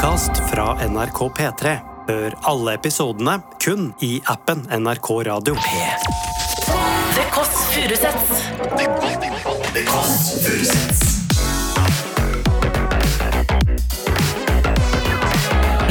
podkast 0.00 0.30
fra 0.52 0.88
NRK 0.88 1.18
P3. 1.36 1.72
Hør 2.08 2.34
alle 2.48 2.72
episodene 2.78 3.34
kun 3.60 3.90
i 4.00 4.22
appen 4.32 4.62
NRK 4.72 5.08
Radio. 5.28 5.54
The 7.16 7.24
Kåss 7.34 7.58
Furuseths. 7.74 8.40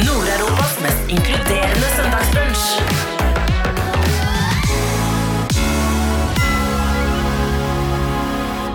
Nord-Europas 0.08 0.74
mest 0.82 1.14
inkluderende 1.14 1.88
søndagsbrunsj. 1.94 2.66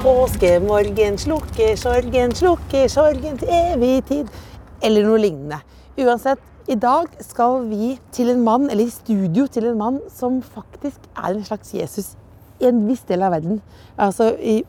Påskemorgen 0.07 1.17
slukker 1.17 1.75
sorgen, 1.75 2.35
slukker 2.35 2.87
sorgen 2.87 3.37
til 3.43 3.55
evig 3.59 4.03
tid. 4.07 4.44
Eller 4.85 5.07
noe 5.07 5.21
lignende. 5.21 5.61
Uansett, 5.97 6.41
i 6.69 6.75
dag 6.77 7.09
skal 7.21 7.63
vi 7.69 7.95
til 8.13 8.29
en 8.33 8.43
mann, 8.45 8.69
eller 8.69 8.87
i 8.87 8.93
studio 8.93 9.45
til 9.49 9.67
en 9.69 9.79
mann 9.79 9.99
som 10.13 10.39
faktisk 10.41 11.03
er 11.15 11.33
en 11.33 11.45
slags 11.45 11.73
Jesus 11.73 12.13
i 12.61 12.69
en 12.69 12.85
viss 12.87 13.03
del 13.09 13.25
av 13.25 13.35
verden. 13.35 13.59
Altså, 14.01 14.31
i, 14.39 14.59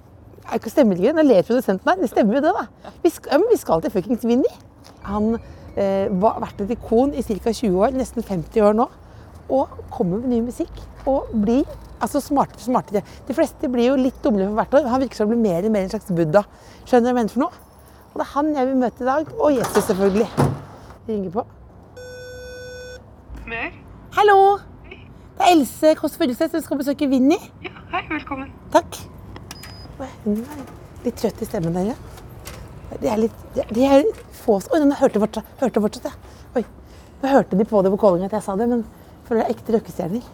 er 0.47 0.61
ikke 0.61 0.73
stemmer 0.73 0.97
det 0.97 1.07
ikke? 1.07 1.17
Nå 1.19 1.25
ler 1.27 1.47
produsenten 1.47 1.91
her. 1.91 2.01
Det 2.01 2.11
stemmer 2.13 2.39
jo 2.39 2.45
det, 2.45 2.53
da. 2.57 2.93
Vi 3.05 3.13
skal, 3.13 3.37
ja, 3.37 3.51
vi 3.51 3.59
skal 3.61 3.83
til 3.83 3.95
fuckings 3.95 4.27
Vinni. 4.29 4.53
Han 5.07 5.35
eh, 5.37 6.07
har 6.11 6.41
vært 6.43 6.63
et 6.65 6.77
ikon 6.77 7.15
i 7.17 7.25
ca. 7.27 7.53
20 7.53 7.81
år, 7.83 7.97
nesten 7.97 8.25
50 8.27 8.69
år 8.69 8.79
nå. 8.79 8.89
Og 9.57 9.77
kommer 9.95 10.23
med 10.23 10.33
ny 10.33 10.41
musikk. 10.49 10.73
Og 11.07 11.31
blir 11.33 11.65
altså 12.03 12.21
smartere 12.21 12.61
og 12.61 12.67
smartere. 12.67 13.05
De 13.29 13.37
fleste 13.37 13.71
blir 13.73 13.93
jo 13.93 14.01
litt 14.01 14.19
dummere 14.25 14.49
for 14.51 14.61
hvert 14.61 14.81
år. 14.81 14.91
Han 14.93 15.05
virker 15.05 15.21
som 15.21 15.31
å 15.31 15.35
bli 15.35 15.45
mer 15.45 15.65
og 15.65 15.73
mer 15.77 15.87
en 15.87 15.95
slags 15.95 16.13
Buddha. 16.13 16.45
Skjønner 16.85 17.07
du 17.07 17.09
hva 17.09 17.15
jeg 17.15 17.21
mener 17.23 17.35
for 17.35 17.47
noe? 17.47 17.66
Og 18.17 18.21
det 18.23 18.25
er 18.31 18.33
han 18.33 18.47
jeg 18.57 18.67
vil 18.67 18.77
møte 18.81 19.03
i 19.05 19.07
dag. 19.07 19.27
Og 19.45 19.51
Jesus, 19.53 19.85
selvfølgelig. 19.85 20.27
Vi 21.07 21.13
ringer 21.13 21.31
på. 21.31 21.43
Mer? 23.47 23.75
Hallo! 24.17 24.37
Det 24.89 25.43
er 25.45 25.51
Else 25.53 25.91
Kåss 25.99 26.15
Furuseth 26.17 26.55
som 26.55 26.63
skal 26.65 26.79
besøke 26.81 27.09
Vinni. 27.11 27.37
Ja, 27.61 27.75
hei, 27.91 28.01
velkommen. 28.09 28.55
Takk. 28.73 28.97
Hun 29.99 30.39
er 30.41 30.63
litt 31.05 31.19
trøtt 31.21 31.43
i 31.45 31.49
stemmen 31.51 31.77
der, 31.77 31.91
ja. 31.91 32.95
De 33.03 33.11
er 33.13 33.21
litt 33.21 33.59
de 33.77 33.85
er, 33.85 34.09
få 34.39 34.57
Oi, 34.73 34.81
nå 34.81 34.97
hørte 34.97 35.21
fortsatt, 35.21 35.51
hørte 35.61 35.83
fortsatt, 35.85 36.09
ja. 36.09 36.41
Oi. 36.57 36.63
Nå 37.21 37.35
hørte 37.35 37.59
de 37.61 37.67
på 37.69 37.83
det 37.85 37.93
på 37.93 37.99
callinga 38.01 38.31
at 38.31 38.39
jeg 38.39 38.47
sa 38.47 38.57
det, 38.57 38.71
men 38.71 38.87
føler 39.29 39.43
det 39.43 39.51
er 39.51 39.59
ekte 39.59 39.77
røkkestjerner. 39.77 40.33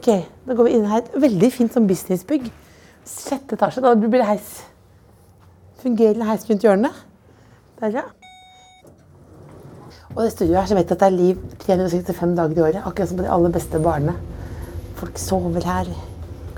Ok, 0.00 0.10
da 0.48 0.58
går 0.58 0.66
vi 0.66 0.74
inn 0.80 0.90
her. 0.90 1.06
Veldig 1.28 1.52
fint 1.60 1.78
sånn 1.78 1.86
businessbygg. 1.86 2.50
Sjette 3.06 3.54
etasje. 3.54 3.86
Da 3.86 3.94
blir 3.94 4.18
det 4.18 4.28
heis. 4.32 4.50
Fungerende 5.80 6.26
heis 6.28 6.44
rundt 6.48 6.64
hjørnet. 6.64 7.04
Der, 7.80 7.94
ja. 7.94 8.02
Og 10.16 10.24
det 10.24 10.32
studioet 10.32 10.58
her, 10.60 10.66
så 10.66 10.74
vet 10.74 10.90
jeg 10.90 10.96
at 10.96 11.00
det 11.00 11.06
er 11.06 11.16
liv 11.16 11.36
365 11.62 12.36
dager 12.36 12.58
i 12.58 12.64
året. 12.66 12.82
Akkurat 12.84 13.08
som 13.08 13.16
på 13.16 13.24
de 13.24 13.30
aller 13.32 13.54
beste 13.54 13.80
barene. 13.80 14.16
Folk 15.00 15.18
sover 15.18 15.64
her. 15.64 15.92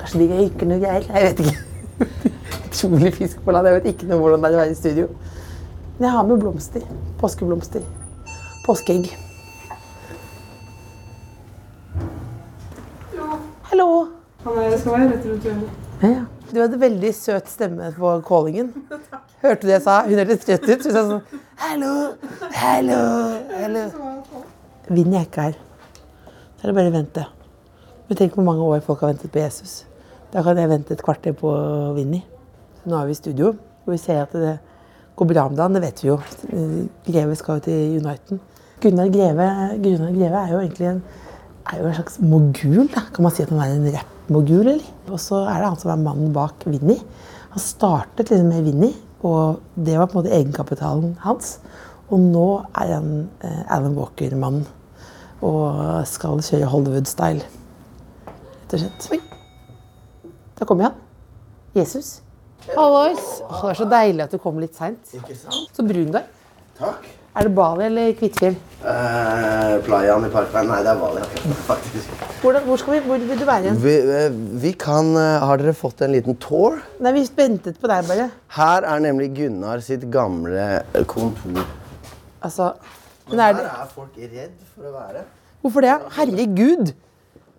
Kanskje 0.01 0.25
de 0.25 0.31
røyker 0.33 0.67
noe 0.67 0.81
greier. 0.83 1.07
Jeg 1.07 1.29
vet 1.29 1.45
ikke. 1.45 1.59
Utrolig 2.67 3.15
fisk 3.15 3.45
på 3.45 3.55
land. 3.55 3.69
Jeg 3.69 3.79
vet 3.79 3.91
ikke 3.93 4.11
noe 4.11 4.19
hvordan 4.25 4.43
det 4.43 4.51
er 4.51 4.57
å 4.57 4.63
være 4.65 4.75
i 4.75 4.81
studio. 4.81 5.09
Men 5.99 6.09
jeg 6.09 6.17
har 6.17 6.27
med 6.27 6.43
blomster. 6.43 6.89
Påskeblomster. 7.21 7.87
Påskeegg. 8.67 9.13
Hallo. 13.71 13.89
Han 14.43 14.59
er, 14.59 14.79
skal 14.79 14.97
være 14.97 15.11
rett 15.13 15.27
rundt 15.31 15.45
hjørnet. 15.47 15.83
Ja, 16.03 16.09
ja. 16.09 16.31
Du 16.53 16.59
hadde 16.61 16.77
veldig 16.77 17.11
søt 17.17 17.47
stemme 17.49 17.87
på 17.97 18.09
callingen. 18.29 18.73
Hørte 19.41 19.63
du 19.63 19.71
det 19.71 19.79
jeg 19.79 19.85
sa? 19.87 20.03
Hun 20.05 20.19
hørtes 20.21 20.43
trøtt 20.45 20.67
ut. 20.69 20.83
Så 20.85 20.91
jeg 20.91 20.97
sa 20.99 21.05
sånn 21.09 21.41
Hallo, 21.63 21.93
hallo, 22.59 22.99
hallo. 23.57 23.85
Vinni 24.93 25.17
er 25.17 25.25
ikke 25.25 25.47
her. 25.47 25.57
Så 26.59 26.67
er 26.67 26.69
det 26.69 26.77
bare 26.77 26.93
å 26.93 26.95
vente. 26.99 27.25
Men 28.05 28.21
tenk 28.21 28.37
hvor 28.37 28.45
mange 28.45 28.69
år 28.69 28.85
folk 28.85 29.01
har 29.01 29.15
ventet 29.15 29.33
på 29.33 29.41
Jesus. 29.41 29.87
Da 30.35 30.45
kan 30.45 30.61
jeg 30.61 30.69
vente 30.69 30.93
et 30.93 31.07
kvarter 31.07 31.33
på 31.41 31.57
Vinni. 31.97 32.21
Nå 32.85 33.01
er 33.01 33.09
vi 33.09 33.17
i 33.17 33.23
studio, 33.23 33.55
og 33.87 33.91
vi 33.95 34.01
ser 34.03 34.27
at 34.27 34.37
det 34.37 34.55
går 35.17 35.33
bra 35.33 35.49
om 35.49 35.57
dagen. 35.57 35.81
Det 35.81 35.87
vet 35.87 36.05
vi 36.05 36.13
jo. 36.13 36.21
Greve 37.09 37.41
skal 37.41 37.63
jo 37.63 37.69
til 37.71 37.99
Uniten. 38.03 38.45
Gunnar 38.83 39.09
Greve, 39.15 39.53
Gunnar 39.81 40.17
Greve 40.19 40.45
er 40.45 40.53
jo 40.53 40.65
egentlig 40.67 40.93
en, 40.93 41.05
er 41.73 41.81
jo 41.81 41.89
en 41.89 42.01
slags 42.03 42.21
mogul. 42.21 42.91
Da. 42.93 43.09
Kan 43.15 43.25
man 43.25 43.33
si 43.33 43.47
at 43.47 43.55
han 43.55 43.65
er 43.65 43.79
en 43.79 44.12
rappmogul, 44.23 44.67
eller? 44.67 44.85
Og 45.11 45.21
så 45.21 45.43
er 45.47 45.61
det 45.61 45.69
han 45.69 45.79
som 45.81 45.91
er 45.93 46.03
mannen 46.03 46.33
bak 46.33 46.65
Vinni. 46.67 46.99
Han 47.53 47.61
startet 47.61 48.31
liksom 48.31 48.49
med 48.49 48.65
Vinni, 48.65 48.93
og 49.23 49.61
det 49.77 49.99
var 49.99 50.07
på 50.07 50.19
en 50.19 50.25
måte 50.25 50.35
egenkapitalen 50.35 51.17
hans. 51.21 51.59
Og 52.11 52.21
nå 52.21 52.65
er 52.77 52.95
han 52.95 53.29
eh, 53.43 53.63
Alan 53.73 53.97
Walker-mann 53.97 54.65
og 55.43 56.07
skal 56.07 56.43
kjøre 56.45 56.69
Hollywood-style. 56.71 57.43
Rett 58.27 58.75
og 58.77 58.83
slett. 58.83 59.09
Oi. 59.11 59.21
Da 60.59 60.69
kommer 60.69 60.91
han. 60.91 61.01
Jesus. 61.75 62.21
Hallois. 62.77 63.41
Oh, 63.49 63.59
Det 63.65 63.73
er 63.73 63.81
så 63.81 63.89
deilig 63.91 64.23
at 64.23 64.33
du 64.37 64.39
kom 64.39 64.61
litt 64.63 64.77
seint. 64.79 65.03
Så 65.73 65.83
brun 65.83 66.13
du 66.13 66.21
er. 66.21 66.29
Takk. 66.79 67.09
Er 67.33 67.49
det 67.49 67.55
Bali 67.57 67.85
eller 67.87 68.11
Kvitfjell? 68.13 68.57
Eh, 68.85 69.75
Playaen 69.87 70.27
i 70.27 70.31
Parkveien. 70.33 70.69
Nei, 70.69 70.83
det 70.85 70.91
er 70.93 70.99
Bali, 71.01 71.23
faktisk. 71.71 72.11
Hvordan, 72.43 72.67
hvor, 72.67 72.81
skal 72.83 72.97
vi, 72.97 72.99
hvor 73.07 73.23
vil 73.31 73.39
du 73.41 73.45
være 73.49 73.65
igjen? 73.65 73.79
Vi, 73.81 73.95
eh, 74.19 74.35
vi 74.65 74.73
kan 74.77 75.09
eh, 75.17 75.45
Har 75.47 75.63
dere 75.63 75.73
fått 75.79 76.03
en 76.05 76.13
liten 76.13 76.37
tour? 76.43 76.77
Nei, 77.01 77.15
Vi 77.17 77.23
ventet 77.39 77.81
på 77.81 77.89
deg, 77.89 78.05
bare. 78.11 78.27
Her 78.59 78.89
er 78.91 79.05
nemlig 79.07 79.31
Gunnar 79.39 79.81
sitt 79.87 80.05
gamle 80.13 80.83
kontor. 81.09 81.65
Altså, 82.43 82.73
men 83.31 83.41
er 83.41 83.57
det, 83.57 83.65
er 83.71 83.91
folk 83.95 84.19
redd 84.19 84.57
for 84.75 84.91
å 84.91 84.95
være. 84.99 85.25
Hvorfor 85.63 85.87
det? 85.87 85.99
Herregud! 86.19 86.95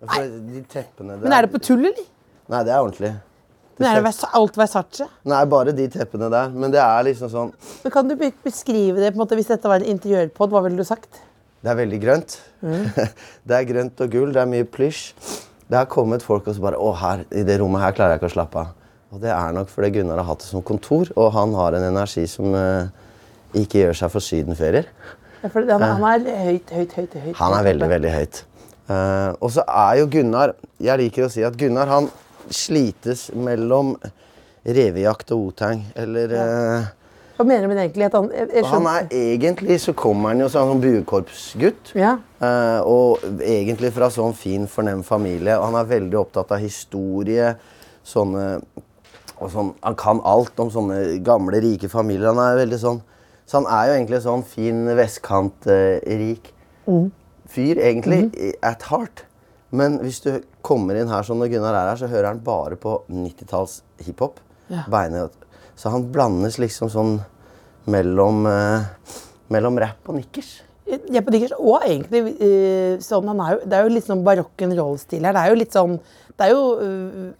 For 0.04 0.34
de 0.54 0.66
teppene 0.70 1.16
der 1.16 1.24
Men 1.24 1.34
er 1.34 1.46
det 1.48 1.54
på 1.54 1.62
tull, 1.64 1.86
eller? 1.88 2.10
Nei, 2.52 2.60
det 2.68 2.74
er 2.76 2.84
ordentlig. 2.84 3.14
Men 3.78 3.88
er 3.90 4.02
det 4.04 4.28
alt 4.38 4.58
Versace? 4.58 5.06
Nei, 5.26 5.40
bare 5.50 5.74
de 5.74 5.86
teppene 5.90 6.28
der. 6.32 6.52
Men 6.54 6.74
det 6.74 6.80
er 6.82 7.06
liksom 7.08 7.30
sånn 7.32 7.52
Men 7.82 7.94
Kan 7.94 8.10
du 8.10 8.14
beskrive 8.16 9.00
det 9.00 9.10
på 9.12 9.18
en 9.18 9.24
måte, 9.24 9.38
hvis 9.38 9.50
dette 9.50 9.70
var 9.70 9.82
en 9.82 9.90
interiørpod? 9.94 10.52
Hva 10.54 10.62
ville 10.66 10.78
du 10.78 10.86
sagt? 10.86 11.22
Det 11.64 11.72
er 11.72 11.80
veldig 11.80 11.98
grønt. 12.02 12.38
Mm. 12.60 12.86
det 13.48 13.58
er 13.58 13.68
grønt 13.68 14.04
og 14.04 14.12
gull, 14.12 14.32
det 14.36 14.42
er 14.42 14.50
mye 14.50 14.68
plysj. 14.68 15.10
Det 15.64 15.80
har 15.80 15.88
kommet 15.90 16.22
folk 16.22 16.46
og 16.46 16.56
så 16.56 16.62
bare 16.62 16.78
Å, 16.78 16.94
her, 17.00 17.26
i 17.32 17.44
det 17.46 17.58
rommet 17.62 17.82
her 17.82 17.94
klarer 17.96 18.14
jeg 18.14 18.22
ikke 18.22 18.30
å 18.30 18.36
slappe 18.36 18.62
av. 18.62 18.72
Og 19.14 19.22
det 19.22 19.30
er 19.30 19.54
nok 19.54 19.70
fordi 19.70 19.92
Gunnar 19.94 20.20
har 20.20 20.28
hatt 20.32 20.42
det 20.42 20.50
som 20.50 20.62
kontor, 20.66 21.10
og 21.14 21.30
han 21.36 21.54
har 21.54 21.76
en 21.78 21.86
energi 21.86 22.26
som 22.30 22.50
uh, 22.50 22.90
ikke 23.56 23.84
gjør 23.84 24.00
seg 24.00 24.10
for 24.10 24.26
sydenferier. 24.26 24.88
Ja, 25.44 25.50
for 25.52 25.62
han, 25.70 25.84
han 25.84 26.26
er 26.26 26.42
høyt, 26.48 26.72
høyt, 26.74 26.96
høyt. 26.98 27.14
høyt 27.22 27.38
Han 27.38 27.54
er 27.56 27.66
veldig, 27.68 27.88
veldig 27.94 28.12
høyt. 28.12 28.42
Uh, 28.84 29.30
og 29.38 29.48
så 29.54 29.62
er 29.64 29.94
jo 30.02 30.08
Gunnar 30.12 30.50
Jeg 30.82 31.00
liker 31.00 31.24
å 31.24 31.30
si 31.32 31.40
at 31.46 31.54
Gunnar 31.56 31.88
han 31.88 32.10
slites 32.50 33.30
mellom 33.34 33.96
revejakt 34.64 35.30
og 35.32 35.48
otang. 35.52 35.84
Eller 35.96 36.28
ja. 36.34 36.44
Hva 37.34 37.42
mener 37.44 37.66
du 37.66 37.72
med 37.72 37.80
egentlig? 37.82 38.06
Han, 38.14 38.28
Han 38.70 38.86
er 38.86 39.08
egentlig 39.10 39.80
så 39.82 39.92
kommer 39.92 40.28
han 40.30 40.40
jo 40.44 40.48
som 40.48 40.70
en 40.70 40.80
buekorpsgutt. 40.80 41.90
Ja. 41.98 42.12
Eh, 42.38 42.80
og 42.86 43.24
egentlig 43.42 43.90
fra 43.96 44.06
sånn 44.14 44.34
fin, 44.38 44.68
fornem 44.70 45.02
familie. 45.02 45.56
Og 45.58 45.64
han 45.72 45.80
er 45.80 45.88
veldig 45.96 46.20
opptatt 46.20 46.52
av 46.54 46.62
historie. 46.62 47.56
Sånne 48.06 48.60
sånn, 49.50 49.74
Han 49.82 49.96
kan 49.98 50.20
alt 50.24 50.60
om 50.62 50.70
sånne 50.70 51.18
gamle, 51.26 51.58
rike 51.60 51.88
familier. 51.90 52.30
Han 52.32 52.38
er 52.38 52.60
veldig 52.66 52.78
sånn 52.80 53.02
Så 53.46 53.58
han 53.60 53.66
er 53.68 53.88
jo 53.90 53.96
egentlig 53.98 54.22
sånn 54.24 54.42
fin 54.48 54.86
vestkantrik 54.96 56.52
fyr, 57.54 57.76
egentlig, 57.76 58.30
i- 58.40 58.54
at 58.62 58.82
heart. 58.88 59.24
Men 59.74 59.98
hvis 60.04 60.20
du 60.22 60.30
kommer 60.64 60.94
inn 61.00 61.10
her 61.10 61.24
sånn 61.26 61.40
når 61.42 61.50
Gunnar 61.56 61.74
er 61.80 61.88
her, 61.90 61.98
så 62.00 62.08
hører 62.10 62.30
han 62.30 62.42
bare 62.46 62.76
på 62.80 62.92
90-talls 63.10 63.80
hiphop. 64.06 64.38
Ja. 64.70 64.84
Beinet- 64.92 65.40
Så 65.76 65.90
han 65.90 66.04
blandes 66.14 66.56
liksom 66.62 66.88
sånn 66.92 67.16
mellom, 67.90 68.44
eh, 68.46 68.84
mellom 69.50 69.78
rap 69.82 70.08
og 70.08 70.14
nikkers. 70.20 70.60
Jeg 70.86 71.16
er 71.16 71.24
på 71.24 71.32
diggers, 71.32 71.52
og 71.58 71.80
egentlig 71.82 72.20
eh, 72.44 72.98
sånn, 73.02 73.26
han 73.26 73.40
er 73.40 73.54
jo, 73.54 73.60
Det 73.64 73.72
er 73.78 73.86
jo 73.88 73.94
litt 73.94 74.04
sånn 74.06 74.22
barokken 74.24 74.74
roll-stil 74.78 75.24
her. 75.24 75.32
Det 75.32 75.42
er 75.42 75.48
jo 75.54 75.56
litt 75.62 75.72
sånn 75.72 75.94
Det 76.36 76.44
er 76.44 76.50
jo 76.52 76.64
eh, 76.84 77.32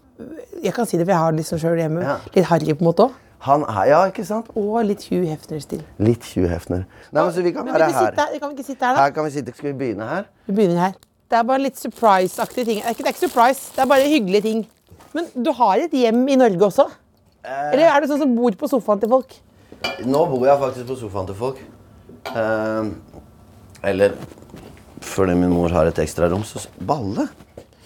Jeg 0.63 0.73
kan 0.73 0.85
si 0.89 0.97
det, 0.97 1.05
for 1.05 1.13
jeg 1.13 1.21
har 1.21 1.31
det 1.31 1.39
liksom 1.43 1.59
sjøl 1.61 1.77
hjemme. 1.79 2.01
Ja. 2.03 2.17
Litt 2.33 2.45
harry 2.49 2.73
på 2.73 2.81
en 2.81 2.89
måte 2.89 3.05
òg. 3.05 3.13
Han 3.45 3.61
er, 3.69 3.81
ja, 3.91 3.99
ikke 4.09 4.25
sant? 4.25 4.47
Og 4.57 4.79
litt 4.87 5.03
Hugh 5.11 5.27
Hefner-stil. 5.29 5.83
Litt 6.01 6.23
Hugh 6.33 6.47
Hefner. 6.49 6.85
Nei, 7.13 7.21
men 7.21 7.31
så 7.35 7.43
vi 7.45 7.51
kan 7.53 7.65
Men 7.67 7.75
være 7.75 7.91
her. 7.93 8.07
sitte? 8.15 8.39
Kan 8.41 8.49
vi 8.49 8.55
ikke 8.57 8.65
sitte 8.65 8.85
her, 8.87 8.95
da? 8.95 9.03
Her 9.03 9.11
kan 9.13 9.23
vi 9.27 9.33
sitte. 9.35 9.53
Skal 9.53 9.69
vi 9.71 9.77
begynne 9.83 10.07
her? 10.09 10.25
Vi 10.47 10.55
begynner 10.57 10.79
her. 10.87 10.95
Det 11.29 11.37
er 11.39 11.45
bare 11.47 11.63
litt 11.63 11.79
surprise-aktige 11.79 12.67
ting. 12.67 12.81
Det 12.81 12.85
er, 12.85 12.93
ikke, 12.93 13.03
det 13.03 13.09
er 13.09 13.15
ikke 13.15 13.27
surprise, 13.27 13.71
det 13.73 13.81
er 13.81 13.89
bare 13.89 14.09
hyggelige 14.11 14.45
ting. 14.45 14.61
Men 15.15 15.29
du 15.45 15.51
har 15.57 15.81
et 15.81 15.93
hjem 15.95 16.21
i 16.29 16.37
Norge 16.37 16.67
også? 16.67 16.85
Eller 17.45 17.87
er 17.89 18.01
du 18.01 18.09
sånn 18.09 18.21
som 18.21 18.35
bor 18.37 18.57
på 18.59 18.69
sofaen 18.69 19.01
til 19.01 19.11
folk? 19.11 19.33
Nå 20.05 20.21
bor 20.31 20.45
jeg 20.47 20.61
faktisk 20.61 20.89
på 20.89 20.97
sofaen 20.99 21.29
til 21.29 21.37
folk. 21.39 21.61
Eh, 22.33 22.91
eller 23.91 24.17
fordi 25.05 25.35
min 25.37 25.53
mor 25.53 25.73
har 25.73 25.89
et 25.89 25.99
ekstra 26.03 26.29
rom, 26.31 26.43
så 26.45 26.63
Balle? 26.81 27.27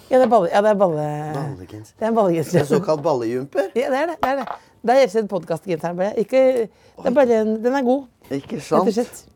Ja, 0.09 0.17
det 0.17 0.25
er 0.25 0.31
balle... 0.31 0.49
Ja, 0.49 0.61
det 0.65 0.71
er 0.71 0.77
balle... 0.79 1.07
Ballegenser. 1.35 1.93
Det 1.99 2.05
er 2.05 2.09
en 2.09 2.15
ballegenser. 2.17 2.59
En 2.63 2.69
såkalt 2.69 3.03
ballejumper? 3.05 3.67
Ja, 3.77 3.91
det 3.93 3.99
er 3.99 4.07
det. 4.09 4.15
det 4.23 4.29
er 4.31 4.39
det. 4.39 4.45
Det 4.79 4.93
er 4.93 5.01
rett 5.03 5.09
og 5.09 5.13
slett 5.13 5.29
podkastgenseren. 5.29 5.99
Er 6.01 7.59
den 7.61 7.75
er 7.77 7.85
god. 7.85 8.07
Ikke 8.33 8.61
sant? 8.63 9.27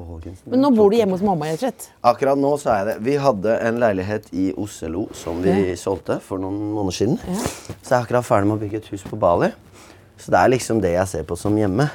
Og 0.00 0.22
slett. 0.24 0.46
Men 0.50 0.64
nå 0.64 0.70
bor 0.74 0.90
du 0.90 0.96
hjemme 0.98 1.16
hos 1.16 1.24
mamma, 1.24 1.50
rett 1.50 1.60
og 1.60 1.66
slett. 1.66 1.88
Akkurat 2.10 2.40
nå 2.40 2.54
så 2.60 2.72
er 2.74 2.88
det 2.88 2.96
Vi 3.06 3.18
hadde 3.20 3.58
en 3.68 3.82
leilighet 3.82 4.30
i 4.32 4.48
Oslo 4.60 5.06
som 5.16 5.42
vi 5.44 5.74
solgte 5.80 6.18
for 6.24 6.42
noen 6.42 6.72
måneder 6.74 6.98
siden. 6.98 7.20
Så 7.20 7.92
jeg 7.92 7.98
er 7.98 8.00
akkurat 8.02 8.26
ferdig 8.26 8.50
med 8.50 8.58
å 8.58 8.64
bygge 8.64 8.82
et 8.82 8.90
hus 8.94 9.06
på 9.06 9.20
Bali. 9.20 9.52
Så 10.20 10.32
det 10.34 10.40
er 10.40 10.52
liksom 10.54 10.82
det 10.82 10.94
jeg 10.94 11.10
ser 11.10 11.28
på 11.28 11.38
som 11.38 11.56
hjemme. 11.58 11.88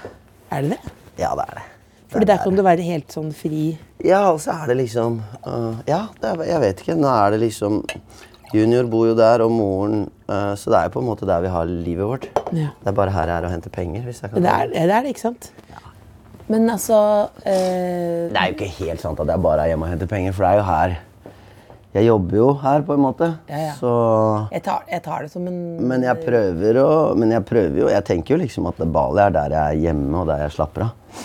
Er 0.52 0.66
det 0.66 0.78
det? 0.78 0.96
Ja, 1.20 1.34
det 1.38 1.46
er 1.50 1.60
det. 1.60 1.68
Fordi 2.10 2.26
der 2.26 2.42
kan 2.42 2.56
du 2.58 2.64
være 2.66 2.86
helt 2.88 3.14
sånn 3.14 3.30
fri. 3.38 3.76
Ja, 4.02 4.24
og 4.32 4.40
så 4.42 4.56
er 4.56 4.72
det 4.72 4.80
liksom 4.80 5.20
uh, 5.46 5.78
Ja, 5.86 6.08
det 6.22 6.32
er, 6.32 6.44
jeg 6.50 6.64
vet 6.64 6.84
ikke. 6.84 6.98
Nå 6.98 7.10
er 7.12 7.36
det 7.36 7.44
liksom 7.44 7.84
Junior 8.50 8.88
bor 8.90 9.06
jo 9.06 9.14
der, 9.18 9.44
og 9.46 9.52
moren 9.54 10.08
uh, 10.26 10.56
Så 10.58 10.72
det 10.74 10.80
er 10.80 10.88
jo 10.88 10.96
på 10.96 11.04
en 11.04 11.10
måte 11.12 11.28
der 11.30 11.44
vi 11.46 11.52
har 11.54 11.70
livet 11.70 12.10
vårt. 12.10 12.26
Ja. 12.50 12.72
Det 12.82 12.90
er 12.90 12.98
bare 12.98 13.14
her 13.14 13.30
jeg 13.30 13.36
er 13.36 13.50
og 13.50 13.54
henter 13.54 13.74
penger. 13.74 14.08
hvis 14.08 14.24
jeg 14.24 14.32
kan 14.32 14.46
Det 14.46 14.56
er 14.56 14.72
det, 14.74 14.86
er 14.88 15.06
det 15.06 15.14
ikke 15.14 15.26
sant? 15.28 15.52
Men 16.50 16.66
altså 16.74 16.98
eh, 17.46 18.30
Det 18.32 18.40
er 18.40 18.48
jo 18.50 18.56
ikke 18.58 18.70
helt 18.80 19.02
sant 19.04 19.20
at 19.22 19.30
jeg 19.30 19.42
bare 19.44 19.66
er 19.68 19.72
hjemme 19.74 19.86
og 19.86 19.92
henter 19.94 20.10
penger, 20.10 20.34
for 20.34 20.46
det 20.46 20.50
er 20.52 20.60
jo 20.60 20.66
her 20.70 20.96
Jeg 21.94 22.06
jobber 22.08 22.38
jo 22.40 22.48
her, 22.64 22.82
på 22.86 22.94
en 22.98 23.02
måte. 23.04 23.28
Ja, 23.50 23.60
ja. 23.68 23.74
Så 23.78 23.92
jeg, 24.54 24.64
tar, 24.66 24.84
jeg 24.90 25.04
tar 25.06 25.26
det 25.26 25.32
som 25.34 25.46
en 25.50 25.60
Men 25.92 26.06
jeg 26.06 26.22
prøver 26.26 26.80
å 26.84 26.88
Men 27.18 27.36
jeg 27.38 27.46
prøver 27.50 27.84
jo 27.84 27.92
Jeg 27.94 28.06
tenker 28.10 28.36
jo 28.36 28.42
liksom 28.44 28.70
at 28.72 28.82
Bali 28.94 29.22
er 29.28 29.36
der 29.38 29.56
jeg 29.58 29.76
er 29.76 29.84
hjemme, 29.90 30.24
og 30.24 30.28
der 30.32 30.42
jeg 30.48 30.56
slapper 30.58 30.88
av. 30.90 31.22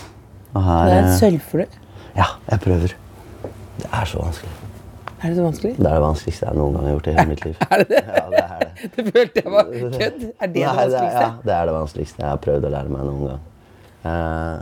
Og 0.54 0.62
her 0.68 0.84
Det 0.90 0.94
er 0.94 1.00
eh, 1.00 1.08
et 1.08 1.18
sølvflø. 1.24 1.64
Ja, 2.14 2.28
jeg 2.52 2.60
prøver. 2.62 2.92
Det 3.80 3.88
er 3.90 4.06
så 4.06 4.20
vanskelig. 4.22 4.52
Er 5.24 5.32
det 5.32 5.36
så 5.40 5.44
vanskelig? 5.48 5.72
Det 5.80 5.86
er 5.88 5.94
det 5.96 6.02
vanskeligste 6.04 6.44
jeg 6.46 6.58
noen 6.60 6.74
gang 6.76 6.84
har 6.84 6.92
gjort 6.94 7.06
i 7.08 7.14
hele 7.16 7.30
mitt 7.32 7.42
liv. 7.46 7.56
Er 7.72 7.80
det 7.80 7.86
det? 7.90 8.02
Ja, 8.04 8.24
det 8.30 8.42
er 8.44 8.60
det. 8.60 8.70
Det 8.94 9.04
følte 9.08 9.40
jeg 9.40 9.52
var 9.54 9.70
kødd. 9.72 10.20
Er 10.28 10.46
det 10.46 10.52
det 10.52 10.62
Nei, 10.66 10.74
vanskeligste? 10.76 11.24
ja, 11.24 11.28
det 11.48 11.54
er 11.56 11.64
det 11.70 11.74
vanskeligste 11.78 12.20
jeg 12.22 12.28
har 12.28 12.40
prøvd 12.44 12.66
å 12.68 12.72
lære 12.74 12.92
meg 12.92 13.06
noen 13.08 13.24
gang. 13.30 13.42
Eh, 14.10 14.58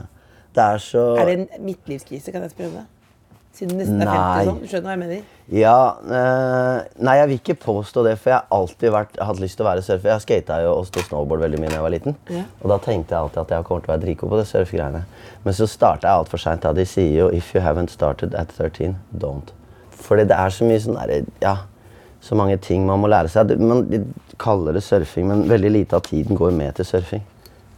det 0.54 0.64
er 0.64 0.82
så 0.84 1.04
Er 1.16 1.30
det 1.30 1.38
en 1.38 1.64
midtlivskrise, 1.64 2.32
kan 2.32 2.42
jeg 2.44 2.52
spørre 2.52 2.74
deg? 2.80 2.90
Siden 3.52 3.74
du 3.74 3.82
nesten 3.82 4.00
er 4.00 4.08
50 4.08 4.16
Nei. 4.16 4.44
sånn. 4.48 4.60
Skjønner 4.64 4.86
hva 4.86 4.92
jeg 4.94 5.00
mener? 5.02 5.24
Ja, 5.52 5.78
øh, 6.00 6.78
Nei, 7.04 7.16
jeg 7.18 7.28
vil 7.28 7.40
ikke 7.40 7.56
påstå 7.60 8.04
det, 8.06 8.14
for 8.20 8.32
jeg 8.32 8.38
har 8.38 8.46
alltid 8.56 8.94
vært, 8.94 9.18
hatt 9.28 9.42
lyst 9.42 9.58
til 9.58 9.66
å 9.66 9.68
være 9.68 9.82
surfer. 9.84 10.08
Jeg 10.14 10.24
skata 10.24 10.60
jo 10.64 10.70
og 10.78 10.86
sto 10.88 11.04
snowboard 11.04 11.44
veldig 11.44 11.60
mye 11.60 11.68
da 11.68 11.76
jeg 11.76 11.84
var 11.84 11.92
liten. 11.92 12.16
Ja. 12.32 12.46
Og 12.62 12.72
da 12.72 12.78
tenkte 12.80 13.12
jeg 13.12 13.26
alltid 13.26 13.42
at 13.42 13.52
jeg 13.52 13.66
kommer 13.68 13.84
til 13.84 13.92
å 13.92 13.94
være 13.94 14.04
dritgod 14.06 14.32
på 14.32 14.38
det 14.40 14.46
surfegreiene. 14.48 15.02
Men 15.44 15.58
så 15.58 15.68
starta 15.68 16.08
jeg 16.08 16.22
altfor 16.22 16.40
seint. 16.40 16.64
De 16.80 16.86
sier 16.88 17.12
jo 17.18 17.28
'if 17.28 17.52
you 17.54 17.60
haven't 17.60 17.92
started 17.92 18.34
at 18.34 18.48
13, 18.56 18.96
don't'. 19.12 19.52
Fordi 19.90 20.24
det 20.24 20.38
er 20.38 20.48
så 20.48 20.64
mye 20.64 20.80
sånn 20.80 20.96
derre 20.96 21.26
Ja, 21.42 21.56
så 22.22 22.34
mange 22.34 22.56
ting 22.56 22.86
man 22.86 23.00
må 23.00 23.08
lære 23.08 23.28
seg. 23.28 23.60
Man 23.60 23.84
kaller 24.38 24.72
det 24.72 24.82
surfing, 24.82 25.28
men 25.28 25.48
veldig 25.48 25.70
lite 25.70 25.96
av 25.96 26.02
tiden 26.02 26.36
går 26.36 26.52
med 26.52 26.74
til 26.74 26.84
surfing. 26.84 27.22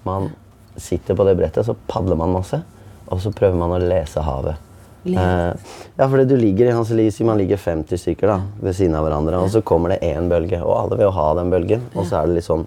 Man 0.05 0.33
sitter 0.77 1.17
på 1.17 1.27
det 1.27 1.37
brettet, 1.39 1.67
så 1.67 1.77
padler 1.89 2.19
man 2.19 2.35
masse, 2.35 2.61
og 3.07 3.21
så 3.23 3.33
prøver 3.35 3.59
man 3.59 3.75
å 3.77 3.83
lese 3.83 4.23
havet. 4.25 4.61
Eh, 5.05 5.53
ja, 5.97 6.07
fordi 6.09 6.25
du 6.25 6.37
ligger 6.37 6.71
i 6.71 6.75
hans 6.75 6.91
liv, 6.97 7.11
sier 7.13 7.29
man 7.29 7.39
ligger 7.39 7.61
50 7.61 8.01
stykker 8.01 8.31
da, 8.31 8.39
ved 8.65 8.77
siden 8.77 8.97
av 8.97 9.05
hverandre, 9.05 9.43
og 9.45 9.53
så 9.53 9.61
kommer 9.67 9.93
det 9.93 10.01
én 10.07 10.31
bølge, 10.33 10.63
og 10.65 10.77
alle 10.79 10.99
vil 10.99 11.09
jo 11.09 11.17
ha 11.19 11.27
den 11.39 11.53
bølgen. 11.53 11.85
Og 11.95 12.09
så 12.09 12.21
er 12.21 12.31
det 12.31 12.39
litt 12.39 12.49
sånn 12.49 12.65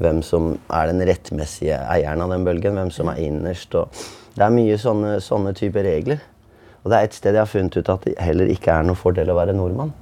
hvem 0.00 0.20
som 0.24 0.52
er 0.72 0.90
den 0.90 1.04
rettmessige 1.08 1.78
eieren 1.92 2.24
av 2.24 2.32
den 2.32 2.44
bølgen, 2.44 2.76
hvem 2.76 2.92
som 2.94 3.10
er 3.12 3.20
innerst. 3.24 3.74
og 3.76 3.88
Det 4.36 4.44
er 4.44 4.54
mye 4.54 4.76
sånne, 4.80 5.16
sånne 5.24 5.54
typer 5.56 5.84
regler. 5.88 6.20
Og 6.80 6.92
det 6.92 6.96
er 6.96 7.08
et 7.08 7.16
sted 7.16 7.36
jeg 7.36 7.44
har 7.44 7.50
funnet 7.50 7.76
ut 7.76 7.90
at 7.92 8.06
det 8.06 8.14
heller 8.20 8.52
ikke 8.52 8.72
er 8.72 8.86
noen 8.86 8.96
fordel 8.98 9.32
å 9.32 9.36
være 9.36 9.56
nordmann. 9.56 9.92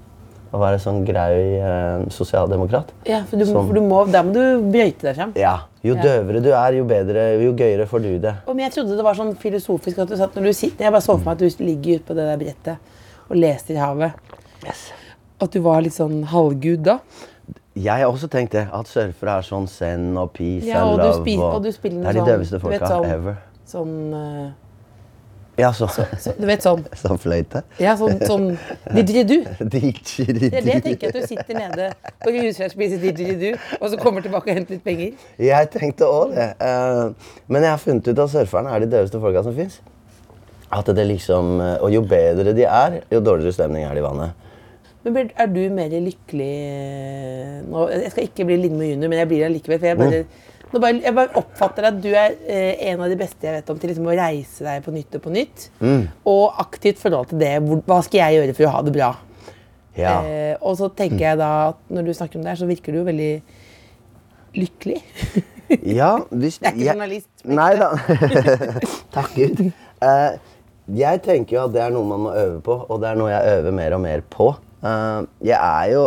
Å 0.52 0.56
være 0.62 0.78
sånn 0.80 1.02
grei 1.04 1.58
eh, 1.60 2.04
sosialdemokrat. 2.08 2.88
Ja, 3.04 3.18
for, 3.28 3.36
du, 3.36 3.44
Som- 3.44 3.66
for 3.68 3.74
du 3.74 3.80
må, 3.84 4.04
der 4.10 4.22
må 4.24 4.32
du 4.32 4.62
brøyte 4.72 5.02
deg 5.10 5.16
frem. 5.18 5.32
Ja, 5.36 5.58
Jo 5.84 5.94
Ja. 5.94 6.02
døvere 6.02 6.40
du 6.42 6.48
er, 6.50 6.72
jo 6.72 6.84
bedre, 6.84 7.26
jo 7.42 7.52
gøyere 7.52 7.86
får 7.86 8.02
du 8.02 8.18
det. 8.18 8.34
Og, 8.46 8.56
Men 8.56 8.64
jeg 8.70 8.72
trodde 8.78 8.96
det 8.96 9.04
var 9.04 9.14
sånn 9.14 9.36
filosofisk 9.36 9.98
at 9.98 10.08
du 10.08 10.16
satt 10.16 10.34
når 10.34 10.42
du 10.48 10.52
sitter 10.52 10.84
Jeg 10.84 10.92
bare 10.92 11.02
så 11.04 11.18
for 11.18 11.24
meg 11.24 11.32
at 11.32 11.38
du 11.58 11.64
ligger 11.64 11.94
ute 12.00 12.04
på 12.08 12.14
det 12.16 12.24
der 12.26 12.36
brettet 12.40 12.78
og 13.30 13.36
leser 13.36 13.74
i 13.74 13.78
havet. 13.78 14.12
Yes. 14.64 14.90
At 15.40 15.50
du 15.52 15.60
var 15.60 15.80
litt 15.82 15.92
sånn 15.94 16.24
halvgud 16.24 16.82
da. 16.82 16.98
Jeg 17.76 18.00
har 18.02 18.10
også 18.10 18.26
tenkt 18.28 18.50
det. 18.56 18.66
At 18.72 18.86
surfere 18.90 19.36
er 19.38 19.42
sånn 19.46 19.68
zen 19.68 20.16
og 20.18 20.32
peace 20.32 20.66
Ja, 20.66 20.80
and 20.82 20.90
og 20.90 20.98
love. 20.98 21.20
spil, 21.22 21.40
og 21.40 21.62
du 21.62 21.70
spiller 21.70 22.00
det 22.00 22.08
er 22.08 22.12
de 22.12 22.18
sånn, 22.18 22.26
døveste 22.32 22.60
folka 22.60 22.88
sånn, 22.88 23.04
ever. 23.12 23.36
Sånn, 23.64 24.14
eh, 24.14 24.50
Ja, 25.58 25.72
så, 25.74 25.88
så, 25.90 26.32
Du 26.38 26.46
vet 26.46 26.62
sånn 26.62 26.84
sånn 27.02 27.18
fløyte. 27.18 27.64
Ja, 27.82 27.96
sånn, 27.98 28.20
sånn 28.22 28.48
didgeridoo. 28.94 29.42
Didgeridoo. 29.74 30.50
Det 30.52 30.60
er 30.60 30.66
det 30.66 30.74
jeg 30.76 30.84
tenker, 30.86 31.10
at 31.10 31.18
du 31.18 31.30
sitter 31.32 31.58
nede 31.58 31.88
på 32.22 32.34
Husfjell 32.36 32.70
og 32.70 32.74
spiser 32.76 33.02
didgeridoo, 33.02 33.58
og 33.80 33.86
så 33.90 34.00
kommer 34.00 34.22
tilbake 34.24 34.52
og 34.52 34.60
henter 34.60 34.76
litt 34.76 34.84
penger. 34.86 35.28
Jeg 35.42 35.70
tenkte 35.74 36.06
òg 36.06 36.36
det. 36.36 36.50
Eh, 36.62 37.30
men 37.50 37.66
jeg 37.66 37.74
har 37.74 37.82
funnet 37.82 38.10
ut 38.10 38.24
at 38.26 38.34
surferne 38.36 38.74
er 38.74 38.84
de 38.84 38.90
døveste 38.94 39.22
folka 39.22 39.42
som 39.46 39.56
fins. 39.56 39.80
At 40.70 40.90
det 40.94 41.06
liksom, 41.08 41.56
eh, 41.64 41.78
Og 41.80 41.90
jo 41.94 42.02
bedre 42.04 42.52
de 42.54 42.66
er, 42.68 43.00
jo 43.10 43.24
dårligere 43.24 43.56
stemning 43.56 43.86
er 43.88 43.96
det 43.96 44.04
i 44.04 44.06
vannet. 44.06 44.44
Men 45.06 45.30
er 45.34 45.46
du 45.48 45.60
mer 45.72 45.94
lykkelig 45.94 46.52
eh, 46.68 47.58
nå, 47.64 47.86
Jeg 47.94 48.10
skal 48.12 48.28
ikke 48.28 48.46
bli 48.48 48.58
Lindmo 48.62 48.84
junior, 48.84 49.08
men 49.08 49.22
jeg 49.22 49.30
blir 49.30 49.44
det 49.46 49.52
likevel. 49.56 49.80
For 49.80 49.90
jeg 49.90 49.98
bare, 49.98 50.22
bare, 50.76 50.98
jeg 51.00 51.14
bare 51.16 51.32
oppfatter 51.40 51.86
at 51.88 52.00
du 52.04 52.10
er 52.12 52.34
eh, 52.44 52.74
en 52.90 53.00
av 53.00 53.08
de 53.08 53.16
beste 53.16 53.46
jeg 53.48 53.54
vet 53.56 53.70
om 53.72 53.78
til 53.80 53.88
liksom 53.92 54.08
å 54.10 54.16
reise 54.18 54.66
deg 54.66 54.82
på 54.84 54.92
nytt 54.92 55.16
og 55.16 55.22
på 55.24 55.32
nytt. 55.32 55.68
Og 56.28 56.58
aktivt 56.60 57.00
forhold 57.00 57.30
til 57.32 57.40
det. 57.40 57.54
Hvor, 57.64 57.80
hva 57.88 58.02
skal 58.04 58.20
jeg 58.20 58.36
gjøre 58.40 58.56
for 58.58 58.68
å 58.68 58.74
ha 58.76 58.82
det 58.84 58.92
bra? 58.98 59.08
Ja. 59.98 60.18
Eh, 60.28 60.52
og 60.60 60.76
så 60.78 60.90
tenker 60.94 61.24
jeg 61.30 61.40
da 61.40 61.48
at 61.72 61.80
når 61.90 62.10
du 62.10 62.12
snakker 62.14 62.38
om 62.38 62.44
det 62.44 62.52
her, 62.52 62.60
så 62.60 62.68
virker 62.68 62.92
du 62.94 63.00
jo 63.00 63.06
veldig 63.08 63.32
lykkelig. 64.58 65.00
ja 65.98 66.12
hvis, 66.30 66.60
Jeg 66.62 66.68
er 66.68 66.76
ikke 66.76 66.84
jeg- 66.84 66.92
journalist, 66.92 67.32
men 67.44 67.58
Nei 67.58 67.72
da. 67.80 67.88
Takk 69.16 69.34
Gud. 69.36 69.64
Eh, 70.04 70.38
jeg 70.98 71.20
tenker 71.26 71.56
jo 71.58 71.64
at 71.66 71.74
det 71.74 71.82
er 71.84 71.90
noe 71.92 72.06
man 72.08 72.22
må 72.28 72.30
øve 72.38 72.60
på, 72.64 72.76
og 72.88 73.02
det 73.02 73.10
er 73.10 73.18
noe 73.20 73.32
jeg 73.32 73.58
øver 73.58 73.74
mer 73.76 73.96
og 73.98 74.00
mer 74.04 74.22
på. 74.32 74.52
Eh, 74.80 75.18
jeg 75.50 75.58
er 75.58 75.90
jo 75.92 76.04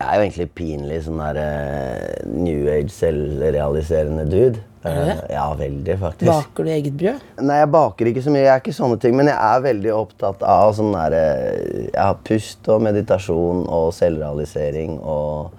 jeg 0.00 0.08
er 0.08 0.16
jo 0.16 0.24
egentlig 0.24 0.48
pinlig 0.56 0.98
sånn 1.04 1.20
der 1.20 1.38
uh, 1.44 2.28
New 2.32 2.68
Age 2.72 2.88
selvrealiserende 2.94 4.24
dude. 4.30 4.62
Er 4.80 4.96
det? 4.96 5.16
Ja, 5.34 5.44
veldig, 5.58 5.96
faktisk. 6.00 6.30
Baker 6.30 6.64
du 6.64 6.70
eget 6.72 6.94
brød? 6.96 7.24
Nei, 7.44 7.58
jeg 7.60 7.68
baker 7.74 8.08
ikke 8.08 8.22
så 8.24 8.32
mye. 8.32 8.46
Jeg 8.46 8.52
er 8.54 8.62
ikke 8.62 8.72
sånne 8.78 8.96
ting, 9.02 9.12
men 9.18 9.28
jeg 9.28 9.36
er 9.36 9.66
veldig 9.66 9.92
opptatt 9.92 10.40
av 10.48 10.72
sånn 10.78 10.94
der, 10.96 11.16
eh, 11.18 11.90
ja, 11.92 12.06
pust 12.24 12.70
og 12.72 12.80
meditasjon 12.86 13.66
og 13.68 13.92
selvrealisering 13.92 14.96
og 15.04 15.52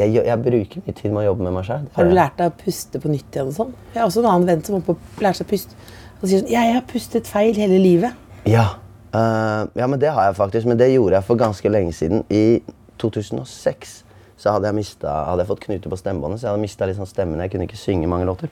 jeg, 0.00 0.16
jeg 0.26 0.38
bruker 0.42 0.82
mye 0.84 0.96
tid 0.96 1.12
med 1.12 1.22
å 1.22 1.26
jobbe 1.28 1.46
med 1.46 1.56
meg 1.58 1.66
sjøl. 1.68 1.86
Har 1.94 2.10
du 2.10 2.14
lært 2.16 2.36
deg 2.38 2.50
å 2.50 2.58
puste 2.64 3.00
på 3.02 3.10
nytt 3.10 3.36
igjen 3.36 3.50
og 3.50 3.56
sånn? 3.56 3.72
Jeg 3.92 4.00
har 4.00 4.10
også 4.10 4.22
en 4.22 4.30
annen 4.32 4.50
venn 4.50 4.62
som 4.66 4.78
oppe 4.80 4.96
lærer 5.22 5.38
seg 5.38 5.46
å 5.46 5.50
puste. 5.50 5.80
Og 6.20 6.28
sier 6.28 6.42
sånn, 6.42 6.52
jeg 6.52 6.76
har 6.76 6.86
pustet 6.90 7.30
feil 7.30 7.58
hele 7.58 7.78
livet. 7.82 8.30
Ja. 8.48 8.66
Uh, 9.10 9.66
ja, 9.74 9.88
men 9.90 9.98
det 9.98 10.12
har 10.14 10.28
jeg 10.28 10.38
faktisk. 10.38 10.68
Men 10.70 10.78
det 10.80 10.92
gjorde 10.92 11.18
jeg 11.18 11.26
for 11.26 11.40
ganske 11.40 11.72
lenge 11.72 11.94
siden. 11.96 12.22
I 12.30 12.60
2006 13.00 13.98
så 14.40 14.54
hadde 14.54 14.70
jeg, 14.70 14.78
mistet, 14.78 15.04
hadde 15.04 15.44
jeg 15.44 15.50
fått 15.50 15.64
knuter 15.66 15.92
på 15.92 15.98
stemmebåndet, 16.00 16.40
så 16.40 16.46
jeg 16.46 16.54
hadde 16.54 16.64
mista 16.64 16.86
liksom 16.88 17.08
stemmen. 17.08 17.42
Jeg 17.44 17.52
kunne 17.52 17.66
ikke 17.68 17.76
synge 17.76 18.08
mange 18.08 18.28
låter. 18.28 18.48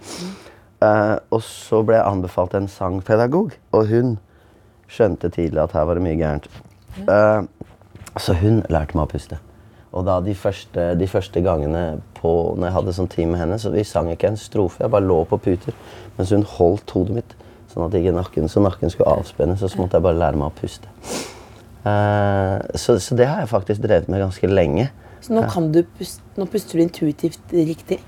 Uh, 0.85 1.17
og 1.33 1.40
så 1.43 1.81
ble 1.83 1.97
jeg 1.97 2.07
anbefalt 2.07 2.55
en 2.59 2.69
sangpedagog, 2.71 3.55
og 3.73 3.88
hun 3.88 4.19
skjønte 4.93 5.31
tidlig 5.33 5.62
at 5.62 5.73
her 5.76 5.87
var 5.88 5.97
det 5.97 6.05
mye 6.05 6.19
gærent. 6.21 6.50
Uh, 7.09 7.49
så 8.21 8.37
hun 8.37 8.61
lærte 8.69 8.99
meg 8.99 9.07
å 9.07 9.12
puste. 9.14 9.40
Og 9.97 10.05
da 10.05 10.19
de 10.21 10.35
første, 10.37 10.90
de 11.00 11.09
første 11.09 11.40
gangene 11.43 12.02
på, 12.19 12.33
når 12.59 12.69
jeg 12.69 12.76
hadde 12.76 12.97
sånn 12.99 13.11
tid 13.14 13.31
med 13.33 13.40
henne, 13.40 13.57
så 13.57 13.73
vi 13.73 13.87
sang 13.88 14.11
ikke 14.12 14.28
en 14.28 14.38
strofe. 14.40 14.83
Jeg 14.85 14.93
bare 14.93 15.09
lå 15.09 15.23
på 15.31 15.40
puter 15.40 15.76
mens 16.19 16.35
hun 16.35 16.45
holdt 16.59 16.93
hodet 16.93 17.17
mitt, 17.17 17.35
sånn 17.73 17.87
at 17.87 17.97
ikke 17.97 18.12
nakken, 18.12 18.52
så 18.52 18.61
nakken 18.61 18.93
skulle 18.93 19.17
avspennes. 19.17 19.64
Og 19.64 19.73
så 19.73 19.81
måtte 19.81 19.97
jeg 19.97 20.05
bare 20.05 20.21
lære 20.21 20.40
meg 20.40 20.52
å 20.52 20.59
puste. 20.61 20.93
Eh, 21.87 22.76
så, 22.78 22.99
så 23.02 23.18
det 23.18 23.28
har 23.30 23.44
jeg 23.44 23.52
faktisk 23.52 23.82
drevet 23.85 24.08
med 24.11 24.23
ganske 24.25 24.50
lenge. 24.50 24.88
Så 25.20 25.35
nå, 25.35 25.42
kan 25.50 25.70
du 25.75 25.82
puste, 25.99 26.23
nå 26.38 26.47
puster 26.50 26.78
du 26.78 26.85
intuitivt 26.85 27.54
riktig. 27.54 28.00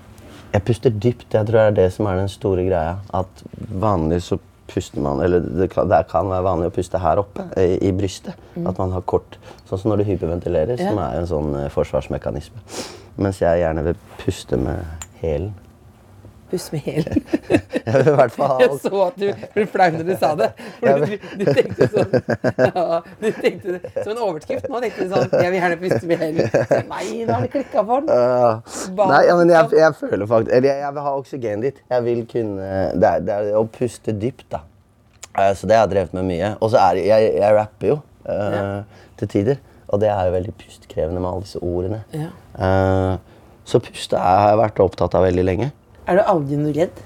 Jeg 0.51 0.67
puster 0.67 0.91
dypt. 0.91 1.29
Jeg 1.35 1.47
tror 1.47 1.59
det 1.59 1.67
er 1.67 1.77
det 1.85 1.89
som 1.95 2.09
er 2.11 2.19
den 2.19 2.31
store 2.31 2.67
greia. 2.67 2.99
At 3.15 3.45
vanlig 3.57 4.23
så 4.27 4.41
puster 4.71 5.03
man 5.03 5.19
Eller 5.23 5.43
det 5.43 5.67
kan, 5.73 5.89
det 5.91 6.05
kan 6.11 6.29
være 6.31 6.47
vanlig 6.47 6.69
å 6.71 6.75
puste 6.75 6.99
her 7.03 7.19
oppe, 7.23 7.47
i, 7.59 7.79
i 7.89 7.93
brystet. 7.95 8.39
At 8.67 8.79
man 8.79 8.95
har 8.95 9.03
kort 9.03 9.39
Sånn 9.67 9.83
som 9.83 9.93
når 9.93 10.03
du 10.03 10.11
hyperventilerer, 10.11 10.79
som 10.79 10.99
er 11.03 11.19
en 11.19 11.29
sånn 11.31 11.55
eh, 11.59 11.69
forsvarsmekanisme. 11.75 12.63
Mens 13.23 13.39
jeg 13.43 13.63
gjerne 13.63 13.85
vil 13.87 13.99
puste 14.19 14.59
med 14.59 15.07
hælen. 15.21 15.53
Pust 16.51 16.73
med 16.73 16.81
hælen. 16.85 17.23
Jeg 17.91 18.05
Jeg 18.07 18.79
så 18.83 19.03
at 19.05 19.17
du 19.19 19.27
ble 19.55 19.67
flau 19.71 19.89
når 19.95 20.07
du 20.07 20.13
sa 20.21 20.31
det. 20.39 20.49
For 20.81 21.05
du, 21.05 21.15
du 21.41 21.45
tenkte 21.49 21.89
sånn 21.91 22.13
ja, 22.15 23.01
Du 23.21 23.29
tenkte 23.41 23.77
det 23.77 23.93
som 23.95 24.13
en 24.13 24.23
overskrift. 24.29 24.69
Nå 24.71 24.81
tenkte 24.85 25.07
du 25.07 25.15
sånn 25.15 25.37
Jeg 25.37 25.55
vil 25.55 25.59
gjerne 25.61 25.79
puste 25.81 26.11
med 26.11 26.25
hælen. 26.25 26.51
Nei, 26.91 27.05
nå 27.25 27.37
har 27.37 27.47
det 27.47 27.53
klikka 27.55 27.85
for 27.87 28.07
den. 28.07 28.11
Uh, 28.11 29.07
Nei, 29.11 29.23
ja, 29.29 29.37
men 29.39 29.55
jeg, 29.55 29.71
jeg 29.81 29.97
føler 30.01 30.27
faktisk 30.31 30.57
Eller 30.57 30.73
jeg, 30.73 30.83
jeg 30.85 30.97
vil 30.97 31.07
ha 31.07 31.15
oksygen 31.23 31.65
dit. 31.67 31.81
Jeg 31.95 32.07
vil 32.09 32.27
kunne 32.35 32.75
Det 33.01 33.15
er, 33.15 33.25
det 33.27 33.39
er 33.39 33.57
å 33.59 33.65
puste 33.71 34.15
dypt, 34.17 34.47
da. 34.53 34.65
Eh, 35.39 35.55
så 35.55 35.67
det 35.67 35.77
har 35.77 35.87
jeg 35.87 35.95
drevet 35.95 36.15
med 36.19 36.29
mye. 36.31 36.55
Og 36.61 36.73
så 36.73 36.81
er 36.83 37.03
jeg, 37.05 37.33
jeg 37.39 37.57
rapper 37.57 37.93
jo 37.93 37.99
eh, 38.27 39.03
til 39.21 39.35
tider. 39.37 39.61
Og 39.91 40.01
det 40.03 40.11
er 40.13 40.29
jo 40.29 40.37
veldig 40.37 40.55
pustkrevende 40.59 41.21
med 41.23 41.31
alle 41.31 41.47
disse 41.47 41.63
ordene. 41.63 42.03
Ja. 42.15 42.31
Eh, 42.55 43.13
så 43.71 43.81
puste 43.83 44.19
har 44.19 44.53
jeg 44.53 44.61
vært 44.61 44.83
opptatt 44.83 45.15
av 45.19 45.27
veldig 45.27 45.47
lenge. 45.47 45.71
Er 46.11 46.19
du 46.19 46.25
aldri 46.27 46.57
noe 46.59 46.73
redd? 46.75 46.97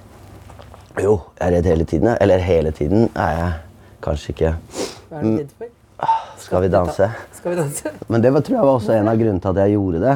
Jo, 0.96 1.18
jeg 1.36 1.44
er 1.44 1.50
redd 1.58 1.66
hele 1.68 1.84
tiden. 1.84 2.14
Eller 2.24 2.40
hele 2.40 2.70
tiden 2.72 3.10
er 3.12 3.32
jeg 3.36 3.48
kanskje 4.06 4.30
ikke. 4.32 4.52
Hva 5.10 5.18
er 5.18 5.26
du 5.26 5.34
redd 5.42 5.50
for? 5.58 5.72
Skal 6.40 6.64
vi 6.64 6.70
danse? 6.72 7.08
Skal 7.36 7.52
vi 7.52 7.58
danse? 7.58 7.92
Men 8.08 8.24
det 8.24 8.32
var, 8.32 8.44
tror 8.46 8.56
jeg 8.56 8.64
var 8.64 8.78
også 8.78 8.94
en 8.96 9.10
av 9.12 9.18
grunnene 9.20 9.44
til 9.44 9.52
at 9.52 9.60
jeg 9.60 9.74
gjorde 9.74 10.00
det. 10.06 10.14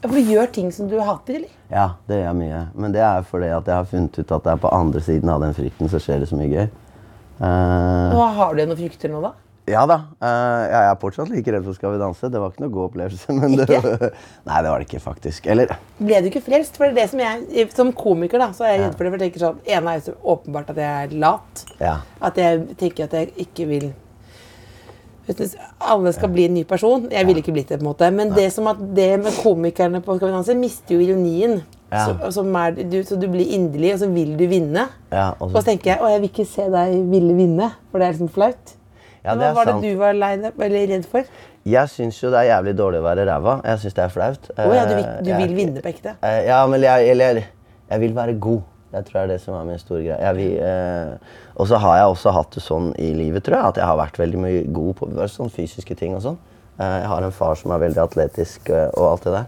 Ja, 0.00 0.06
For 0.06 0.16
du 0.16 0.32
gjør 0.32 0.48
ting 0.56 0.72
som 0.72 0.88
du 0.88 0.96
hater, 1.04 1.42
eller? 1.42 1.52
Ja, 1.68 1.84
det 2.08 2.22
gjør 2.22 2.26
jeg 2.30 2.38
mye. 2.40 2.62
Men 2.72 2.96
det 2.96 3.04
er 3.04 3.28
fordi 3.34 3.52
at 3.58 3.68
jeg 3.68 3.76
har 3.76 3.92
funnet 3.92 4.16
ut 4.16 4.32
at 4.38 4.48
det 4.48 4.54
er 4.54 4.64
på 4.64 4.72
andre 4.80 5.04
siden 5.04 5.34
av 5.34 5.44
den 5.44 5.52
frykten 5.60 5.92
så 5.92 6.00
skjer 6.00 6.24
det 6.24 6.30
så 6.32 6.40
mye 6.40 6.48
gøy. 6.54 6.72
Uh, 7.40 8.16
har 8.40 8.56
du 8.56 8.64
noen 8.64 8.80
frykter 8.80 9.12
nå, 9.12 9.20
da? 9.28 9.34
Ja 9.70 9.84
da. 9.88 9.96
eh, 10.20 10.64
jeg 10.70 10.88
er 10.90 10.98
fortsatt 11.00 11.30
like 11.32 11.52
redd 11.54 11.64
for 11.66 11.76
Skal 11.78 11.94
vi 11.94 12.00
danse. 12.02 12.30
Det 12.32 12.42
var 12.42 12.52
ikke 12.52 12.64
noe 12.64 12.74
god 12.74 12.88
opplevelse. 12.90 13.34
Men 13.40 13.56
det, 13.58 13.68
nei, 14.48 14.58
det 14.60 14.72
var 14.72 14.82
det 14.82 14.88
ikke, 14.88 15.02
faktisk. 15.04 15.48
Eller 15.52 15.72
Ble 15.98 16.20
du 16.20 16.28
ikke 16.30 16.44
frelst? 16.44 16.76
For 16.78 16.88
det 16.88 16.92
er 16.94 17.00
det 17.00 17.08
som 17.12 17.24
jeg, 17.24 17.70
Som 17.76 17.94
komiker 17.96 18.42
da, 18.42 18.50
så 18.56 18.66
er 18.68 18.74
jeg 18.74 18.84
redd 18.84 18.98
for 18.98 19.06
det. 19.06 19.14
For 19.14 19.18
jeg 19.18 19.24
tenker 19.28 19.46
sånn, 19.46 19.64
ene 19.78 19.96
er 19.96 20.04
så 20.04 20.14
åpenbart 20.34 20.70
at 20.74 20.80
jeg 20.82 21.08
er 21.08 21.18
lat. 21.24 21.64
Ja. 21.80 21.96
At 22.30 22.40
jeg 22.40 22.78
tenker 22.80 23.08
at 23.08 23.18
jeg 23.18 23.34
ikke 23.46 23.68
vil 23.70 23.90
Alle 25.30 26.10
skal 26.16 26.32
bli 26.32 26.48
en 26.48 26.56
ny 26.58 26.64
person. 26.66 27.04
Jeg 27.12 27.26
ville 27.28 27.42
ikke 27.44 27.54
blitt 27.54 27.68
det. 27.70 27.78
på 27.78 27.84
en 27.84 27.90
måte. 27.92 28.08
Men 28.14 28.32
det 28.34 28.48
som 28.54 28.66
at 28.70 28.80
det 28.96 29.12
med 29.22 29.36
komikerne 29.44 30.02
på 30.02 30.16
Skal 30.18 30.30
vi 30.32 30.38
danse 30.38 30.56
mister 30.58 30.96
jo 30.96 31.04
ironien. 31.04 31.60
Ja. 31.90 32.04
Så, 32.30 32.42
er, 32.46 32.76
du, 32.86 33.00
så 33.02 33.16
du 33.18 33.26
blir 33.30 33.50
inderlig, 33.54 33.94
og 33.94 34.02
så 34.02 34.08
vil 34.10 34.36
du 34.38 34.44
vinne. 34.50 34.84
Ja, 35.10 35.32
og 35.42 35.50
så 35.50 35.62
tenker 35.66 35.90
jeg 35.90 36.02
å, 36.02 36.10
jeg 36.12 36.20
vil 36.22 36.30
ikke 36.30 36.46
se 36.46 36.66
deg 36.70 36.92
ville 37.10 37.34
vinne, 37.34 37.72
for 37.90 37.98
det 37.98 38.06
er 38.06 38.14
liksom 38.14 38.30
flaut. 38.30 38.76
Ja, 39.24 39.34
det 39.36 39.40
Hva 39.50 39.54
var 39.54 39.64
sant. 39.68 39.82
det 39.82 39.92
du 39.92 39.98
var 40.00 40.12
lei 40.16 40.36
deg 40.40 40.52
eller 40.64 40.86
redd 40.94 41.04
for? 41.06 41.24
Jeg 41.68 41.88
syns 41.92 42.20
jo 42.22 42.30
det 42.32 42.38
er 42.40 42.48
jævlig 42.54 42.72
dårlig 42.78 43.00
å 43.02 43.04
være 43.04 43.26
ræva. 43.28 43.60
Jeg 43.64 43.78
syns 43.82 43.94
det 43.94 44.04
er 44.04 44.08
flaut. 44.14 44.50
Oh, 44.56 44.72
ja, 44.74 44.84
du, 44.88 44.94
vil, 44.94 45.04
Eh, 45.04 45.22
du 45.22 45.30
jeg- 45.30 45.38
vil 45.48 45.56
vinne 45.56 45.82
på 45.82 45.88
ekte? 45.92 46.14
Eh, 46.22 46.46
Ja, 46.46 46.66
men 46.66 46.80
jeg, 46.80 47.08
eller 47.10 47.42
jeg 47.90 48.00
vil 48.00 48.14
være 48.14 48.38
god. 48.40 48.62
Jeg 48.92 49.04
tror 49.04 49.12
det 49.12 49.22
er 49.22 49.26
det 49.34 49.40
som 49.42 49.54
er 49.54 49.64
min 49.64 49.78
store 49.78 50.02
greie. 50.02 50.58
Eh, 50.58 51.12
og 51.56 51.66
så 51.68 51.76
har 51.78 51.96
jeg 51.98 52.06
også 52.06 52.32
hatt 52.32 52.50
det 52.50 52.62
sånn 52.62 52.94
i 52.98 53.12
livet, 53.14 53.44
tror 53.44 53.56
jeg, 53.56 53.64
at 53.66 53.76
jeg 53.76 53.84
har 53.84 53.96
vært 53.98 54.16
veldig 54.18 54.38
mye 54.38 54.64
god 54.72 54.94
på 54.96 55.28
sånn 55.28 55.50
fysiske 55.50 55.94
ting 55.96 56.14
og 56.16 56.22
sånn. 56.22 56.38
Eh, 56.80 56.98
jeg 57.00 57.06
har 57.12 57.22
en 57.22 57.30
far 57.30 57.54
som 57.56 57.70
er 57.72 57.78
veldig 57.78 58.00
atletisk 58.08 58.70
eh, 58.70 58.88
og 58.96 59.12
alt 59.12 59.24
det 59.24 59.32
der. 59.32 59.46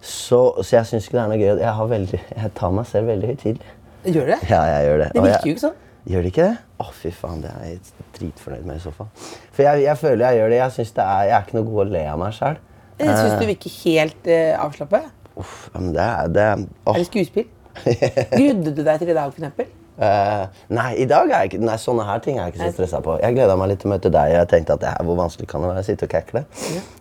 Så, 0.00 0.54
så 0.62 0.70
jeg 0.78 0.86
syns 0.86 1.08
ikke 1.08 1.18
det 1.18 1.24
er 1.24 1.28
noe 1.28 1.36
gøy. 1.36 1.58
Jeg, 1.60 1.74
har 1.76 1.86
veldig, 1.90 2.20
jeg 2.36 2.54
tar 2.54 2.70
meg 2.72 2.86
selv 2.86 3.08
veldig 3.08 3.26
høytidelig. 3.34 3.76
Gjør 4.06 4.24
du 4.24 4.32
det? 4.32 4.38
Ja, 4.48 4.62
jeg 4.64 4.86
gjør 4.88 4.98
det. 5.02 5.08
Det 5.12 5.20
jeg- 5.20 5.24
virker 5.32 5.46
jo 5.50 5.54
ikke 5.54 5.66
sånn. 5.66 5.78
Gjør 6.08 6.24
det 6.24 6.32
ikke 6.32 6.46
det? 6.48 6.58
Å, 6.80 6.86
fy 6.96 7.12
faen, 7.12 7.42
det 7.44 7.50
er 7.52 7.64
jeg 7.66 8.06
dritfornøyd 8.16 8.68
med 8.68 8.80
i 8.80 8.84
så 8.84 8.92
fall. 8.96 9.10
For 9.52 9.66
jeg, 9.66 9.82
jeg 9.84 10.00
føler 10.00 10.26
jeg 10.26 10.40
gjør 10.40 10.52
det. 10.52 10.60
Jeg, 10.60 10.76
synes 10.76 10.92
det 10.96 11.06
er, 11.06 11.24
jeg 11.28 11.36
er 11.36 11.46
ikke 11.46 11.58
noe 11.58 11.68
god 11.70 11.82
å 11.82 11.88
le 11.90 12.04
av 12.12 12.22
meg 12.22 12.36
sjøl. 12.36 12.62
Jeg 13.00 13.16
syns 13.16 13.34
du 13.40 13.48
virker 13.48 13.74
helt 13.80 14.30
uh, 14.30 14.62
avslappet? 14.66 15.10
Uff, 15.40 15.58
men 15.74 15.92
det 15.96 16.06
er 16.06 16.32
det, 16.36 16.46
oh. 16.84 16.94
Er 16.94 17.02
det 17.02 17.10
skuespill? 17.10 17.50
Grudde 18.38 18.72
du 18.76 18.82
deg 18.84 19.02
til 19.02 19.12
i 19.12 19.16
dag, 19.16 19.36
f.eks.? 19.36 19.76
Eh, 20.00 20.44
nei, 20.72 20.94
i 21.02 21.04
dag 21.04 21.28
er 21.28 21.42
jeg 21.42 21.50
ikke, 21.50 21.58
nei, 21.68 21.74
sånne 21.80 22.06
her 22.08 22.22
ting 22.24 22.38
er 22.38 22.48
jeg 22.48 22.54
ikke 22.54 22.70
så 22.70 22.76
stressa 22.78 23.02
på. 23.04 23.18
Jeg 23.20 23.36
gleda 23.36 23.56
meg 23.60 23.68
litt 23.72 23.82
til 23.82 23.90
å 23.90 23.92
møte 23.92 24.12
deg. 24.14 24.32
Jeg 24.32 24.48
tenkte 24.48 24.78
at 24.78 24.84
det 24.84 24.92
her, 24.94 25.04
Hvor 25.04 25.18
vanskelig 25.18 25.48
kan 25.50 25.60
det 25.60 25.72
være 25.74 25.84
å 25.84 25.88
sitte 25.90 26.08
og 26.08 26.14
kakle? 26.14 26.44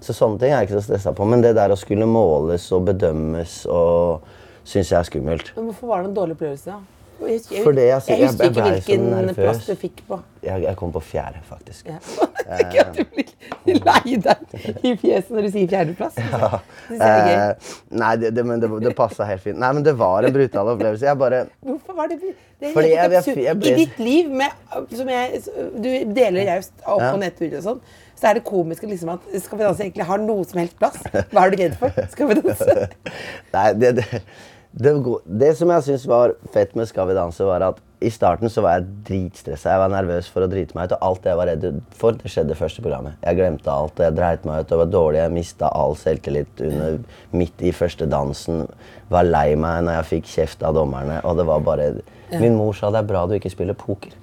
Så 0.03 0.15
sånne 0.17 0.41
ting 0.41 0.51
er 0.51 0.59
jeg 0.59 0.69
ikke 0.69 0.81
så 0.81 0.85
stressa 0.89 1.15
på. 1.15 1.27
Men 1.29 1.45
det 1.45 1.53
der 1.55 1.71
å 1.71 1.79
skulle 1.79 2.09
måles 2.09 2.67
og 2.75 2.89
bedømmes 2.91 3.61
og 3.71 4.27
syns 4.67 4.91
jeg 4.91 4.99
er 4.99 5.07
skummelt. 5.07 5.53
Men 5.55 5.69
hvorfor 5.69 5.93
var 5.93 6.03
det 6.03 6.11
en 6.11 6.17
dårlig 6.19 6.35
opplevelse? 6.35 6.75
da? 6.75 6.98
Jeg 7.19 7.37
husker, 7.39 7.55
jeg, 7.55 7.63
jeg- 7.75 8.19
jeg 8.19 8.27
husker 8.29 8.49
ikke 8.49 8.65
hvilken 8.69 9.33
plass 9.35 9.65
du 9.67 9.75
fikk 9.75 10.03
på. 10.07 10.19
Jeg, 10.43 10.75
kom 10.79 10.91
på 10.95 11.01
fjerde, 11.03 11.41
faktisk. 11.49 11.89
Ja. 11.91 11.97
Ikke 12.59 12.81
at 12.81 12.95
du 12.95 13.03
blir 13.13 13.79
lei 13.89 14.15
deg 14.23 14.53
i 14.87 14.93
fjeset 14.97 15.29
når 15.35 15.45
du 15.45 15.49
sier 15.53 15.67
fjerdeplass. 15.69 16.15
Ja. 16.17 16.59
Det. 16.89 17.09
Eh, 17.09 17.73
nei, 18.01 18.13
det, 18.21 18.31
det, 18.37 18.45
men 18.47 18.63
det, 18.63 18.69
det 18.87 18.93
passa 18.97 19.27
helt 19.29 19.43
fint. 19.43 19.59
Nei, 19.61 19.69
men 19.75 19.83
det 19.85 19.93
var 19.99 20.25
en 20.25 20.33
brutal 20.33 20.71
opplevelse. 20.73 21.13
Bare 21.19 21.43
Hvorfor 21.59 21.93
var 21.99 22.09
det 22.09 22.19
det 22.23 22.73
I 22.73 23.75
ditt 23.75 23.99
liv, 24.03 24.31
med, 24.31 24.51
som 24.95 25.07
jeg, 25.11 25.43
du 25.79 25.89
deler 26.15 26.49
raust 26.49 26.73
opp 26.85 26.99
Ja. 27.03 27.11
på 27.13 27.21
nedturer 27.21 27.59
og 27.61 27.63
sånn, 27.67 27.79
så 28.19 28.27
er 28.31 28.39
det 28.39 28.43
komisk 28.49 28.83
liksom 28.83 29.13
at 29.13 29.29
Skal 29.45 29.61
vi 29.61 29.63
danse 29.63 29.85
egentlig 29.85 30.07
har 30.09 30.19
noe 30.19 30.43
som 30.49 30.59
helst 30.59 30.75
plass. 30.81 30.97
Hva 31.31 31.45
er 31.45 31.53
du 31.53 31.61
redd 31.61 31.77
for? 31.79 31.93
Skal 32.11 32.27
vi 32.33 32.39
danse? 32.41 32.89
Nei, 33.55 33.67
det, 33.79 33.93
det, 34.01 34.23
det, 34.71 34.93
det 35.25 35.53
som 35.57 35.71
jeg 35.73 35.85
syns 35.87 36.03
var 36.09 36.35
fett 36.53 36.75
med 36.77 36.87
Skal 36.89 37.09
vi 37.09 37.15
danse, 37.17 37.45
var 37.45 37.63
at 37.65 37.79
i 37.99 38.07
starten 38.13 38.47
så 38.47 38.61
var 38.63 38.77
jeg 38.77 38.91
dritstressa. 39.09 39.73
Jeg 39.73 39.81
var 39.81 39.89
nervøs 39.91 40.29
for 40.31 40.45
å 40.45 40.47
drite 40.47 40.75
meg 40.77 40.87
ut, 40.87 40.93
og 40.95 41.01
alt 41.03 41.25
det 41.25 41.33
jeg 41.33 41.39
var 41.39 41.49
redd 41.49 41.65
for, 41.99 42.15
det 42.15 42.31
skjedde 42.31 42.55
i 42.55 42.59
første 42.59 42.83
programmet. 42.85 43.17
Jeg 43.25 43.35
glemte 43.35 43.73
alt, 43.73 43.99
jeg 43.99 44.15
dreit 44.15 44.45
meg 44.47 44.61
ut 44.63 44.71
og 44.71 44.81
var 44.85 44.93
dårlig. 44.93 45.19
Jeg 45.19 45.33
mista 45.35 45.71
all 45.75 45.97
selvtillit 45.99 46.63
under, 46.63 46.95
midt 47.35 47.65
i 47.67 47.73
første 47.75 48.07
dansen. 48.07 48.63
Var 49.11 49.27
lei 49.27 49.49
meg 49.59 49.83
når 49.83 49.97
jeg 49.97 50.09
fikk 50.13 50.31
kjeft 50.31 50.63
av 50.63 50.79
dommerne, 50.79 51.19
og 51.27 51.41
det 51.41 51.49
var 51.49 51.65
bare 51.65 51.91
Min 52.39 52.55
mor 52.55 52.75
sa 52.77 52.91
det 52.93 53.01
er 53.01 53.09
bra 53.09 53.23
du 53.25 53.33
ikke 53.35 53.51
spiller 53.51 53.75
poker. 53.75 54.13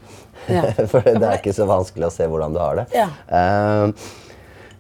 Ja. 0.46 0.62
for 0.92 1.02
det 1.02 1.20
er 1.20 1.40
ikke 1.40 1.52
så 1.56 1.66
vanskelig 1.68 2.06
å 2.06 2.14
se 2.14 2.28
hvordan 2.30 2.54
du 2.54 2.60
har 2.62 2.80
det. 2.80 2.86
Ja. 2.94 3.10
Uh, 3.28 3.90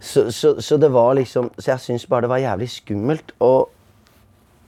så, 0.00 0.28
så, 0.30 0.56
så 0.62 0.76
det 0.78 0.92
var 0.94 1.16
liksom 1.16 1.48
Så 1.58 1.72
jeg 1.72 1.82
syns 1.82 2.04
bare 2.06 2.26
det 2.26 2.30
var 2.30 2.38
jævlig 2.38 2.68
skummelt. 2.70 3.34
Og 3.42 3.72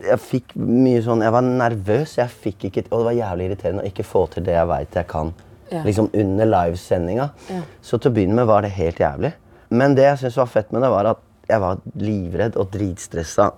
jeg 0.00 0.18
fikk 0.22 0.54
mye 0.56 1.00
sånn 1.02 1.22
Jeg 1.22 1.32
var 1.34 1.42
nervøs. 1.42 2.16
Jeg 2.18 2.28
fikk 2.30 2.64
ikke, 2.70 2.84
og 2.92 3.00
det 3.00 3.06
var 3.08 3.16
jævlig 3.18 3.46
irriterende 3.50 3.82
å 3.82 3.88
ikke 3.90 4.04
få 4.06 4.26
til 4.30 4.44
det 4.44 4.54
jeg 4.54 4.68
veit 4.70 4.94
jeg 4.94 5.06
kan 5.08 5.32
Ja. 5.70 5.82
liksom 5.84 6.08
under 6.14 6.46
livesendinga. 6.46 7.30
Ja. 7.50 7.60
Så 7.82 7.98
til 8.00 8.10
å 8.10 8.14
begynne 8.14 8.34
med 8.34 8.46
var 8.46 8.62
det 8.62 8.70
helt 8.72 8.96
jævlig. 8.98 9.32
Men 9.70 9.94
det 9.94 10.04
jeg 10.04 10.18
syntes 10.18 10.36
var 10.36 10.46
fett 10.46 10.70
med 10.72 10.80
det, 10.82 10.88
var 10.90 11.04
at 11.06 11.18
jeg 11.48 11.60
var 11.60 11.78
livredd 11.96 12.56
og 12.56 12.70
dritstressa 12.70 13.50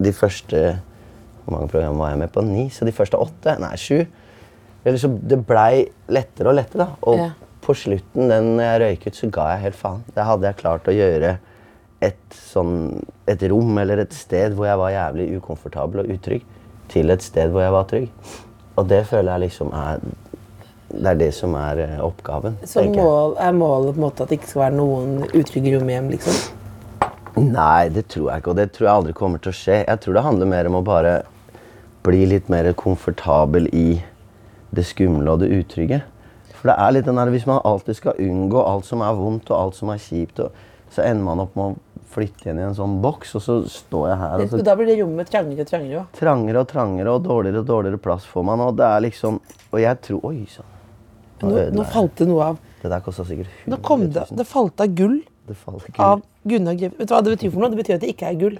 de 0.00 0.12
første 0.12 0.80
Hvor 1.44 1.52
mange 1.58 1.68
program 1.70 1.98
var 1.98 2.10
jeg 2.10 2.18
med 2.18 2.32
på? 2.32 2.42
Ni? 2.44 2.68
Så 2.70 2.84
de 2.84 2.92
første 2.92 3.16
åtte? 3.18 3.58
Nei, 3.58 3.74
sju. 3.76 4.06
Eller 4.84 4.98
så 4.98 5.08
det 5.28 5.46
blei 5.46 5.88
lettere 6.08 6.48
og 6.48 6.54
lettere, 6.54 6.84
da. 6.86 6.88
Og 7.02 7.16
Ja. 7.18 7.30
på 7.60 7.74
slutten, 7.74 8.28
den 8.28 8.56
jeg 8.58 8.80
røyk 8.80 9.06
ut, 9.06 9.14
så 9.14 9.30
ga 9.30 9.48
jeg 9.56 9.60
helt 9.62 9.74
faen. 9.76 10.02
Det 10.14 10.24
hadde 10.24 10.42
jeg 10.42 10.56
klart 10.56 10.84
å 10.84 10.94
gjøre 10.94 11.38
et, 12.00 12.20
sånn, 12.32 13.02
et 13.28 13.42
rom 13.52 13.78
eller 13.82 14.04
et 14.04 14.14
sted 14.16 14.54
hvor 14.56 14.68
jeg 14.68 14.80
var 14.80 14.94
jævlig 14.94 15.26
ukomfortabel 15.38 16.04
og 16.04 16.14
utrygg, 16.14 16.46
til 16.90 17.12
et 17.12 17.22
sted 17.22 17.52
hvor 17.52 17.64
jeg 17.64 17.74
var 17.74 17.88
trygg. 17.90 18.30
Og 18.80 18.88
det 18.88 19.04
føler 19.10 19.34
jeg 19.34 19.48
liksom 19.48 19.72
er 19.76 20.02
Det 20.90 21.06
er 21.06 21.18
det 21.20 21.28
som 21.34 21.52
er 21.54 21.78
eh, 21.84 21.98
oppgaven. 22.02 22.56
Så 22.66 22.82
mål, 22.82 23.36
er 23.38 23.52
målet 23.54 23.94
på 23.94 24.00
en 24.00 24.02
måte 24.02 24.24
at 24.24 24.32
det 24.32 24.40
ikke 24.40 24.48
skal 24.50 24.62
være 24.64 24.74
noen 24.74 25.20
utrygge 25.28 25.76
rom 25.76 25.92
hjem, 25.92 26.08
liksom? 26.10 26.40
Nei, 27.38 27.88
det 27.94 28.08
tror 28.10 28.32
jeg 28.32 28.42
ikke, 28.42 28.50
og 28.50 28.56
det 28.58 28.64
tror 28.74 28.86
jeg 28.88 28.94
aldri 28.96 29.12
kommer 29.14 29.38
til 29.38 29.52
å 29.52 29.54
skje. 29.54 29.76
Jeg 29.84 30.00
tror 30.02 30.16
det 30.16 30.24
handler 30.26 30.50
mer 30.50 30.66
om 30.66 30.80
å 30.80 30.82
bare 30.82 31.12
bli 32.02 32.24
litt 32.26 32.50
mer 32.50 32.72
komfortabel 32.74 33.68
i 33.70 34.00
det 34.74 34.86
skumle 34.88 35.30
og 35.30 35.44
det 35.44 35.52
utrygge. 35.60 36.00
For 36.58 36.72
det 36.72 36.76
er 36.76 36.96
litt 36.96 37.06
den 37.06 37.16
der, 37.16 37.30
Hvis 37.30 37.46
man 37.46 37.62
alltid 37.64 37.96
skal 37.96 38.18
unngå 38.18 38.64
alt 38.66 38.84
som 38.84 39.00
er 39.00 39.14
vondt 39.14 39.50
og 39.50 39.60
alt 39.60 39.78
som 39.78 39.94
er 39.94 40.02
kjipt, 40.02 40.42
så 40.90 41.06
ender 41.06 41.24
man 41.24 41.40
opp 41.40 41.54
med 41.56 41.64
å 41.64 41.89
flytte 42.10 42.50
inn 42.50 42.58
i 42.58 42.64
en 42.66 42.74
sånn 42.76 42.98
boks, 43.04 43.36
og 43.38 43.42
så 43.44 43.56
står 43.70 44.08
jeg 44.10 44.18
her 44.20 44.42
og 44.44 44.50
så 44.50 44.62
Da 44.66 44.74
blir 44.78 44.88
det 44.90 44.96
rommet 45.00 45.30
trangere 45.30 45.64
og 45.64 45.70
trangere. 45.70 46.00
også. 46.02 46.18
Trangere 46.20 46.64
og 46.64 46.68
trangere 46.70 47.14
og 47.14 47.22
dårligere 47.26 47.62
og 47.62 47.68
dårligere 47.70 48.00
plass 48.02 48.26
får 48.30 48.44
man. 48.48 48.64
Og 48.66 48.76
det 48.80 48.86
er 48.86 49.04
liksom 49.06 49.40
Og 49.70 49.78
jeg 49.80 50.00
tror 50.06 50.24
Oi 50.30 50.46
sann. 50.50 50.66
Nå, 51.40 51.52
nå 51.72 51.84
falt 51.88 52.16
det 52.20 52.26
noe 52.28 52.50
av. 52.50 52.58
Det 52.82 52.90
der 52.90 53.00
kosta 53.04 53.24
sikkert 53.28 53.48
100 53.64 53.70
Nå 53.72 53.78
kom 53.84 54.02
det, 54.12 54.24
det 54.36 54.46
falt 54.48 54.80
av 54.80 54.92
gull 54.96 55.20
Det 55.48 55.56
falt 55.56 55.86
gull. 55.86 56.04
av 56.04 56.22
Gunnar 56.48 56.74
Grev. 56.74 56.96
Vet 56.98 57.08
du 57.08 57.14
hva 57.14 57.22
det 57.24 57.36
betyr 57.36 57.52
for 57.52 57.60
noe? 57.62 57.70
Det 57.72 57.80
betyr 57.80 57.94
at 57.98 58.04
det 58.04 58.12
ikke 58.14 58.28
er 58.30 58.36
gull. 58.40 58.58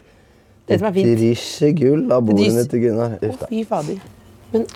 Det 0.69 0.79
som 0.79 0.89
er 0.91 0.95
fint. 0.97 1.13
Drysser 1.19 1.75
gull 1.79 2.07
av 2.13 2.25
bordene 2.29 2.65
til 2.69 2.83
Gunnar. 2.85 3.17
Å, 3.25 3.37
fy 3.49 3.63
fader. 3.69 4.01
Men, 4.53 4.67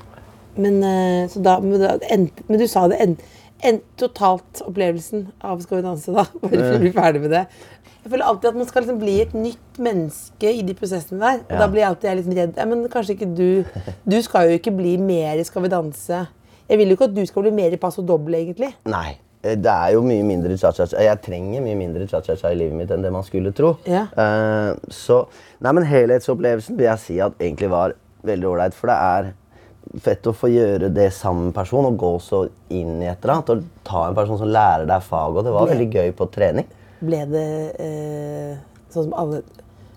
men, 0.57 0.78
eh, 0.88 1.28
så 1.28 1.43
da, 1.45 1.59
men, 1.61 1.81
da 1.83 1.97
men 2.49 2.61
du 2.61 2.66
sa 2.71 2.87
det 2.88 3.00
endte 3.04 3.28
en, 3.63 3.81
totalt 3.97 4.63
opplevelsen 4.67 5.29
av 5.41 5.61
Skal 5.63 5.79
vi 5.79 5.83
danse, 5.87 6.13
da. 6.13 6.25
Bare 6.43 6.59
for 6.59 6.77
å 6.77 6.83
bli 6.83 6.93
ferdig 6.93 7.21
med 7.23 7.31
det. 7.31 7.45
Jeg 8.05 8.13
føler 8.13 8.27
alltid 8.29 8.51
at 8.51 8.57
man 8.61 8.67
skal 8.69 8.83
liksom 8.85 8.99
bli 9.01 9.15
et 9.23 9.33
nytt 9.33 9.79
menneske 9.81 10.51
i 10.53 10.63
de 10.67 10.75
prosessene 10.77 11.21
der. 11.23 11.39
Og 11.47 11.53
Ja. 11.55 11.59
da 11.63 11.69
blir 11.73 11.81
jeg 11.81 11.89
alltid 11.89 12.17
litt 12.19 12.37
redd. 12.37 12.57
Ja, 12.61 12.67
men 12.69 12.83
kanskje 12.93 13.15
ikke 13.17 13.31
du 13.35 13.65
Du 14.05 14.21
skal 14.23 14.51
jo 14.51 14.59
ikke 14.59 14.75
bli 14.77 14.97
mer 15.01 15.39
i 15.41 15.45
Skal 15.45 15.63
vi 15.63 15.69
danse. 15.73 16.27
Jeg 16.69 16.79
vil 16.79 16.89
jo 16.89 16.97
ikke 16.99 17.09
at 17.09 17.15
du 17.17 17.25
skal 17.27 17.43
bli 17.43 17.51
mer 17.53 17.73
i 17.73 17.79
og 17.81 18.07
Doble, 18.07 18.37
egentlig. 18.37 18.75
Nei. 18.85 19.17
eh, 19.43 19.55
Det 19.57 19.71
er 19.71 19.93
jo 19.93 20.03
mye 20.03 20.23
mindre 20.23 20.57
cha-cha-cha. 20.57 21.01
Jeg 21.01 21.21
trenger 21.23 21.61
mye 21.63 21.77
mindre 21.77 22.07
cha-cha-cha 22.07 22.51
i 22.53 22.55
livet 22.55 22.77
mitt 22.77 22.91
enn 22.91 23.03
det 23.03 23.13
man 23.13 23.23
skulle 23.23 23.53
tro. 23.53 23.77
Ja. 23.87 24.07
Uh, 24.17 24.77
så 24.89 25.27
Nei, 25.61 25.73
men 25.73 25.85
helhetsopplevelsen 25.85 26.77
vil 26.77 26.87
jeg 26.87 26.99
si 26.99 27.19
at 27.21 27.33
egentlig 27.41 27.71
var 27.71 27.95
veldig 28.25 28.49
ålreit. 28.49 28.75
For 28.75 28.87
det 28.89 28.97
er 28.97 29.33
fett 30.03 30.27
å 30.27 30.33
få 30.35 30.49
gjøre 30.51 30.89
det 30.95 31.11
sammen 31.15 31.47
med 31.49 31.53
en 31.53 31.59
person 31.63 31.87
og 31.87 31.97
gå 32.01 32.13
så 32.23 32.45
inn 32.75 32.97
i 33.03 33.07
et 33.11 33.19
eller 33.23 33.35
annet. 33.37 33.51
Og 33.55 33.85
ta 33.87 34.07
en 34.09 34.15
person 34.19 34.39
som 34.41 34.49
lærer 34.51 34.87
deg 34.91 35.03
faget. 35.07 35.37
Og 35.43 35.45
det 35.47 35.53
var 35.55 35.67
Ble- 35.69 35.77
veldig 35.77 35.91
gøy 35.95 36.15
på 36.19 36.31
trening. 36.35 36.67
Ble 37.05 37.21
det 37.29 37.49
eh, 37.85 38.57
sånn 38.95 39.11
som 39.11 39.15
alle 39.21 39.43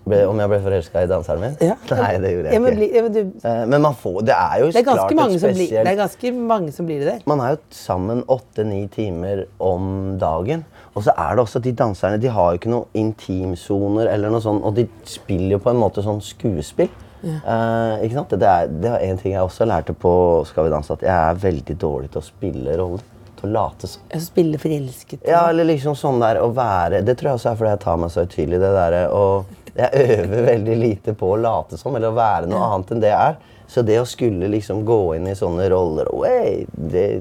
Ble, 0.08 0.22
om 0.24 0.38
jeg 0.40 0.48
ble 0.48 0.58
forelska 0.64 1.02
i 1.04 1.08
danseren 1.10 1.42
min? 1.42 1.56
Ja. 1.60 1.74
Nei, 1.98 2.14
det 2.22 2.30
gjorde 2.32 2.48
Ja, 2.48 2.52
jeg 2.54 2.62
men, 2.64 2.78
ikke. 2.80 2.94
ja, 2.96 3.02
men 3.04 3.12
du, 3.12 3.18
Eh, 3.44 3.64
men 3.68 3.82
man 3.84 3.96
får, 4.00 4.14
det 4.24 4.32
er 4.38 4.54
jo 4.62 4.68
det, 4.70 4.80
er 4.80 4.86
klart 4.86 5.10
et 5.12 5.18
blir, 5.18 5.34
spesielt 5.42 5.84
det 5.84 5.92
er 5.92 5.98
ganske 5.98 6.30
mange 6.48 6.72
som 6.72 6.86
blir 6.88 7.02
det 7.02 7.08
der. 7.10 7.18
Man 7.28 7.42
er 7.44 7.50
jo 7.52 7.58
sammen 7.76 8.22
åtte-ni 8.24 8.86
timer 8.94 9.42
om 9.60 9.90
dagen. 10.22 10.62
Og 10.96 11.04
så 11.04 11.12
er 11.12 11.36
det 11.36 11.44
også 11.44 11.60
de 11.62 11.74
danserne 11.76 12.16
de 12.22 12.30
har 12.32 12.54
jo 12.54 12.58
ikke 12.62 12.72
noen 12.72 12.88
intimsoner 12.96 14.08
eller 14.14 14.32
noe 14.32 14.40
sånt. 14.42 14.64
Og 14.64 14.74
de 14.80 14.86
spiller 15.08 15.58
jo 15.58 15.60
på 15.62 15.74
en 15.74 15.80
måte 15.82 16.02
sånn 16.06 16.22
skuespill. 16.24 16.88
Eh, 17.24 18.04
ikke 18.06 18.14
sant? 18.14 18.34
Det, 18.38 18.48
er, 18.48 18.68
det 18.70 18.90
var 18.94 19.04
en 19.04 19.18
ting 19.18 19.34
jeg 19.34 19.42
også 19.42 19.66
lærte 19.66 19.94
på 19.98 20.12
Skal 20.46 20.68
vi 20.68 20.74
danse, 20.74 20.94
at 20.94 21.02
jeg 21.02 21.14
er 21.14 21.40
veldig 21.42 21.78
dårlig 21.80 22.10
til 22.12 22.20
å 22.22 22.26
spille 22.26 22.76
roller. 22.78 23.06
Til 23.38 23.50
å 23.50 23.52
late 23.54 23.90
som. 23.90 24.02
spille 24.22 24.58
forelsket. 24.58 25.26
Ja, 25.26 25.44
eller 25.50 25.68
liksom 25.68 25.94
sånn 25.98 26.18
der 26.22 26.40
å 26.42 26.48
være 26.54 27.04
Det 27.06 27.14
tror 27.18 27.32
jeg 27.32 27.40
også 27.40 27.52
er 27.52 27.60
fordi 27.60 27.74
jeg 27.74 27.82
tar 27.84 28.00
meg 28.02 28.14
så 28.14 28.24
høytidelig. 28.24 28.62
Det 28.62 28.72
derre 28.78 29.02
og 29.14 29.56
Jeg 29.78 30.06
øver 30.18 30.46
veldig 30.48 30.76
lite 30.80 31.14
på 31.14 31.34
å 31.34 31.38
late 31.38 31.78
som, 31.78 31.94
eller 31.94 32.10
å 32.10 32.18
være 32.18 32.48
noe 32.50 32.64
annet 32.72 32.94
enn 32.94 33.02
det 33.04 33.12
jeg 33.12 33.34
er. 33.34 33.36
Så 33.68 33.84
det 33.86 33.98
å 34.00 34.06
skulle 34.08 34.48
liksom 34.50 34.80
gå 34.88 35.02
inn 35.18 35.28
i 35.28 35.36
sånne 35.38 35.68
roller 35.70 36.08
Oi, 36.16 36.64
det 36.72 37.20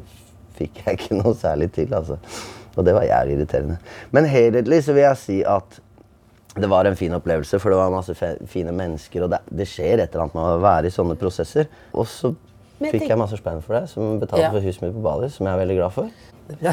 fikk 0.57 0.79
jeg 0.85 0.97
ikke 0.97 1.19
noe 1.19 1.35
særlig 1.37 1.67
til, 1.75 1.91
altså. 1.93 2.17
Og 2.77 2.85
det 2.85 2.93
var 2.93 3.05
jævlig 3.05 3.35
irriterende. 3.35 3.77
Men 4.15 4.29
helhetlig 4.29 4.79
så 4.85 4.95
vil 4.95 5.05
jeg 5.05 5.21
si 5.21 5.37
at 5.45 5.79
det 6.61 6.69
var 6.71 6.85
en 6.89 6.95
fin 6.99 7.13
opplevelse, 7.17 7.59
for 7.61 7.73
det 7.73 7.77
var 7.79 7.93
masse 7.93 8.13
fine 8.49 8.73
mennesker. 8.75 9.23
Og 9.25 9.31
det, 9.33 9.39
det 9.49 9.67
skjer 9.69 10.01
et 10.03 10.09
eller 10.11 10.25
annet 10.27 10.37
med 10.37 10.49
å 10.55 10.61
være 10.63 10.89
i 10.89 10.93
sånne 10.93 11.17
prosesser. 11.19 11.69
Og 11.93 12.07
så 12.09 12.33
jeg 12.79 12.93
fikk 12.93 13.07
jeg 13.09 13.17
masse 13.17 13.37
spenn 13.39 13.61
for 13.65 13.73
det, 13.79 13.87
som 13.89 14.19
betalte 14.21 14.43
Ja. 14.45 14.51
for 14.53 14.61
huset 14.61 14.83
mitt 14.85 14.93
på 14.93 15.01
Bali, 15.05 15.29
som 15.33 15.47
jeg 15.47 15.53
er 15.55 15.61
veldig 15.65 15.77
glad 15.81 15.95
for. 15.95 16.09
Ja, 16.63 16.71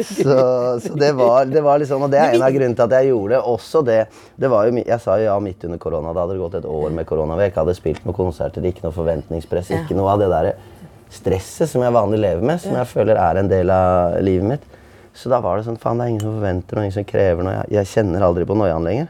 Så, 0.00 0.34
så 0.80 0.94
det, 0.94 1.12
var, 1.16 1.44
det 1.48 1.60
var 1.64 1.78
liksom, 1.80 2.02
og 2.04 2.10
det 2.12 2.18
er 2.20 2.34
en 2.36 2.42
av 2.44 2.52
grunnene 2.52 2.76
til 2.76 2.84
at 2.86 2.94
jeg 2.98 3.08
gjorde 3.10 3.34
det. 3.34 3.40
Også 3.48 3.80
det, 3.86 3.98
det 4.40 4.50
var 4.52 4.68
jo, 4.68 4.74
Jeg 4.86 5.00
sa 5.02 5.16
ja 5.20 5.36
midt 5.42 5.64
under 5.68 5.80
korona. 5.80 6.12
Da 6.12 6.24
hadde 6.24 6.36
det 6.36 6.42
gått 6.42 6.58
et 6.60 6.68
år 6.68 6.92
med 6.96 7.06
korona. 7.08 7.38
Jeg 7.40 7.52
ikke 7.52 7.64
hadde 7.64 7.76
spilt 7.78 8.04
noen 8.06 8.16
konserter, 8.18 8.66
ikke 8.68 8.84
noe 8.84 8.96
forventningspress. 8.96 9.72
Ikke 9.78 9.96
noe 9.98 10.12
av 10.14 10.20
det 10.22 10.28
der 10.32 10.50
stresset 11.10 11.70
som 11.72 11.82
jeg 11.82 11.94
vanlig 11.96 12.20
lever 12.22 12.44
med, 12.52 12.60
som 12.62 12.76
jeg 12.76 12.86
føler 12.92 13.18
er 13.18 13.40
en 13.40 13.48
del 13.50 13.72
av 13.74 14.18
livet 14.24 14.52
mitt. 14.52 14.68
Så 15.14 15.28
da 15.32 15.40
var 15.42 15.56
det 15.58 15.66
sånn 15.66 15.78
Faen, 15.80 15.98
det 15.98 16.04
er 16.06 16.10
ingen 16.14 16.20
som 16.24 16.36
forventer 16.38 16.76
noe, 16.78 16.84
ingen 16.86 16.92
som 16.94 17.04
krever 17.04 17.42
noe. 17.46 17.52
Jeg, 17.52 17.70
jeg 17.80 17.86
kjenner 17.94 18.22
aldri 18.22 18.44
på 18.46 18.56
noiaen 18.56 18.84
lenger. 18.86 19.08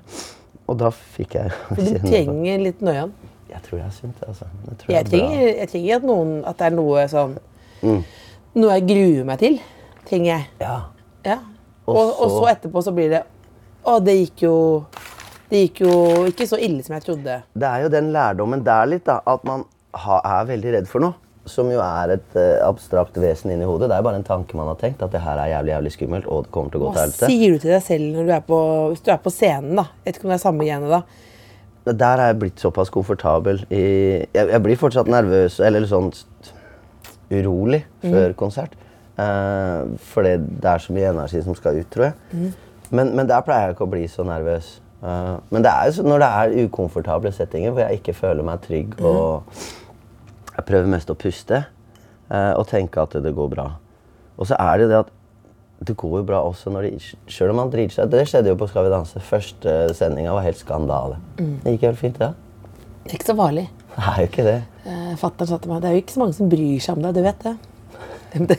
Og 0.70 0.78
da 0.78 0.90
fikk 0.90 1.34
jeg 1.34 1.50
Du 1.50 1.82
kjenne 1.84 2.00
på 2.00 2.08
trenger 2.12 2.58
litt 2.64 2.80
noiaen. 2.86 3.12
Jeg 3.50 3.62
tror 3.66 3.78
jeg 3.80 3.86
er 3.88 3.94
sunt, 3.96 4.18
altså. 4.28 4.46
Jeg, 4.68 4.76
tror 4.78 4.92
Jeg 4.94 5.00
er 5.04 5.08
trenger, 5.10 5.40
jeg 5.58 5.68
trenger 5.72 5.96
at, 5.96 6.04
noen, 6.06 6.32
at 6.46 6.58
det 6.60 6.66
er 6.70 6.76
noe 6.78 7.06
sånn 7.12 7.38
Mm. 7.80 8.02
Noe 8.60 8.74
jeg 8.76 8.82
gruer 8.90 9.24
meg 9.24 9.38
til. 9.40 9.54
Trenger 10.04 10.28
jeg. 10.34 10.46
Ja. 10.60 10.74
Ja. 11.24 11.36
Og 11.88 11.96
Og, 11.96 12.10
og 12.20 12.30
så- 12.30 12.40
så 12.42 12.48
etterpå 12.50 12.82
så 12.84 12.92
blir 12.92 13.08
det 13.10 13.22
Å, 13.88 13.94
det 14.04 14.14
gikk 14.18 14.42
jo 14.44 14.84
Det 15.50 15.62
gikk 15.64 15.80
jo 15.86 15.92
ikke 16.28 16.46
så 16.46 16.58
ille 16.60 16.84
som 16.84 16.94
jeg 16.94 17.02
trodde. 17.06 17.38
Det 17.56 17.66
er 17.70 17.82
jo 17.82 17.88
den 17.88 18.12
lærdommen 18.12 18.62
der 18.62 18.84
litt, 18.86 19.04
da, 19.08 19.20
at 19.26 19.42
man 19.44 19.64
ha, 19.94 20.20
er 20.24 20.44
veldig 20.52 20.72
redd 20.76 20.86
for 20.88 21.00
noe. 21.00 21.14
Som 21.50 21.70
jo 21.72 21.80
er 21.82 22.14
et 22.16 22.36
uh, 22.38 22.60
abstrakt 22.68 23.16
vesen 23.20 23.50
inni 23.54 23.66
hodet. 23.68 23.88
Det 23.90 23.96
er 23.96 24.04
bare 24.06 24.20
en 24.20 24.26
tanke 24.26 24.58
man 24.58 24.70
har 24.70 24.78
tenkt. 24.80 25.02
At 25.02 25.14
det 25.14 25.22
her 25.24 25.40
er 25.40 25.52
jævlig 25.54 25.74
jævlig 25.74 25.92
skummelt, 25.96 26.28
og 26.30 26.46
det 26.46 26.54
kommer 26.54 26.72
til 26.72 26.80
å 26.80 26.84
gå 26.84 26.92
Hva 26.92 26.94
til 26.94 27.02
helvete. 27.08 27.32
sier 27.32 27.54
du 27.56 27.64
til 27.64 27.74
deg 27.74 27.82
selv 27.86 28.14
når 28.14 28.28
du 28.28 28.36
er 28.36 28.46
på, 28.46 28.60
hvis 28.92 29.04
du 29.06 29.10
er 29.14 29.20
på 29.24 29.34
scenen? 29.34 29.74
da? 29.80 29.86
Jeg 30.00 30.10
vet 30.10 30.20
ikke 30.20 30.28
om 30.28 30.34
det 30.34 30.38
er 30.38 30.44
samme 30.44 30.68
greiene 30.68 30.92
da. 30.94 31.02
Der 31.90 32.22
er 32.22 32.30
jeg 32.30 32.38
blitt 32.42 32.60
såpass 32.62 32.90
komfortabel 32.92 33.62
i 33.72 33.80
Jeg, 33.80 34.44
jeg 34.52 34.62
blir 34.62 34.78
fortsatt 34.78 35.08
nervøs, 35.10 35.58
eller 35.64 35.88
sånn 35.90 36.12
urolig 37.30 37.84
før 38.02 38.34
konsert. 38.38 38.76
Uh, 39.20 39.96
fordi 40.12 40.36
det 40.62 40.70
er 40.70 40.82
så 40.82 40.94
mye 40.96 41.10
energi 41.12 41.42
som 41.44 41.56
skal 41.58 41.80
ut, 41.80 41.88
tror 41.92 42.10
jeg. 42.10 42.52
Men, 42.90 43.12
men 43.16 43.28
der 43.28 43.42
pleier 43.46 43.68
jeg 43.68 43.76
ikke 43.76 43.86
å 43.86 43.92
bli 43.92 44.06
så 44.10 44.24
nervøs. 44.26 44.78
Uh, 45.00 45.38
men 45.50 45.64
det 45.64 45.72
er 45.72 45.90
jo 45.90 46.04
når 46.04 46.22
det 46.22 46.30
er 46.40 46.66
ukomfortable 46.66 47.32
settinger 47.32 47.72
hvor 47.72 47.86
jeg 47.86 48.00
ikke 48.00 48.16
føler 48.18 48.44
meg 48.44 48.60
trygg 48.66 48.98
og 49.00 49.46
Jeg 50.56 50.66
prøver 50.68 50.90
mest 50.90 51.10
å 51.12 51.16
puste 51.18 51.62
eh, 51.62 52.52
og 52.56 52.66
tenke 52.70 53.02
at 53.02 53.16
det 53.22 53.32
går 53.36 53.50
bra. 53.52 53.66
Og 54.40 54.48
så 54.48 54.58
er 54.60 54.82
det 54.82 54.90
det 54.92 55.00
at 55.04 55.16
det 55.80 55.94
går 55.96 56.18
jo 56.18 56.26
bra 56.28 56.42
også 56.44 56.68
når 56.72 56.90
de 56.90 56.98
Sjøl 57.32 57.54
om 57.54 57.56
man 57.56 57.70
driter 57.72 57.94
seg 57.94 58.10
Det 58.12 58.26
skjedde 58.28 58.50
jo 58.52 58.56
på 58.60 58.66
Skal 58.68 58.84
vi 58.84 58.90
danse. 58.92 59.22
Første 59.24 59.76
sendinga 59.96 60.34
var 60.36 60.44
helt 60.44 60.60
skandale. 60.60 61.16
Det 61.38 61.76
gikk 61.76 61.86
helt 61.88 62.00
fint, 62.02 62.20
det. 62.20 62.30
Ja. 62.34 62.66
Det 63.00 63.14
er 63.14 63.16
ikke 63.16 63.30
så 63.30 63.36
farlig. 63.38 63.66
Det 63.94 64.04
er 64.10 64.18
jo 64.20 64.28
ikke 64.28 64.44
det. 64.46 64.58
Eh, 64.84 65.12
Fatteren 65.20 65.48
sa 65.50 65.58
til 65.58 65.72
meg 65.72 65.80
det 65.82 65.88
er 65.90 65.96
jo 65.96 66.02
ikke 66.04 66.14
så 66.14 66.20
mange 66.22 66.36
som 66.36 66.50
bryr 66.52 66.84
seg 66.84 66.98
om 66.98 67.06
deg, 67.06 67.16
du 67.16 67.24
vet 67.26 67.46
det. 67.48 67.56
Ja, 68.30 68.38
men 68.38 68.46
det, 68.46 68.56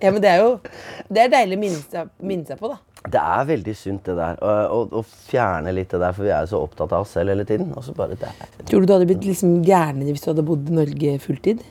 ja, 0.00 0.10
men 0.14 0.22
det 0.24 0.28
er 0.30 0.38
jo 0.40 0.52
det 1.12 1.20
er 1.20 1.32
deilig 1.34 1.58
å 1.58 1.60
minne 1.60 1.80
seg, 1.92 2.12
minne 2.24 2.48
seg 2.48 2.56
på, 2.56 2.70
da. 2.72 2.78
Det 3.00 3.20
er 3.20 3.46
veldig 3.48 3.72
sunt, 3.78 4.02
det 4.04 4.14
der. 4.18 4.36
Å, 4.44 4.54
å, 4.76 4.80
å 5.00 5.02
fjerne 5.30 5.72
litt 5.72 5.92
det 5.94 6.00
der, 6.02 6.12
for 6.16 6.26
vi 6.26 6.32
er 6.34 6.44
jo 6.44 6.50
så 6.52 6.58
opptatt 6.66 6.92
av 6.92 7.06
oss 7.06 7.14
selv 7.16 7.32
hele 7.32 7.46
tiden. 7.48 7.70
Og 7.72 7.84
så 7.86 7.94
bare 7.96 8.18
det 8.20 8.28
Tror 8.68 8.82
du 8.84 8.90
du 8.90 8.92
hadde 8.92 9.08
blitt 9.08 9.24
liksom 9.24 9.62
gærnere 9.64 10.12
hvis 10.12 10.26
du 10.26 10.28
hadde 10.34 10.44
bodd 10.44 10.68
i 10.68 10.76
Norge 10.76 11.14
fulltid? 11.24 11.62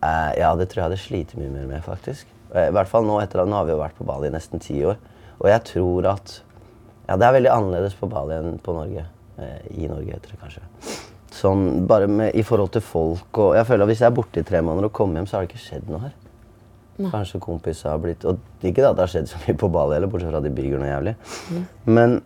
Eh, 0.00 0.30
ja, 0.40 0.54
det 0.56 0.70
tror 0.70 0.80
jeg 0.80 0.88
hadde 0.88 1.02
slitt 1.02 1.34
mye 1.36 1.52
mer 1.52 1.68
med, 1.68 1.84
faktisk. 1.84 2.30
Eh, 2.54 2.70
I 2.70 2.74
hvert 2.74 2.88
fall 2.88 3.04
nå 3.08 3.18
etter 3.20 3.42
at 3.44 3.50
nå 3.50 3.58
har 3.58 3.68
vi 3.68 3.74
jo 3.74 3.82
vært 3.82 3.98
på 4.00 4.08
Bali 4.08 4.30
i 4.30 4.34
nesten 4.34 4.62
ti 4.64 4.78
år. 4.88 4.96
Og 5.42 5.50
jeg 5.52 5.64
tror 5.74 6.10
at 6.16 6.40
Ja, 7.04 7.18
det 7.20 7.26
er 7.26 7.34
veldig 7.36 7.50
annerledes 7.52 7.96
på 8.00 8.08
Bali 8.08 8.32
enn 8.38 8.54
på 8.64 8.72
Norge. 8.72 9.04
Eh, 9.36 9.58
I 9.84 9.90
Norge, 9.90 10.16
heter 10.16 10.32
det 10.32 10.40
kanskje. 10.40 10.64
Sånn 11.34 11.84
bare 11.90 12.08
med, 12.08 12.32
i 12.32 12.44
forhold 12.46 12.70
til 12.72 12.84
folk 12.86 13.40
og 13.42 13.56
Jeg 13.58 13.66
føler 13.66 13.84
at 13.84 13.90
hvis 13.90 14.00
jeg 14.04 14.06
er 14.08 14.14
borte 14.16 14.40
i 14.40 14.46
tre 14.46 14.62
måneder 14.64 14.88
og 14.88 14.94
kommer 14.96 15.20
hjem, 15.20 15.26
så 15.28 15.36
har 15.36 15.44
det 15.44 15.52
ikke 15.52 15.64
skjedd 15.66 15.90
noe 15.92 16.06
her. 16.06 16.14
Kanskje 17.10 17.40
kompiser 17.42 17.90
har 17.90 17.98
blitt 17.98 18.24
Og 18.28 18.38
ikke 18.62 18.84
at 18.86 18.94
det 18.94 19.02
har 19.02 19.10
skjedd 19.10 19.30
så 19.32 19.40
mye 19.42 19.56
på 19.58 19.70
Bali 19.74 19.96
heller, 19.96 20.10
bortsett 20.10 20.30
fra 20.30 20.38
at 20.38 20.46
de 20.46 20.52
bygger 20.54 20.78
noe 20.78 20.90
jævlig. 20.92 21.14
Men 21.90 22.20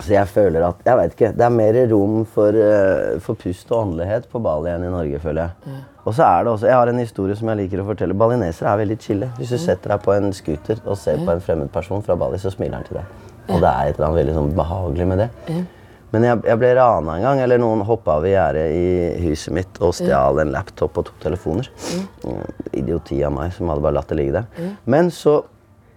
så 0.00 0.14
jeg 0.14 0.28
føler 0.32 0.64
at 0.64 0.86
Jeg 0.86 0.96
veit 0.96 1.16
ikke. 1.16 1.32
Det 1.36 1.44
er 1.44 1.52
mer 1.52 1.78
rom 1.90 2.22
for, 2.24 2.48
eh, 2.56 3.18
for 3.20 3.34
pust 3.36 3.72
og 3.72 3.82
åndelighet 3.82 4.28
på 4.32 4.40
Bali 4.42 4.70
enn 4.72 4.86
i 4.86 4.92
Norge, 4.92 5.18
føler 5.20 5.42
jeg. 5.42 5.74
Og 6.06 6.14
så 6.16 6.24
er 6.24 6.44
det 6.44 6.52
også 6.52 6.66
Jeg 6.66 6.74
har 6.74 6.88
en 6.88 6.98
historie 6.98 7.36
som 7.36 7.48
jeg 7.48 7.60
liker 7.60 7.82
å 7.82 7.86
fortelle. 7.86 8.16
Balinesere 8.16 8.72
er 8.72 8.80
veldig 8.80 8.98
chille. 8.98 9.28
Hvis 9.36 9.52
du 9.52 9.58
setter 9.58 9.92
deg 9.92 10.02
på 10.02 10.16
en 10.16 10.32
scooter 10.32 10.80
og 10.86 10.96
ser 10.96 11.20
på 11.20 11.30
en 11.30 11.40
fremmed 11.44 11.70
person 11.70 12.02
fra 12.02 12.16
Bali, 12.16 12.38
så 12.38 12.50
smiler 12.50 12.80
han 12.80 12.84
til 12.84 12.96
deg. 12.96 13.04
Og 13.50 13.60
det 13.60 13.68
er 13.68 13.90
et 13.90 13.98
eller 13.98 14.08
annet 14.08 14.20
veldig 14.22 14.34
sånn 14.34 14.54
behagelig 14.56 15.06
med 15.06 15.18
det. 15.18 15.30
Men 16.12 16.26
jeg, 16.26 16.42
jeg 16.44 16.60
ble 16.60 16.70
rana 16.76 17.14
en 17.16 17.24
gang, 17.24 17.40
eller 17.40 17.60
noen 17.62 17.82
hoppa 17.88 18.18
over 18.20 18.28
gjerdet 18.28 18.66
i 18.76 18.86
huset 19.24 19.54
mitt 19.56 19.78
og 19.80 19.94
stjal 19.96 20.42
en 20.42 20.52
laptop 20.52 20.98
og 21.00 21.06
to 21.08 21.16
telefoner. 21.22 21.70
Mm, 22.26 22.42
Idioti 22.82 23.22
av 23.24 23.32
meg 23.32 23.54
som 23.56 23.70
hadde 23.72 23.84
bare 23.84 23.96
latt 23.96 24.12
det 24.12 24.18
ligge 24.20 24.36
der. 24.42 24.70
Men 24.92 25.08
så, 25.14 25.38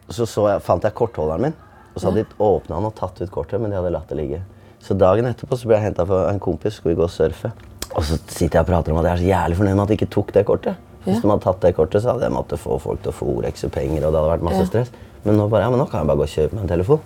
så, 0.08 0.24
så 0.24 0.48
jeg, 0.54 0.64
fant 0.64 0.88
jeg 0.88 0.96
kortholderen 0.96 1.50
min, 1.50 1.58
og 1.92 2.00
så 2.00 2.08
hadde 2.10 2.24
de 2.24 2.40
åpna 2.48 2.80
den 2.80 2.90
og 2.90 2.96
tatt 2.96 3.20
ut 3.20 3.32
kortet, 3.32 3.60
men 3.60 3.74
de 3.74 3.80
hadde 3.80 3.92
latt 3.92 4.12
det 4.12 4.20
ligge. 4.22 4.42
Så 4.86 4.96
dagen 5.00 5.28
etterpå 5.28 5.58
så 5.60 5.68
ble 5.68 5.80
jeg 5.80 5.90
henta 5.90 6.06
av 6.08 6.16
en 6.30 6.40
kompis, 6.44 6.80
skulle 6.80 6.96
vi 6.96 7.02
gå 7.02 7.08
og 7.08 7.12
surfe. 7.12 7.52
Og 7.96 8.04
så 8.04 8.18
sitter 8.20 8.60
jeg 8.60 8.66
og 8.66 8.70
prater 8.70 8.94
om 8.94 9.00
at 9.02 9.10
jeg 9.10 9.14
er 9.18 9.22
så 9.24 9.30
jævlig 9.32 9.58
fornøyd 9.60 9.76
med 9.76 9.84
at 9.84 9.92
de 9.92 9.98
ikke 10.00 10.12
tok 10.16 10.34
det 10.36 10.46
kortet. 10.48 10.80
Hvis 11.06 11.22
de 11.22 11.30
hadde 11.30 11.44
tatt 11.44 11.62
det 11.62 11.76
kortet, 11.78 12.02
så 12.02 12.14
hadde 12.14 12.26
jeg 12.26 12.34
måttet 12.34 12.62
få 12.62 12.80
folk 12.82 13.04
til 13.04 13.12
å 13.12 13.16
få 13.16 13.28
Orex 13.36 13.68
og 13.68 13.72
penger, 13.76 14.08
og 14.08 14.16
det 14.16 14.22
hadde 14.22 14.32
vært 14.32 14.46
masse 14.48 14.64
stress. 14.72 14.92
Men 15.26 15.38
nå 15.40 15.46
bare, 15.52 15.68
ja, 15.68 15.74
men 15.74 15.82
nå 15.82 15.86
kan 15.90 16.02
jeg 16.02 16.10
bare 16.10 16.22
gå 16.22 16.26
og 16.26 16.34
kjøpe 16.34 16.58
meg 16.58 16.64
en 16.66 16.72
telefon. 16.72 17.04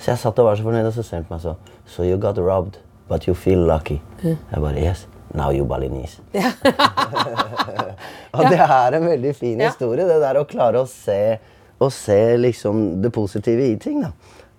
Så 0.00 0.12
jeg 0.12 0.20
satt 0.20 0.38
og 0.40 0.48
var 0.48 0.56
så 0.60 0.66
fornøyd, 0.66 0.88
og 0.88 0.96
så 0.96 1.04
ser 1.04 1.20
han 1.20 1.28
på 1.28 1.34
meg 1.34 1.42
så 1.44 1.54
So 1.90 2.04
you 2.06 2.16
got 2.22 2.38
robbed, 2.38 2.76
but 3.08 3.26
you 3.26 3.34
feel 3.34 3.64
lucky. 3.66 3.98
Jeg 4.22 4.62
bare 4.62 4.78
Yes. 4.78 5.08
Now 5.34 5.50
you 5.54 5.64
Balinese. 5.64 6.18
og 8.34 8.44
det 8.50 8.58
er 8.60 8.96
en 8.98 9.06
veldig 9.06 9.34
fin 9.38 9.60
Ja. 9.60 9.70
historie, 9.70 10.06
det 10.08 10.18
der 10.22 10.38
å 10.40 10.46
klare 10.48 10.82
å 10.82 10.88
se, 10.90 11.38
å 11.80 11.90
se 11.94 12.18
liksom 12.38 13.00
det 13.02 13.12
positive 13.14 13.68
i 13.72 13.76
ting. 13.78 14.02
da. 14.02 14.10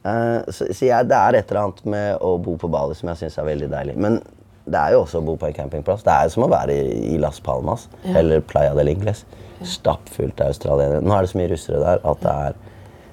Uh, 0.02 0.42
så 0.50 0.66
så 0.74 0.88
jeg, 0.88 1.10
det 1.12 1.18
er 1.18 1.36
et 1.38 1.52
eller 1.52 1.68
annet 1.68 1.84
med 1.86 2.24
å 2.26 2.38
bo 2.42 2.56
på 2.58 2.70
Bali 2.72 2.96
som 2.98 3.12
jeg 3.12 3.20
syns 3.20 3.38
er 3.38 3.46
veldig 3.52 3.70
deilig. 3.70 3.98
Men 4.02 4.18
det 4.66 4.80
er 4.80 4.96
jo 4.96 5.04
også 5.04 5.20
å 5.22 5.26
bo 5.26 5.36
på 5.38 5.50
en 5.50 5.54
campingplass. 5.58 6.04
Det 6.06 6.14
er 6.14 6.30
jo 6.30 6.34
som 6.38 6.48
å 6.48 6.52
være 6.52 6.74
i, 6.74 6.96
i 7.16 7.20
Las 7.22 7.40
Palmas 7.44 7.88
eller 8.16 8.42
Playa 8.42 8.74
del 8.78 8.90
Ingles. 8.94 9.26
Stappfullt 9.62 10.40
av 10.42 10.54
australienere. 10.56 11.04
Nå 11.06 11.14
er 11.18 11.26
det 11.28 11.34
så 11.34 11.38
mye 11.42 11.52
russere 11.52 11.84
der 11.84 12.02
at 12.08 12.24
det 12.24 12.34
er, 12.48 12.56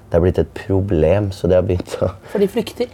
det 0.09 0.17
er 0.17 0.23
blitt 0.23 0.39
et 0.41 0.55
problem, 0.65 1.29
så 1.35 1.49
de 1.51 1.59
har 1.59 1.67
begynt 1.67 1.93
å 2.01 2.09
For 2.31 2.41
de 2.41 2.47
flykter. 2.49 2.89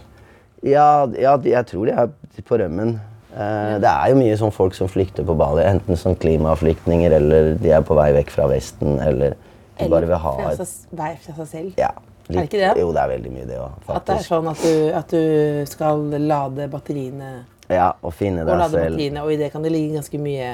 Ja, 0.62 1.06
ja, 1.18 1.36
jeg 1.44 1.66
tror 1.66 1.86
de 1.86 1.92
er 1.92 2.08
på 2.46 2.58
rømmen. 2.58 3.00
Eh, 3.36 3.78
Det 3.80 3.88
er 3.90 4.08
jo 4.10 4.16
mye 4.16 4.36
sånn 4.40 4.52
folk 4.52 4.74
som 4.74 4.88
flykter 4.88 5.24
på 5.24 5.36
Bali. 5.36 5.62
Enten 5.64 5.96
som 5.96 6.14
klimaflyktninger, 6.16 7.12
eller 7.12 7.54
de 7.60 7.70
er 7.70 7.82
på 7.82 7.94
vei 7.98 8.12
vekk 8.16 8.30
fra 8.30 8.46
Vesten, 8.48 8.98
eller 9.00 9.34
de 9.78 9.88
bare 9.92 10.06
vil 10.08 10.16
ha 10.16 10.36
et 10.50 10.58
seg, 10.58 10.88
fra 10.96 11.34
seg 11.36 11.46
selv. 11.46 11.72
ja, 11.78 11.90
Er 12.28 12.32
det 12.40 12.44
ikke 12.48 12.58
det? 12.62 12.80
Jo, 12.80 12.92
det 12.92 13.02
er 13.02 13.08
veldig 13.18 13.32
mye 13.32 13.46
det 13.46 13.58
òg, 13.60 13.70
At 13.94 14.06
det 14.06 14.16
er 14.16 14.24
sånn 14.24 14.48
at 14.50 14.62
du, 14.62 14.88
at 14.94 15.08
du 15.12 15.66
skal 15.66 16.00
lade 16.26 16.68
batteriene 16.72 17.44
Ja, 17.68 17.92
og 18.02 18.14
finne 18.14 18.40
og 18.42 18.46
deg 18.48 18.58
lade 18.58 18.70
selv. 18.70 18.96
batteriene, 18.96 19.22
og 19.22 19.32
i 19.32 19.36
det 19.36 19.52
kan 19.52 19.62
det 19.62 19.72
ligge 19.72 19.94
ganske 20.00 20.18
mye 20.18 20.48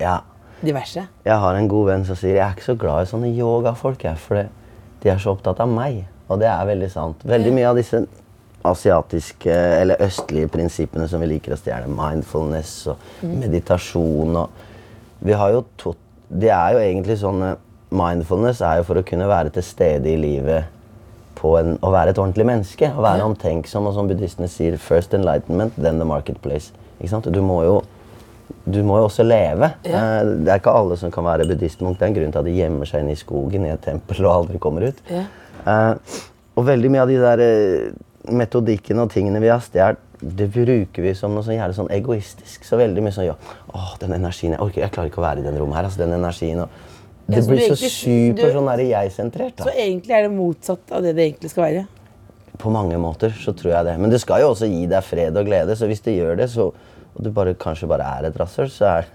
Ja. 0.00 0.20
diverse. 0.62 1.06
Jeg 1.24 1.38
har 1.38 1.54
en 1.56 1.68
god 1.68 1.86
venn 1.86 2.04
som 2.04 2.16
sier 2.16 2.34
jeg 2.36 2.44
er 2.46 2.52
ikke 2.54 2.74
så 2.74 2.78
glad 2.78 3.02
i 3.02 3.10
sånne 3.10 3.34
yogafolk, 3.36 4.02
jeg, 4.04 4.16
for 4.18 4.34
de 5.00 5.08
er 5.10 5.16
så 5.18 5.32
opptatt 5.36 5.58
av 5.60 5.68
meg. 5.68 6.04
Og 6.28 6.38
det 6.40 6.48
er 6.48 6.64
veldig 6.66 6.90
sant. 6.90 7.16
Veldig 7.24 7.52
mye 7.52 7.66
av 7.68 7.76
disse 7.76 8.06
asiatiske 8.64 9.54
eller 9.54 10.00
østlige 10.04 10.48
prinsippene 10.52 11.08
som 11.10 11.22
vi 11.22 11.28
liker 11.34 11.54
å 11.54 11.60
stjele, 11.60 11.90
mindfulness 11.90 12.76
og 12.92 13.24
meditasjon 13.28 14.40
og 14.44 14.62
Vi 15.24 15.32
har 15.32 15.52
jo 15.54 15.64
to, 15.80 15.94
Det 16.28 16.50
er 16.50 16.74
jo 16.74 16.80
egentlig 16.82 17.16
sånn 17.16 17.42
eh, 17.42 17.60
Mindfulness 17.94 18.60
er 18.60 18.80
jo 18.80 18.86
for 18.88 18.98
å 18.98 19.04
kunne 19.06 19.28
være 19.30 19.52
til 19.54 19.62
stede 19.62 20.10
i 20.10 20.16
livet 20.18 20.64
på 21.38 21.52
en, 21.60 21.76
å 21.78 21.92
være 21.94 22.10
et 22.10 22.18
ordentlig 22.18 22.46
menneske. 22.48 22.88
Å 22.90 23.02
være 23.04 23.22
omtenksom, 23.28 23.86
og 23.86 23.94
som 23.94 24.08
buddhistene 24.10 24.48
sier, 24.50 24.74
first 24.82 25.14
enlightenment, 25.14 25.76
then 25.78 26.00
the 26.02 26.08
marketplace. 26.08 26.72
Du 26.98 27.40
må 27.44 27.60
jo 27.62 27.76
du 28.64 28.80
må 28.82 28.96
jo 28.98 29.06
også 29.06 29.22
leve. 29.22 29.70
Ja. 29.84 30.00
Eh, 30.00 30.32
Det 30.42 30.50
er 30.50 30.58
ikke 30.58 30.74
alle 30.74 30.96
som 30.96 31.12
kan 31.14 31.24
være 31.24 31.46
buddhistmunk. 31.48 31.98
Det 31.98 32.06
er 32.06 32.10
en 32.10 32.18
grunn 32.18 32.32
til 32.32 32.42
at 32.42 32.48
de 32.48 32.56
gjemmer 32.58 32.88
seg 32.88 33.04
inne 33.04 33.14
i 33.14 33.20
skogen 33.20 33.66
i 33.68 33.72
et 33.72 33.84
tempel 33.84 34.24
og 34.24 34.32
aldri 34.32 34.58
kommer 34.58 34.88
ut. 34.88 35.04
Ja. 35.10 35.24
Uh, 35.64 36.18
og 36.58 36.66
veldig 36.66 36.90
mye 36.92 37.04
av 37.04 37.12
de 37.12 37.20
der 37.22 37.42
metodikken 38.32 38.98
og 39.02 39.10
tingene 39.12 39.40
vi 39.42 39.48
har 39.52 39.60
stjålet, 39.60 39.98
det 40.24 40.46
bruker 40.54 41.02
vi 41.04 41.12
som 41.18 41.34
noe 41.34 41.42
sånn 41.44 41.58
jævlig 41.58 41.76
sånn 41.76 41.90
egoistisk. 41.92 42.64
Så 42.64 42.78
veldig 42.80 43.02
mye 43.04 43.12
sånn 43.12 43.26
ja, 43.26 43.34
åh, 43.74 43.90
den 44.00 44.14
energien 44.16 44.54
Jeg 44.54 44.60
orker, 44.64 44.80
jeg 44.80 44.92
klarer 44.94 45.10
ikke 45.10 45.20
å 45.20 45.26
være 45.26 45.42
i 45.42 45.44
den 45.44 45.58
rommet 45.60 45.76
her. 45.76 45.84
altså 45.84 45.98
den 45.98 46.14
energien 46.16 46.62
og 46.62 46.68
Det 47.26 47.36
Ja, 47.36 47.42
så 47.42 47.48
blir 47.48 47.58
så 47.58 47.74
egentlig- 47.74 47.90
super 47.90 48.48
du- 48.48 48.52
sånn 48.52 48.88
jeg-sentrert. 48.88 49.56
Så 49.56 49.70
egentlig 49.72 50.10
er 50.10 50.22
det 50.22 50.30
motsatt 50.32 50.92
av 50.92 51.02
det 51.02 51.14
det 51.16 51.24
egentlig 51.32 51.50
skal 51.50 51.62
være. 51.64 51.86
På 52.58 52.70
mange 52.70 52.96
måter 52.98 53.30
så 53.30 53.52
tror 53.56 53.72
jeg 53.72 53.84
det. 53.84 53.98
Men 53.98 54.10
det 54.10 54.20
skal 54.20 54.40
jo 54.40 54.50
også 54.52 54.68
gi 54.68 54.86
deg 54.86 55.02
fred 55.02 55.36
og 55.36 55.46
glede. 55.46 55.72
Så 55.76 55.86
hvis 55.88 56.02
det 56.02 56.18
gjør 56.18 56.36
det, 56.36 56.50
så, 56.50 56.66
og 57.16 57.22
du 57.22 57.30
bare, 57.30 57.54
kanskje 57.54 57.88
bare 57.88 58.02
er 58.04 58.26
et 58.26 58.36
rasshøl, 58.36 58.68
så 58.68 58.98
er 58.98 59.06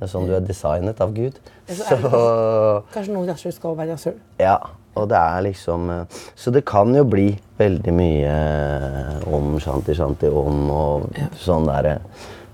det 0.00 0.08
sånn 0.08 0.26
du 0.26 0.34
er 0.34 0.40
designet 0.40 0.98
av 1.00 1.12
Gud. 1.14 1.34
Ja, 1.68 1.74
så 1.74 1.84
så... 1.84 1.96
det 2.00 2.92
Kanskje 2.94 3.12
noen 3.14 3.28
rasshøl 3.28 3.52
skal 3.52 3.76
være 3.76 3.92
rasshøl. 3.92 4.14
Ja, 4.40 4.58
og 4.94 5.08
det 5.08 5.16
er 5.18 5.40
liksom 5.46 5.90
eh, 5.90 6.20
Så 6.36 6.50
det 6.52 6.64
kan 6.68 6.92
jo 6.94 7.04
bli 7.08 7.30
veldig 7.58 7.92
mye 7.96 8.36
eh, 8.36 9.26
om 9.32 9.54
shanti 9.62 9.94
shanti 9.96 10.28
om 10.28 10.62
og 10.70 11.06
sånn 11.40 11.64
derre 11.70 11.94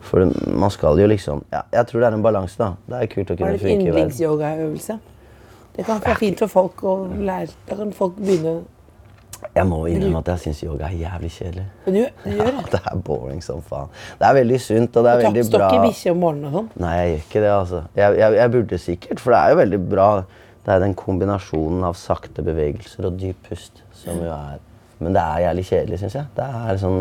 For 0.09 0.23
man 0.55 0.71
skal 0.71 1.01
jo 1.03 1.09
liksom 1.11 1.43
Ja, 1.53 1.65
jeg 1.75 1.87
tror 1.91 2.01
det 2.05 2.09
er 2.13 2.19
en 2.21 2.23
balanse, 2.25 2.57
da. 2.61 2.73
Det 2.87 3.03
er 3.03 3.13
kult 3.15 3.35
å 3.35 3.37
kunne 3.37 3.59
funke 3.59 3.67
i 3.67 3.77
verden. 3.91 3.95
yndlingsyogaøvelse? 4.09 4.99
Det 5.79 5.85
kan 5.87 6.01
være 6.03 6.19
fint 6.19 6.41
for 6.43 6.51
folk 6.51 6.81
å 6.83 6.95
lære. 7.23 7.53
Da 7.69 7.77
kan 7.79 7.93
folk 7.95 8.17
begynne 8.19 8.57
Jeg 9.55 9.67
må 9.71 9.77
innrømme 9.87 10.19
at 10.25 10.31
jeg 10.33 10.41
syns 10.49 10.63
yoga 10.65 10.89
er 10.89 10.97
jævlig 10.99 11.29
kjedelig. 11.31 11.67
Men 11.85 11.95
du, 11.95 12.01
du 12.25 12.33
gjør 12.35 12.49
det. 12.57 12.65
Det 12.73 12.81
er 12.91 12.97
boring 13.07 13.43
som 13.45 13.61
faen. 13.63 13.93
Det 14.19 14.27
er 14.27 14.35
veldig 14.41 14.59
sunt, 14.65 14.97
og 14.99 15.05
det 15.07 15.13
er 15.13 15.21
Du 15.21 15.27
veldig 15.29 15.45
står 15.47 15.63
bra. 15.63 15.69
ikke 15.71 15.85
bikkje 15.87 16.15
om 16.15 16.19
morgenen 16.25 16.49
og 16.49 16.57
sånn. 16.57 16.69
Nei, 16.83 16.95
jeg 16.99 17.13
gjør 17.13 17.23
ikke 17.29 17.43
det, 17.45 17.53
altså. 17.55 17.83
Jeg, 18.01 18.17
jeg, 18.19 18.35
jeg 18.41 18.53
burde 18.57 18.79
sikkert, 18.83 19.23
for 19.23 19.35
det 19.37 19.39
er 19.45 19.53
jo 19.55 19.61
veldig 19.61 19.81
bra. 19.95 20.09
Det 20.69 20.75
er 20.75 20.83
den 20.83 20.93
kombinasjonen 21.01 21.81
av 21.89 21.95
sakte 21.97 22.43
bevegelser 22.45 23.07
og 23.09 23.15
dyp 23.17 23.39
pust 23.49 23.79
som 23.97 24.19
jo 24.21 24.29
er 24.29 24.59
Men 25.01 25.15
det 25.17 25.23
er 25.23 25.45
jævlig 25.47 25.65
kjedelig, 25.65 25.99
syns 26.03 26.17
jeg. 26.19 26.27
Det 26.37 26.45
er 26.45 26.81
sånn 26.83 26.99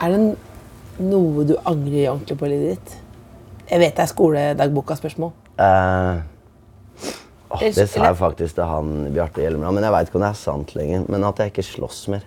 Er 0.00 0.14
det 0.14 0.20
noe 1.10 1.44
du 1.44 1.52
angrer 1.68 2.14
ordentlig 2.14 2.38
på 2.40 2.48
i 2.48 2.52
livet 2.54 2.78
ditt? 2.78 2.96
Jeg 3.68 3.82
vet 3.84 3.92
det 3.98 4.06
er 4.06 4.10
skoledagboka-spørsmål. 4.14 5.34
eh, 5.60 6.22
åh, 7.50 7.60
Det 7.60 7.88
sa 7.90 8.08
jeg 8.08 8.16
faktisk 8.16 8.56
til 8.56 8.64
han 8.72 9.12
Bjarte 9.12 9.44
Hjelmeland, 9.44 9.74
men 9.76 9.84
jeg 9.84 9.92
veit 9.98 10.08
ikke 10.08 10.20
om 10.22 10.24
det 10.24 10.32
er 10.32 10.40
sant 10.40 10.74
lenger. 10.80 11.04
Men 11.12 11.28
at 11.28 11.44
jeg 11.44 11.52
ikke 11.52 11.68
slåss 11.68 12.02
mer. 12.08 12.24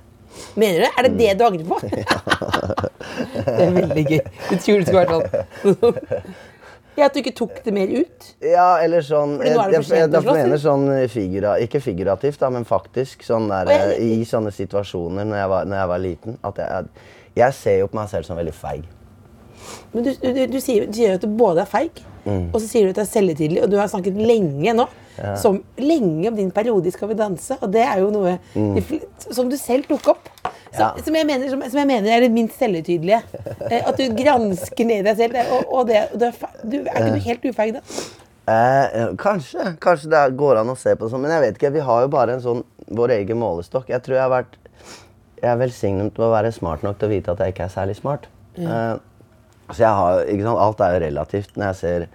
Mener 0.56 0.78
du? 0.78 0.86
det? 0.86 0.94
Er 0.94 1.10
det 1.10 1.18
det 1.18 1.34
du 1.40 1.46
angrer 1.50 1.66
på? 1.66 1.82
det 3.50 3.62
er 3.66 3.78
veldig 3.82 4.06
gøy. 4.14 4.20
Du 4.52 4.56
tror 4.58 4.78
det 4.78 4.88
skulle 4.88 5.02
vært 5.02 5.14
sånn. 5.18 6.04
Ja, 6.98 7.06
At 7.08 7.14
du 7.16 7.20
ikke 7.24 7.34
tok 7.36 7.62
det 7.66 7.74
mer 7.74 7.90
ut? 7.90 8.28
Ja, 8.44 8.78
eller 8.84 9.02
sånn 9.06 9.38
Fordi 9.40 9.54
nå 9.56 9.62
er 9.64 9.72
det 9.74 9.80
for 9.82 9.96
jeg, 9.96 10.04
sent 10.04 10.14
å 10.18 10.22
jeg 10.22 10.38
mener 10.38 10.62
sånn 10.62 10.84
figura, 11.10 11.56
Ikke 11.64 11.82
figurativt, 11.82 12.40
da, 12.40 12.50
men 12.54 12.66
faktisk. 12.70 13.24
Sånn 13.26 13.48
der, 13.50 13.66
Å, 13.72 13.92
eh, 13.98 14.20
I 14.22 14.26
sånne 14.30 14.52
situasjoner 14.54 15.26
når 15.26 15.38
jeg 15.42 15.50
var, 15.56 15.66
når 15.72 15.78
jeg 15.82 15.92
var 15.94 16.04
liten. 16.04 16.38
At 16.44 16.62
jeg, 16.62 16.70
jeg, 16.70 17.08
jeg 17.44 17.54
ser 17.54 17.80
jo 17.82 17.88
på 17.90 17.98
meg 18.02 18.10
selv 18.14 18.28
som 18.30 18.38
veldig 18.38 18.54
feig. 18.54 18.84
Men 19.94 20.04
du, 20.04 20.12
du, 20.22 20.42
du, 20.54 20.60
sier, 20.62 20.86
du 20.90 20.94
sier 20.98 21.16
at 21.16 21.24
du 21.24 21.28
både 21.40 21.64
er 21.64 21.70
feig, 21.72 22.02
og 22.26 22.58
så 22.60 22.68
sier 22.68 22.86
du 22.86 22.92
at 22.94 23.00
du 23.00 23.02
er 23.04 23.10
selvhøytidelig. 23.10 23.64
Og 23.64 23.72
du 23.72 23.78
har 23.80 23.90
snakket 23.92 24.16
lenge 24.20 24.74
nå 24.78 24.86
som, 25.38 25.60
lenge 25.78 26.28
om 26.32 26.36
din 26.38 26.50
periode 26.52 26.88
i 26.90 26.94
Skal 26.94 27.12
vi 27.12 27.18
danse. 27.20 27.58
Og 27.62 27.72
det 27.74 27.84
er 27.86 28.00
jo 28.02 28.10
noe 28.14 28.38
de 28.54 28.82
fl- 28.82 29.04
som 29.34 29.50
du 29.52 29.58
selv 29.60 29.86
tok 29.90 30.08
opp. 30.16 30.30
Ja. 30.80 30.90
som, 31.06 31.16
jeg 31.16 31.28
mener, 31.30 31.50
som, 31.52 31.62
som 31.70 31.80
jeg 31.84 31.90
mener 31.90 32.16
er 32.16 32.26
det 32.26 32.32
minst 32.34 32.58
selvhøytidelige. 32.62 33.22
Eh, 33.70 33.80
at 33.82 34.00
du 34.00 34.04
gransker 34.18 34.88
ned 34.90 35.06
deg 35.08 35.20
selv. 35.20 35.40
Og, 35.54 35.72
og 35.80 35.88
det, 35.90 36.04
og 36.14 36.20
du, 36.20 36.28
er, 36.30 36.60
du, 36.64 36.78
er 36.82 37.00
ikke 37.00 37.14
du 37.14 37.26
helt 37.28 37.48
ufeig 37.52 37.70
da? 37.76 37.84
Eh, 38.54 39.14
kanskje. 39.22 39.76
Kanskje 39.84 40.10
det 40.12 40.24
går 40.40 40.60
an 40.60 40.74
å 40.74 40.76
se 40.80 40.96
på 40.98 41.06
det 41.06 41.14
sånn. 41.14 41.24
Men 41.24 41.36
jeg 41.36 41.46
vet 41.46 41.60
ikke. 41.62 41.74
Vi 41.78 41.86
har 41.88 42.04
jo 42.04 42.12
bare 42.12 42.36
en 42.36 42.44
sånn 42.44 42.64
vår 42.92 43.16
egen 43.20 43.40
målestokk. 43.40 43.88
Jeg 43.94 44.04
tror 44.04 44.18
jeg 44.20 44.26
har 44.26 44.34
vært 44.34 44.60
Jeg 45.44 45.52
er 45.52 45.60
velsignet 45.60 46.18
med 46.18 46.26
å 46.28 46.32
være 46.32 46.54
smart 46.56 46.84
nok 46.86 47.00
til 47.00 47.10
å 47.10 47.12
vite 47.12 47.34
at 47.34 47.42
jeg 47.44 47.54
ikke 47.54 47.66
er 47.68 47.72
særlig 47.74 47.98
smart. 48.00 48.28
Eh, 48.60 48.96
så 49.72 49.80
jeg 49.80 49.96
har 50.00 50.28
ikke 50.30 50.46
sant, 50.46 50.62
Alt 50.66 50.84
er 50.84 50.98
jo 50.98 51.02
relativt. 51.08 51.56
Når 51.58 51.72
jeg 51.72 51.80
ser 51.84 52.06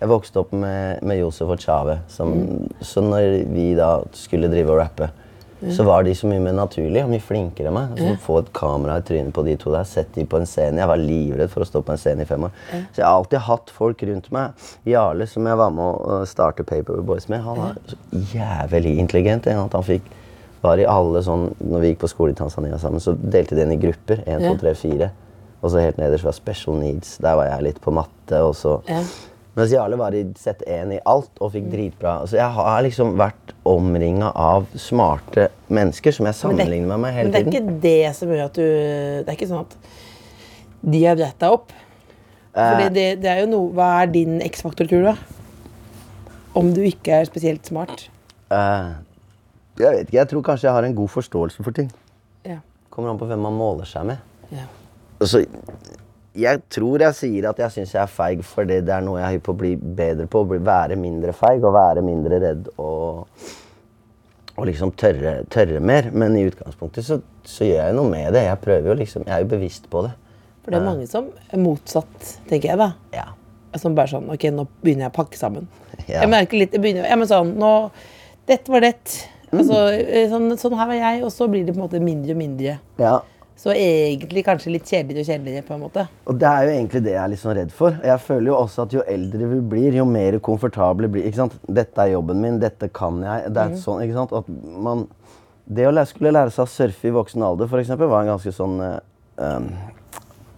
Jeg 0.00 0.08
vokste 0.08 0.40
opp 0.40 0.52
med, 0.56 1.02
med 1.04 1.18
Josef 1.20 1.50
og 1.52 1.60
Chave. 1.60 1.98
Som, 2.08 2.34
Så 2.80 3.02
når 3.04 3.42
vi 3.52 3.74
da 3.76 3.98
skulle 4.16 4.48
drive 4.48 4.72
og 4.72 4.80
rappe, 4.80 5.10
så 5.76 5.84
var 5.84 6.04
de 6.06 6.14
så 6.16 6.28
mye 6.30 6.40
mer 6.40 6.54
naturlige 6.56 7.04
og 7.04 7.10
mye 7.12 7.22
flinkere 7.24 7.68
enn 7.68 7.76
meg. 7.76 7.90
Altså, 7.94 8.14
Få 8.24 8.38
et 8.40 8.52
kamera 8.56 8.96
i 9.00 9.04
trynet 9.06 9.34
på 9.36 9.44
de 9.44 9.56
to 9.60 9.72
der, 9.74 9.88
sett 9.88 10.14
de 10.14 10.24
på 10.28 10.40
en 10.40 10.48
scene. 10.48 10.80
Jeg 10.80 10.88
var 10.88 11.00
livredd 11.00 11.52
for 11.52 11.64
å 11.64 11.68
stå 11.68 11.82
på 11.84 11.94
en 11.94 12.00
scene 12.00 12.24
i 12.24 12.28
fem 12.28 12.46
år. 12.48 12.54
Så 12.70 13.02
jeg 13.02 13.06
har 13.06 13.18
alltid 13.18 13.44
hatt 13.48 13.74
folk 13.76 14.04
rundt 14.08 14.30
meg. 14.34 14.70
Jarle, 14.88 15.28
som 15.28 15.48
jeg 15.50 15.60
var 15.60 15.74
med 15.76 15.84
å 15.84 16.20
uh, 16.22 16.28
starte 16.28 16.64
Paper 16.66 17.02
Boys 17.06 17.28
med, 17.32 17.44
han 17.44 17.60
var 17.60 17.76
så 17.92 18.00
jævlig 18.32 18.96
intelligent. 19.02 19.48
en 19.50 19.64
At 19.66 19.76
han 19.76 19.86
fikk 19.86 20.08
var 20.60 20.80
i 20.80 20.84
alle 20.88 21.22
sånn, 21.24 21.48
når 21.64 21.82
vi 21.82 21.90
gikk 21.92 22.02
på 22.02 22.10
skole 22.12 22.34
i 22.34 22.38
Tanzania 22.38 22.78
sammen, 22.80 23.00
så 23.00 23.14
delte 23.16 23.56
de 23.56 23.64
inn 23.64 23.74
i 23.76 23.80
grupper. 23.80 24.24
1, 24.26 24.44
2, 24.44 24.54
3, 24.60 24.74
4. 24.82 25.10
Og 25.60 25.72
så 25.72 25.84
helt 25.84 26.00
nederst 26.00 26.26
var 26.26 26.36
Special 26.36 26.76
Needs. 26.80 27.16
Der 27.20 27.36
var 27.38 27.48
jeg 27.48 27.68
litt 27.68 27.82
på 27.84 27.94
matte. 27.94 28.40
og 28.40 28.54
så... 28.56 28.78
Mens 29.60 29.72
Jarle 29.74 29.96
var 30.00 30.14
i 30.16 30.22
sett 30.40 30.62
1 30.64 30.94
i 30.96 31.00
alt 31.10 31.40
og 31.44 31.50
fikk 31.52 31.66
dritbra. 31.72 32.14
Så 32.30 32.38
jeg 32.38 32.48
har 32.56 32.80
liksom 32.86 33.12
vært 33.20 33.52
omringa 33.68 34.30
av 34.40 34.70
smarte 34.80 35.50
mennesker 35.68 36.14
som 36.16 36.28
jeg 36.30 36.38
sammenligner 36.38 36.88
meg 36.96 37.02
med 37.04 37.18
Men 37.18 37.34
det 37.34 37.42
er 37.42 37.50
ikke 37.50 37.80
det 37.82 38.14
som 38.16 38.32
gjør 38.32 38.44
at 38.46 38.56
du 38.56 38.64
Det 38.64 39.28
er 39.28 39.36
ikke 39.36 39.50
sånn 39.50 39.66
at 39.66 39.76
de 40.90 41.02
har 41.04 41.18
brett 41.20 41.36
deg 41.44 41.58
opp. 41.58 41.74
Fordi 42.56 42.86
Eh. 42.88 42.94
det, 42.96 43.04
det 43.22 43.28
er 43.30 43.42
jo 43.44 43.50
noe 43.52 43.68
Hva 43.76 43.88
er 44.02 44.08
din 44.10 44.40
X-faktor, 44.42 44.88
tror 44.90 45.04
du? 45.04 45.10
da? 45.12 45.16
Om 46.58 46.72
du 46.74 46.80
ikke 46.82 47.20
er 47.20 47.28
spesielt 47.28 47.68
smart? 47.68 48.08
Eh, 48.50 48.88
jeg 49.78 49.92
vet 49.92 50.06
ikke, 50.08 50.16
jeg 50.16 50.28
tror 50.32 50.42
kanskje 50.48 50.66
jeg 50.66 50.74
har 50.74 50.88
en 50.88 50.96
god 50.98 51.12
forståelse 51.12 51.62
for 51.62 51.76
ting. 51.76 51.92
Ja. 52.48 52.56
Kommer 52.90 53.12
an 53.12 53.20
på 53.20 53.28
hvem 53.30 53.38
man 53.44 53.54
måler 53.60 53.86
seg 53.86 54.08
med. 54.08 54.18
ja. 54.50 54.64
Altså, 55.20 55.44
jeg 56.38 56.60
tror 56.70 57.02
jeg 57.02 57.16
sier 57.18 57.48
at 57.50 57.58
jeg 57.58 57.74
syns 57.74 57.94
jeg 57.96 58.02
er 58.04 58.10
feig 58.12 58.44
fordi 58.46 58.78
det 58.86 58.92
er 58.94 59.02
noe 59.02 59.18
jeg 59.18 59.26
er 59.26 59.34
hypp 59.36 59.48
på 59.48 59.54
å 59.54 59.60
bli 59.62 59.72
bedre 59.76 60.28
på. 60.30 60.44
Å 60.44 60.48
bli, 60.52 60.60
være 60.66 60.98
mindre 61.00 61.34
feig 61.36 61.64
og 61.64 61.74
være 61.74 62.04
mindre 62.06 62.38
redd 62.42 62.68
og, 62.76 63.48
og 64.54 64.68
liksom 64.68 64.92
tørre, 65.00 65.40
tørre 65.50 65.82
mer. 65.82 66.10
Men 66.14 66.36
i 66.38 66.44
utgangspunktet 66.46 67.06
så, 67.06 67.18
så 67.42 67.66
gjør 67.66 67.82
jeg 67.82 67.98
noe 67.98 68.12
med 68.12 68.30
det. 68.36 68.44
Jeg 68.46 68.62
prøver 68.62 68.92
jo 68.92 68.98
liksom, 69.00 69.26
jeg 69.26 69.34
er 69.36 69.42
jo 69.44 69.50
bevisst 69.56 69.90
på 69.90 70.04
det. 70.06 70.12
For 70.60 70.74
det 70.74 70.78
er 70.78 70.86
mange 70.86 71.08
som 71.10 71.30
er 71.50 71.62
motsatt, 71.64 72.32
tenker 72.50 72.74
jeg. 72.74 72.78
da. 72.78 72.92
Ja. 73.16 73.26
Som 73.78 73.94
bare 73.94 74.10
sånn 74.10 74.26
Ok, 74.34 74.48
nå 74.50 74.64
begynner 74.82 75.08
jeg 75.08 75.14
å 75.14 75.18
pakke 75.20 75.40
sammen. 75.40 75.68
Ja. 76.08 76.22
Jeg 76.24 76.30
merker 76.32 76.58
litt 76.58 76.72
jeg 76.74 76.80
begynner, 76.82 77.04
ja, 77.06 77.14
men 77.20 77.28
sånn, 77.28 77.50
nå, 77.60 77.68
Dette 78.48 78.72
var 78.72 78.82
det. 78.82 78.94
Altså, 79.52 79.76
eh, 79.92 80.24
sånn, 80.30 80.48
sånn 80.58 80.74
her 80.78 80.88
var 80.88 80.96
jeg, 80.96 81.20
og 81.26 81.30
så 81.30 81.46
blir 81.50 81.66
det 81.66 81.74
på 81.74 81.78
en 81.78 81.84
måte 81.84 82.00
mindre 82.02 82.34
og 82.34 82.40
mindre. 82.40 82.78
ja. 82.98 83.18
Så 83.60 83.74
egentlig 83.76 84.40
kanskje 84.46 84.72
litt 84.72 84.88
kjedeligere 84.88 85.20
og 85.20 85.28
kjedeligere. 85.28 85.66
på 85.66 85.74
en 85.74 85.82
måte. 85.84 86.06
Og 86.24 86.38
det 86.40 86.48
er 86.48 86.64
jo 86.64 86.72
egentlig 86.78 87.02
det 87.04 87.12
jeg 87.12 87.22
er 87.22 87.30
litt 87.32 87.42
sånn 87.42 87.56
redd 87.58 87.74
for. 87.76 87.98
Jeg 88.08 88.24
føler 88.24 88.48
jo 88.48 88.56
også 88.56 88.86
at 88.86 88.94
jo 88.96 89.04
eldre 89.04 89.50
vi 89.50 89.60
blir, 89.74 89.98
jo 90.00 90.06
mer 90.08 90.38
komfortable 90.40 91.10
blir 91.12 91.28
ikke 91.28 91.42
sant? 91.42 91.58
Dette 91.68 92.00
er 92.00 92.14
jobben 92.14 92.40
min, 92.40 92.56
dette 92.62 92.88
kan 92.96 93.20
jeg. 93.26 93.52
Det 93.52 93.66
er 93.66 93.76
sånn, 93.82 94.00
ikke 94.06 94.16
sant? 94.16 94.32
At 94.40 94.48
man, 94.86 95.04
det 95.68 95.88
å 95.88 95.92
lære, 95.92 96.08
skulle 96.08 96.32
lære 96.32 96.54
seg 96.54 96.64
å 96.64 96.72
surfe 96.72 97.10
i 97.10 97.14
voksen 97.18 97.44
alder, 97.44 97.68
for 97.68 97.82
eksempel, 97.82 98.08
var 98.08 98.24
en 98.24 98.32
ganske 98.32 98.54
sånn 98.56 98.80
um, 98.80 99.68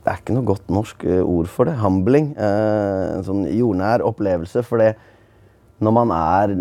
Det 0.02 0.12
er 0.12 0.22
ikke 0.22 0.38
noe 0.38 0.50
godt 0.52 0.70
norsk 0.70 1.02
eh, 1.06 1.24
ord 1.26 1.50
for 1.50 1.66
det. 1.66 1.74
Humbling. 1.82 2.36
Uh, 2.38 3.18
en 3.18 3.26
sånn 3.26 3.42
jordnær 3.50 4.06
opplevelse. 4.06 4.62
For 4.68 4.78
det 4.78 4.94
når 5.82 5.94
man 5.96 6.12
er 6.14 6.52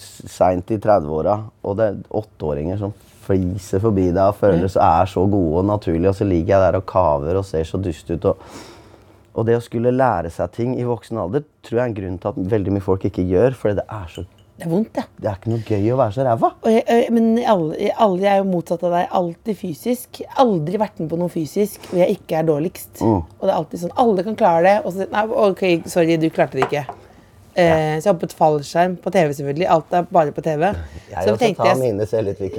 seint 0.00 0.70
i 0.74 0.78
30-åra, 0.80 1.36
og 1.64 1.76
det 1.78 1.90
er 1.90 2.00
åtteåringer 2.20 2.80
som 2.80 2.94
fliser 3.28 3.82
forbi 3.82 4.06
deg 4.08 4.22
og 4.24 4.38
føler 4.40 4.70
seg 4.72 4.80
er 4.84 5.10
så 5.10 5.24
gode 5.28 5.60
og 5.60 5.68
naturlige, 5.68 6.08
og 6.14 6.16
så 6.16 6.24
ligger 6.28 6.54
jeg 6.56 6.64
der 6.64 6.78
og 6.80 6.86
kaver 6.88 7.36
og 7.40 7.44
ser 7.44 7.66
så 7.68 7.80
dust 7.84 8.08
ut. 8.14 8.24
Og, 8.30 8.56
og 9.38 9.46
det 9.46 9.58
å 9.58 9.62
skulle 9.64 9.92
lære 9.94 10.30
seg 10.34 10.50
ting 10.56 10.74
i 10.80 10.86
voksen 10.88 11.20
alder 11.20 11.44
tror 11.62 11.76
jeg 11.78 11.84
er 11.84 11.90
en 11.92 11.98
grunn 12.00 12.18
til 12.22 12.32
at 12.32 12.42
veldig 12.56 12.74
mye 12.78 12.86
folk 12.88 13.04
ikke 13.10 13.26
gjør, 13.28 13.56
fordi 13.60 13.80
det 13.82 13.84
er 14.00 14.10
så 14.14 14.24
Det 14.58 14.64
er 14.66 14.70
vondt, 14.72 14.96
ja. 14.98 15.04
det 15.22 15.28
er 15.30 15.36
ikke 15.38 15.50
noe 15.52 15.66
gøy 15.68 15.90
å 15.94 15.98
være 16.00 16.14
så 16.16 16.24
ræva. 16.26 16.48
Jeg, 16.66 16.82
jeg- 16.88 17.12
men 17.14 17.26
alle, 17.46 17.90
alle 17.94 18.24
jeg 18.24 18.32
er 18.32 18.40
jo 18.40 18.48
motsatt 18.50 18.82
av 18.88 18.90
deg. 18.96 19.04
Alltid 19.20 19.56
fysisk. 19.60 20.18
Aldri 20.42 20.80
vært 20.82 20.98
med 20.98 21.12
på 21.12 21.18
noe 21.20 21.30
fysisk 21.30 21.84
hvor 21.90 22.00
jeg 22.00 22.16
ikke 22.16 22.40
er 22.40 22.48
dårligst. 22.48 23.02
Og 23.06 23.44
det 23.44 23.52
er 23.52 23.54
alltid 23.54 23.84
sånn 23.84 23.94
Alle 24.02 24.24
kan 24.26 24.34
klare 24.40 24.64
det. 24.66 24.72
Og 24.82 24.96
så 24.96 25.06
Nei, 25.12 25.22
OK, 25.44 25.62
sorry, 25.86 26.16
du 26.18 26.26
klarte 26.34 26.58
det 26.58 26.66
ikke. 26.66 26.82
Eh, 27.58 27.96
så 27.98 28.04
jeg 28.06 28.12
hoppet 28.12 28.34
fallskjerm 28.38 28.92
på 29.02 29.10
TV, 29.10 29.32
selvfølgelig. 29.34 29.66
Alt 29.74 29.94
er 29.98 30.04
bare 30.14 30.30
på 30.36 30.42
TV. 30.46 30.60
Jeg 30.68 31.24
Så 31.24 31.32
også 31.32 31.38
ta 31.38 31.48
tar 31.58 31.66
jeg- 31.66 31.78
mine 31.80 32.06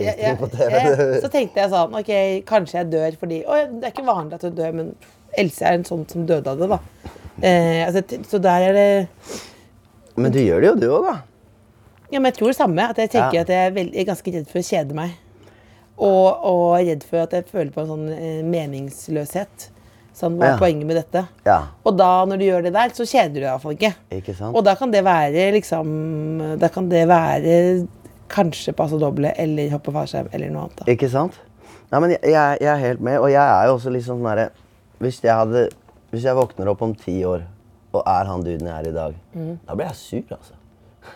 Ja, 0.04 0.14
ja, 0.20 0.36
på 0.36 0.50
TV. 0.52 0.70
ja. 0.72 1.22
Så 1.24 1.30
tenkte 1.32 1.62
jeg 1.62 1.70
sånn 1.72 1.96
OK, 1.96 2.12
kanskje 2.46 2.74
jeg 2.82 2.90
dør 2.92 3.16
fordi 3.22 3.38
Å, 3.46 3.80
det 3.80 3.88
er 3.88 3.94
ikke 3.94 4.06
vanlig 4.10 4.34
at 4.34 4.42
du 4.42 4.50
dør, 4.52 4.74
men 4.74 4.96
Else 5.38 5.62
er 5.62 5.74
en 5.78 5.84
sånn 5.86 6.10
som 6.10 6.26
døde 6.26 6.48
av 6.48 6.58
det, 6.60 6.68
da. 6.70 6.80
Eh, 7.42 7.86
altså, 7.88 8.02
så 8.28 8.42
der 8.42 8.62
er 8.70 8.74
det 8.74 9.08
Men 10.18 10.32
du 10.32 10.40
gjør 10.40 10.60
det 10.62 10.68
jo, 10.68 10.76
du 10.76 10.88
òg, 10.90 11.06
da. 11.14 11.22
Ja, 12.12 12.20
men 12.20 12.32
jeg 12.32 12.40
tror 12.40 12.48
det 12.52 12.58
samme. 12.58 12.90
At 12.90 12.98
jeg 12.98 13.12
tenker 13.12 13.34
Ja. 13.36 13.42
at 13.42 13.48
jeg 13.48 13.68
er, 13.68 13.72
veldig, 13.72 13.94
jeg 13.94 14.02
er 14.08 14.12
ganske 14.14 14.34
redd 14.34 14.48
for 14.50 14.60
å 14.60 14.68
kjede 14.68 14.94
meg. 14.98 15.12
Og, 16.00 16.44
og 16.44 16.80
redd 16.88 17.04
for 17.04 17.18
at 17.24 17.32
jeg 17.32 17.46
føler 17.46 17.72
på 17.72 17.82
en 17.82 17.88
sånn 17.88 18.10
eh, 18.12 18.42
meningsløshet. 18.44 19.70
Sånn, 20.20 20.36
hva 20.36 20.50
er 20.50 20.52
Ja. 20.54 20.58
poenget 20.60 20.86
med 20.90 20.98
dette? 21.00 21.22
Ja. 21.46 21.60
Og 21.88 21.96
da, 21.96 22.26
når 22.28 22.38
du 22.42 22.44
gjør 22.44 22.64
det 22.68 22.74
der, 22.76 22.90
så 22.92 23.06
kjeder 23.08 23.34
du 23.34 23.40
deg 23.40 23.48
iallfall 23.48 23.76
ikke. 23.78 23.94
Ikke 24.12 24.36
sant? 24.36 24.56
Og 24.56 24.66
da 24.68 24.74
kan 24.76 24.92
det 24.92 25.04
være 25.06 25.46
liksom 25.56 26.58
Da 26.60 26.68
kan 26.68 26.90
det 26.92 27.06
være 27.08 27.88
kanskje 28.30 28.74
passe 28.76 29.00
doble 29.00 29.32
eller 29.38 29.70
hoppe 29.72 29.94
fallskjerm 29.96 30.28
eller 30.34 30.52
noe 30.54 30.68
annet. 30.68 30.82
da. 30.84 30.90
Ikke 30.92 31.10
sant? 31.10 31.40
Nei, 31.92 32.00
men 32.04 32.12
jeg, 32.12 32.22
jeg, 32.62 32.68
er 32.70 32.82
helt 32.84 33.02
med, 33.02 33.18
og 33.18 33.32
jeg 33.32 33.42
er 33.42 33.66
jo 33.70 33.78
også 33.80 33.90
litt 33.96 34.06
sånn 34.06 34.22
derre 34.22 34.50
Hvis 35.00 35.22
jeg 35.24 35.34
hadde 35.34 35.70
Hvis 36.12 36.28
jeg 36.28 36.36
våkner 36.38 36.70
opp 36.70 36.84
om 36.86 36.94
ti 36.94 37.24
år 37.26 37.48
og 37.90 38.04
er 38.06 38.28
han 38.30 38.44
duden 38.46 38.68
jeg 38.68 38.76
er 38.86 38.88
i 38.88 38.94
dag, 38.94 39.14
da 39.66 39.74
blir 39.74 39.88
jeg 39.88 39.96
sur, 39.98 40.36
altså. 40.36 40.54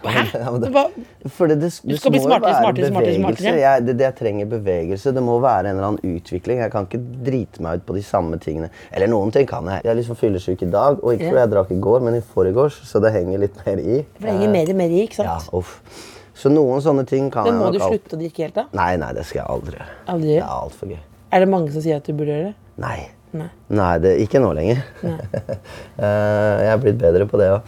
Hæ? 0.03 0.23
Ja, 0.33 0.51
det- 0.57 0.71
det, 0.73 1.59
det, 1.61 1.69
du 1.83 1.95
skal 1.97 2.11
bli 2.11 2.19
må 2.19 2.25
smartere, 2.27 2.53
smartere, 2.59 2.87
smartere, 2.91 3.15
smartere. 3.19 3.53
Jeg, 3.61 3.85
det, 3.87 3.95
det 3.99 4.05
jeg 4.07 4.15
trenger 4.19 4.45
bevegelse. 4.51 5.13
Det 5.15 5.23
må 5.23 5.37
være 5.43 5.69
en 5.69 5.77
eller 5.77 5.87
annen 5.91 6.17
utvikling. 6.17 6.59
Jeg 6.63 6.71
kan 6.73 6.87
ikke 6.89 7.01
drite 7.27 7.61
meg 7.63 7.79
ut 7.81 7.85
på 7.87 7.95
de 7.97 8.03
samme 8.03 8.39
tingene. 8.43 8.69
Eller 8.91 9.07
noen 9.11 9.31
ting 9.35 9.47
kan 9.47 9.65
jeg. 9.71 9.81
Jeg 9.85 9.91
er 9.93 9.99
liksom 10.01 10.19
fyllesyk 10.19 10.65
i 10.67 10.71
dag, 10.73 10.99
og 11.03 11.13
ikke 11.13 11.23
Ja. 11.23 11.29
fordi 11.31 11.43
jeg 11.45 11.53
drakk 11.55 11.71
i 11.71 11.79
går, 11.87 11.99
men 12.07 12.15
i 12.15 12.21
forgårs, 12.33 12.81
så 12.89 12.99
det 13.03 13.13
henger 13.15 13.39
litt 13.45 13.55
mer 13.65 13.77
i. 13.79 14.01
For 14.17 14.27
det 14.27 14.33
henger 14.35 14.51
mer 14.57 14.69
og 14.69 14.75
mer 14.83 14.89
i, 14.89 15.01
ikke 15.07 15.23
Ja, 15.23 15.37
sant? 15.39 15.53
uff. 15.53 15.79
Så 16.35 16.49
noen 16.49 16.81
sånne 16.81 17.05
ting 17.07 17.29
kan 17.31 17.43
Men 17.45 17.53
jeg 17.53 17.61
må 17.61 17.71
du 17.73 17.79
slutte 17.79 18.15
å 18.17 18.19
drikke 18.19 18.41
helt, 18.47 18.55
da? 18.55 18.65
Nei, 18.73 18.95
nei, 18.97 19.11
det 19.13 19.23
skal 19.29 19.43
jeg 19.43 19.49
aldri 19.53 19.75
gjøre. 19.77 19.89
Aldri? 20.09 20.27
Det 20.33 20.41
er 20.41 20.55
altfor 20.55 20.87
gøy. 20.89 20.97
Er 21.31 21.39
det 21.39 21.49
mange 21.49 21.71
som 21.71 21.81
sier 21.81 21.95
at 22.01 22.03
du 22.09 22.13
burde 22.13 22.33
gjøre 22.33 22.47
det? 22.49 22.55
Nei. 22.81 22.97
Nei. 23.33 23.47
Nei, 23.69 23.97
det, 23.97 24.11
ikke 24.27 24.41
nå 24.41 24.49
lenger. 24.53 24.81
Eh, 25.97 26.55
jeg 26.63 26.71
er 26.73 26.77
blitt 26.81 26.97
bedre 27.01 27.25
på 27.29 27.37
det 27.37 27.49
òg. 27.53 27.61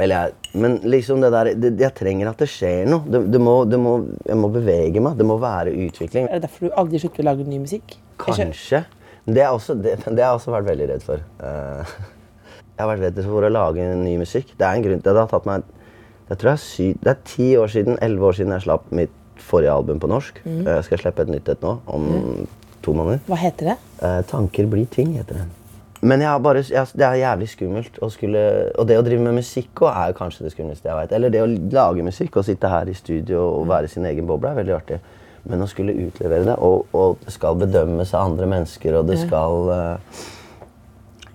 Jeg, 0.00 0.32
men 0.54 0.78
liksom 0.82 1.20
det 1.20 1.30
der 1.32 1.50
det, 1.54 1.80
Jeg 1.80 1.94
trenger 1.94 2.30
at 2.30 2.38
det 2.38 2.48
skjer 2.48 2.86
noe. 2.88 3.04
Det, 3.04 3.20
det 3.32 3.40
må, 3.40 3.64
det 3.68 3.78
må, 3.78 3.96
jeg 4.26 4.38
må 4.40 4.48
bevege 4.54 5.02
meg. 5.04 5.18
Det 5.18 5.26
må 5.26 5.36
være 5.42 5.74
utvikling. 5.86 6.28
Er 6.30 6.40
det 6.40 6.48
derfor 6.48 6.68
du 6.68 6.78
aldri 6.80 7.02
slutter 7.02 7.24
å 7.24 7.28
lage 7.30 7.44
ny 7.44 7.58
musikk? 7.58 7.98
Kanskje. 8.20 8.84
Det 9.26 9.44
har 9.44 9.52
også, 9.52 9.74
det, 9.76 9.98
det 10.06 10.24
har 10.24 10.32
jeg 10.32 10.40
også 10.40 10.54
vært 10.56 10.70
veldig 10.70 10.88
redd 10.94 11.04
for. 11.04 11.20
Uh, 11.42 11.84
jeg 12.74 12.80
har 12.80 12.88
vært 12.94 13.04
redd 13.08 13.20
for 13.26 13.44
å 13.44 13.52
lage 13.52 13.90
ny 14.00 14.16
musikk. 14.22 14.54
Det 14.56 14.66
er 14.66 14.78
en 14.78 14.86
grunn 14.88 15.04
til 15.04 15.12
det. 15.12 15.20
Har 15.20 15.30
tatt 15.34 15.48
meg 15.50 15.68
jeg 16.30 16.38
tror 16.38 16.52
er, 16.52 16.60
sy, 16.62 16.84
det 17.02 17.10
er 17.10 17.22
ti 17.26 17.46
år 17.58 17.70
siden, 17.72 17.96
elleve 18.06 18.28
år 18.28 18.36
siden 18.38 18.54
jeg 18.54 18.62
slapp 18.62 18.84
mitt 18.94 19.14
forrige 19.42 19.72
album 19.74 19.98
på 19.98 20.06
norsk. 20.10 20.36
Mhm. 20.44 20.60
Eh, 20.66 20.74
Jeg 20.76 20.84
skal 20.84 20.98
slippe 20.98 21.22
et 21.26 21.32
nytt 21.34 21.48
et 21.48 21.62
nå, 21.64 21.78
om 21.86 22.46
to 22.82 22.92
måneder. 22.94 23.18
Hva 23.26 23.36
heter 23.36 23.72
det? 23.72 23.76
Uh, 24.00 24.22
'Tanker 24.22 24.66
blir 24.70 24.86
ting', 24.86 25.16
heter 25.18 25.34
det. 25.34 25.46
Men 26.00 26.22
bare, 26.40 26.62
jeg, 26.64 26.86
det 26.96 27.04
er 27.04 27.18
jævlig 27.20 27.48
skummelt. 27.52 27.98
Å 28.00 28.08
skulle, 28.12 28.42
og 28.80 28.86
det 28.88 28.96
å 28.96 29.04
drive 29.04 29.24
med 29.24 29.36
musikk 29.42 29.82
også 29.84 30.04
er 30.06 30.16
kanskje 30.16 30.46
det 30.46 30.52
skumleste 30.54 30.88
jeg 30.88 30.96
vet. 30.96 31.12
Eller 31.16 31.32
det 31.32 31.42
å 31.44 31.48
lage 31.48 32.04
musikk 32.06 32.38
og 32.40 32.46
sitte 32.46 32.70
her 32.72 32.88
i 32.88 32.96
studio 32.96 33.42
og 33.58 33.68
være 33.68 33.90
sin 33.92 34.08
egen 34.08 34.28
boble 34.28 34.48
er 34.48 34.60
veldig 34.62 34.76
artig. 34.78 35.00
Men 35.50 35.64
å 35.64 35.68
skulle 35.68 35.96
utlevere 35.96 36.46
det, 36.48 36.56
og, 36.60 36.88
og 36.96 37.20
det 37.24 37.34
skal 37.36 37.58
bedømmes 37.60 38.14
av 38.14 38.30
andre 38.30 38.48
mennesker, 38.48 38.96
og 38.96 39.08
det 39.08 39.16
skal 39.22 39.70
uh, 39.72 40.24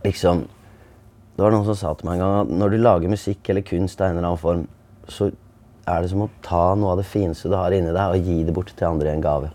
liksom 0.05 0.43
Det 1.35 1.43
var 1.43 1.51
noen 1.51 1.65
som 1.67 1.75
sa 1.75 1.89
til 1.97 2.07
meg 2.07 2.15
en 2.15 2.21
gang 2.23 2.35
at 2.45 2.51
når 2.61 2.71
du 2.71 2.77
lager 2.79 3.11
musikk 3.11 3.49
eller 3.51 3.65
kunst 3.65 3.99
av 3.99 4.07
en 4.07 4.13
eller 4.15 4.29
annen 4.29 4.39
form, 4.39 4.61
så 5.11 5.27
er 5.85 6.01
det 6.01 6.11
som 6.13 6.21
å 6.23 6.29
ta 6.45 6.61
noe 6.79 6.93
av 6.93 7.01
det 7.01 7.09
fineste 7.09 7.51
du 7.51 7.57
har 7.59 7.75
inni 7.75 7.91
deg, 7.91 8.13
og 8.13 8.29
gi 8.29 8.37
det 8.47 8.53
bort 8.55 8.71
til 8.71 8.87
andre 8.87 9.11
i 9.11 9.17
en 9.17 9.25
gave. 9.25 9.49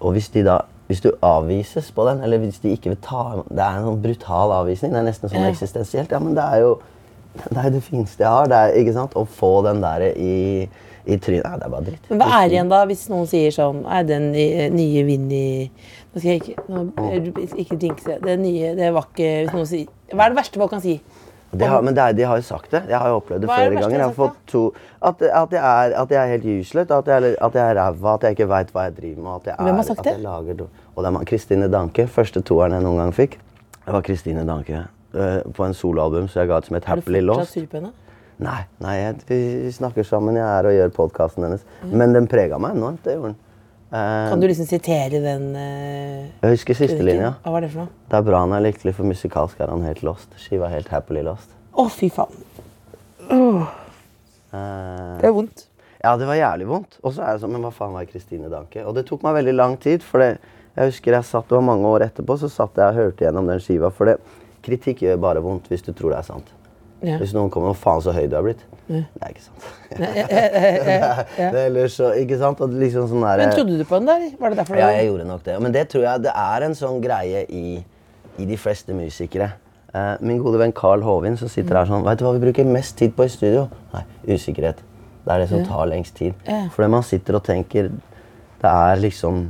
Og 0.00 0.16
hvis 0.16 0.32
de 0.34 0.42
da 0.48 0.56
hvis 0.90 1.02
du 1.04 1.10
avvises 1.22 1.92
på 1.94 2.04
den, 2.08 2.22
eller 2.26 2.40
hvis 2.42 2.58
de 2.58 2.72
ikke 2.74 2.90
vil 2.90 3.02
ta 3.04 3.24
Det 3.46 3.62
er 3.62 3.78
en 3.78 3.84
sånn 3.86 4.00
brutal 4.02 4.54
avvisning. 4.56 4.90
Det 4.90 4.98
er 4.98 5.06
nesten 5.06 5.30
sånn 5.30 5.46
eksistensielt. 5.46 6.10
Ja, 6.10 6.18
men 6.22 6.34
det 6.34 6.42
er 6.42 6.64
jo 6.64 6.72
det, 7.54 7.60
er 7.62 7.70
det 7.70 7.82
fineste 7.86 8.24
jeg 8.24 8.32
har. 8.34 8.50
Det 8.50 8.58
er, 8.58 8.78
ikke 8.80 8.96
sant? 8.96 9.14
Å 9.14 9.22
få 9.38 9.52
den 9.68 9.84
der 9.84 10.08
i, 10.10 10.66
i 11.06 11.18
trynet 11.22 11.46
Nei, 11.46 11.60
det 11.60 11.68
er 11.68 11.74
bare 11.76 11.86
dritt. 11.86 12.10
Men 12.10 12.22
hva 12.24 12.40
er 12.40 12.56
igjen 12.56 12.72
da, 12.72 12.82
hvis 12.90 13.06
noen 13.12 13.30
sier 13.30 13.54
sånn 13.54 13.84
Er 13.86 14.08
den 14.08 14.32
nye 14.34 15.06
Vinni 15.06 15.46
Nå 16.10 16.18
skal 16.18 16.32
jeg 16.32 16.42
ikke 16.42 16.66
nå, 16.66 16.82
Ikke 17.54 17.78
jinxe. 17.78 18.18
Det 18.24 18.34
nye 18.42 18.74
Det 18.78 18.90
var 18.96 19.06
ikke 19.12 19.30
Hvis 19.44 19.54
noen 19.54 19.70
sier 19.70 20.16
Hva 20.16 20.26
er 20.26 20.34
det 20.34 20.40
verste 20.42 20.62
folk 20.62 20.74
kan 20.74 20.82
si? 20.82 20.98
De 21.52 21.64
har, 21.66 21.80
men 21.82 21.94
det 21.94 22.02
er, 22.02 22.12
de 22.14 22.22
har 22.22 22.36
jo 22.38 22.42
sagt 22.46 22.70
det. 22.70 22.82
Jeg 22.88 22.98
har 22.98 23.08
jo 23.08 23.16
opplevd 23.18 23.40
det 23.42 23.50
er 23.50 23.56
det 23.56 23.56
flere 23.58 23.82
ganger. 23.82 23.96
Jeg 23.98 24.06
har 24.06 24.12
fått 24.14 24.36
to, 24.46 24.60
at, 25.02 25.22
at, 25.22 25.50
jeg 25.56 25.60
er, 25.60 25.94
at 26.02 26.10
jeg 26.14 26.20
er 26.22 26.30
helt 26.36 26.44
useless, 26.60 26.90
at 26.90 27.06
jeg, 27.10 27.22
er- 27.32 27.36
at 27.46 27.54
jeg 27.58 27.70
er 27.70 27.74
ræva, 27.80 28.14
at 28.14 28.22
jeg 28.22 28.30
ikke 28.38 28.48
veit 28.48 28.70
hva 28.72 28.84
jeg 28.86 28.96
driver 29.00 29.22
med. 29.22 29.32
At 29.40 29.46
jeg 29.46 29.54
er, 29.58 29.64
Hvem 29.64 29.74
har 29.74 29.82
sagt 29.82 30.04
det? 30.04 30.14
Lager, 30.20 30.66
og 30.94 31.04
det 31.04 31.12
er 31.14 31.24
Kristine 31.24 31.70
Danke. 31.72 32.06
Første 32.06 32.40
toeren 32.40 32.72
jeg 32.72 32.82
noen 32.86 32.98
gang 33.02 33.14
fikk. 33.14 33.38
Det 33.86 33.92
var 33.92 34.00
Kristine 34.06 34.46
Danke 34.46 34.86
Uh, 35.10 35.42
på 35.52 35.64
en 35.66 35.72
soloalbum 35.74 36.28
som 36.30 36.38
jeg 36.38 36.46
ga 36.46 36.58
ut 36.62 36.66
som 36.68 36.74
het 36.76 36.84
Er 36.84 36.86
du 36.86 37.00
Happily 37.00 37.18
fortsatt 37.18 37.38
Lost. 37.40 37.52
sur 37.52 37.64
på 37.66 37.76
henne? 37.80 37.88
Nei, 38.38 38.60
nei 38.78 38.92
jeg, 38.94 39.14
vi 39.26 39.70
snakker 39.74 40.04
sammen, 40.06 40.36
jeg 40.38 40.46
er 40.46 40.68
og 40.68 40.72
gjør 40.76 40.92
podkasten 40.94 41.42
hennes. 41.42 41.64
Men 41.82 42.14
den 42.14 42.28
prega 42.30 42.58
meg 42.62 42.76
enormt. 42.76 43.02
det 43.04 43.16
gjorde 43.16 43.32
den. 43.32 43.36
Eh, 43.90 44.28
Kan 44.30 44.38
du 44.40 44.46
liksom 44.46 44.66
sitere 44.70 45.18
den 45.24 45.48
Uh, 45.56 46.28
jeg 46.44 46.52
husker 46.54 46.76
siste 46.78 47.02
linja. 47.02 47.32
Hva 47.42 47.56
var 47.56 47.64
det 47.64 47.72
for 47.72 47.82
noe? 47.82 47.94
Det 48.10 48.18
er 48.20 48.26
bra 48.28 48.42
han 48.44 48.52
er 48.54 48.62
lykkelig, 48.68 48.94
for 48.94 49.08
musikalsk 49.08 49.58
er 49.60 49.72
han 49.72 49.82
helt 49.82 50.04
lost. 50.06 50.28
Skiva 50.38 50.68
er 50.68 50.76
helt 50.78 50.92
happily 50.94 51.24
lost. 51.26 51.50
Å, 51.74 51.88
fy 51.90 52.06
faen. 52.14 52.38
Eh, 53.30 55.18
Det 55.20 55.26
er 55.26 55.34
vondt. 55.34 55.66
Ja, 56.02 56.14
det 56.16 56.26
var 56.30 56.38
jævlig 56.38 56.66
vondt. 56.70 56.96
Og 57.02 57.12
så 57.16 57.22
er 57.26 57.34
det 57.34 57.42
sånn, 57.42 57.52
men 57.54 57.62
hva 57.66 57.72
faen 57.74 57.92
var 57.96 58.06
Kristine 58.08 58.48
Danke? 58.52 58.84
Og 58.86 58.94
det 58.96 59.04
tok 59.10 59.22
meg 59.26 59.36
veldig 59.40 59.54
lang 59.58 59.76
tid, 59.82 60.02
for 60.06 60.22
det, 60.22 60.30
jeg 60.78 60.92
husker 60.92 61.12
jeg 61.18 61.26
satt, 61.28 61.48
det 61.50 61.58
var 61.58 61.66
mange 61.66 61.90
år 61.90 62.06
etterpå, 62.06 62.38
så 62.40 62.48
satt 62.50 62.78
jeg 62.80 62.94
og 62.94 62.94
hørte 63.02 63.26
gjennom 63.26 63.50
den 63.50 63.60
skiva, 63.62 63.90
for 63.92 64.08
det, 64.10 64.16
kritikk 64.64 65.02
gjør 65.04 65.20
bare 65.20 65.42
vondt 65.44 65.68
hvis 65.72 65.82
du 65.84 65.92
tror 65.92 66.14
det 66.14 66.22
er 66.22 66.28
sant. 66.30 66.48
Ja. 67.00 67.16
Hvis 67.20 67.32
noen 67.32 67.48
kommer, 67.52 67.72
og 67.72 67.78
faen 67.80 68.02
så 68.04 68.12
høy 68.12 68.26
du 68.28 68.36
er 68.36 68.44
blitt? 68.44 68.64
Det 68.90 69.04
er 69.22 69.30
ikke 69.32 69.44
sant. 69.44 69.68
det 70.00 70.10
er, 70.10 71.22
det 71.38 71.46
er 71.48 71.62
ellers 71.62 71.96
så, 71.96 72.10
ikke 72.20 72.36
sant? 72.40 72.60
Liksom 72.60 73.08
sånn 73.08 73.24
der, 73.24 73.44
Men 73.44 73.54
trodde 73.54 73.78
du 73.80 73.86
på 73.88 74.00
den 74.02 74.10
der? 74.10 74.26
Var 74.40 74.52
det 74.52 74.60
derfor 74.60 74.80
ja, 74.80 74.90
jeg 74.98 75.08
gjorde 75.08 75.26
nok 75.30 75.46
det. 75.46 75.56
Men 75.64 75.76
det 75.76 75.86
tror 75.92 76.04
jeg 76.04 76.26
det 76.26 76.34
er 76.42 76.66
en 76.66 76.76
sånn 76.76 77.00
greie 77.04 77.46
i, 77.48 77.80
i 78.36 78.48
de 78.50 78.58
fleste 78.60 78.96
musikere. 78.96 79.52
Eh, 79.94 80.12
min 80.22 80.42
gode 80.42 80.60
venn 80.60 80.74
Carl 80.76 81.02
Hovin 81.02 81.38
som 81.40 81.50
sitter 81.50 81.80
her 81.80 81.88
sånn 81.88 82.04
Vet 82.06 82.20
du 82.20 82.22
hva 82.22 82.36
vi 82.36 82.44
bruker 82.44 82.68
mest 82.68 82.94
tid 83.00 83.16
på 83.16 83.26
i 83.26 83.32
studio? 83.32 83.64
Nei, 83.94 84.04
usikkerhet. 84.28 84.84
Det 85.24 85.32
er 85.34 85.42
det 85.42 85.48
som 85.50 85.64
tar 85.66 85.88
lengst 85.90 86.14
tid. 86.18 86.36
Ja. 86.46 86.66
Fordi 86.74 86.90
man 86.92 87.06
sitter 87.06 87.40
og 87.40 87.44
tenker 87.46 87.90
Det 88.60 88.70
er 88.70 89.00
liksom 89.00 89.48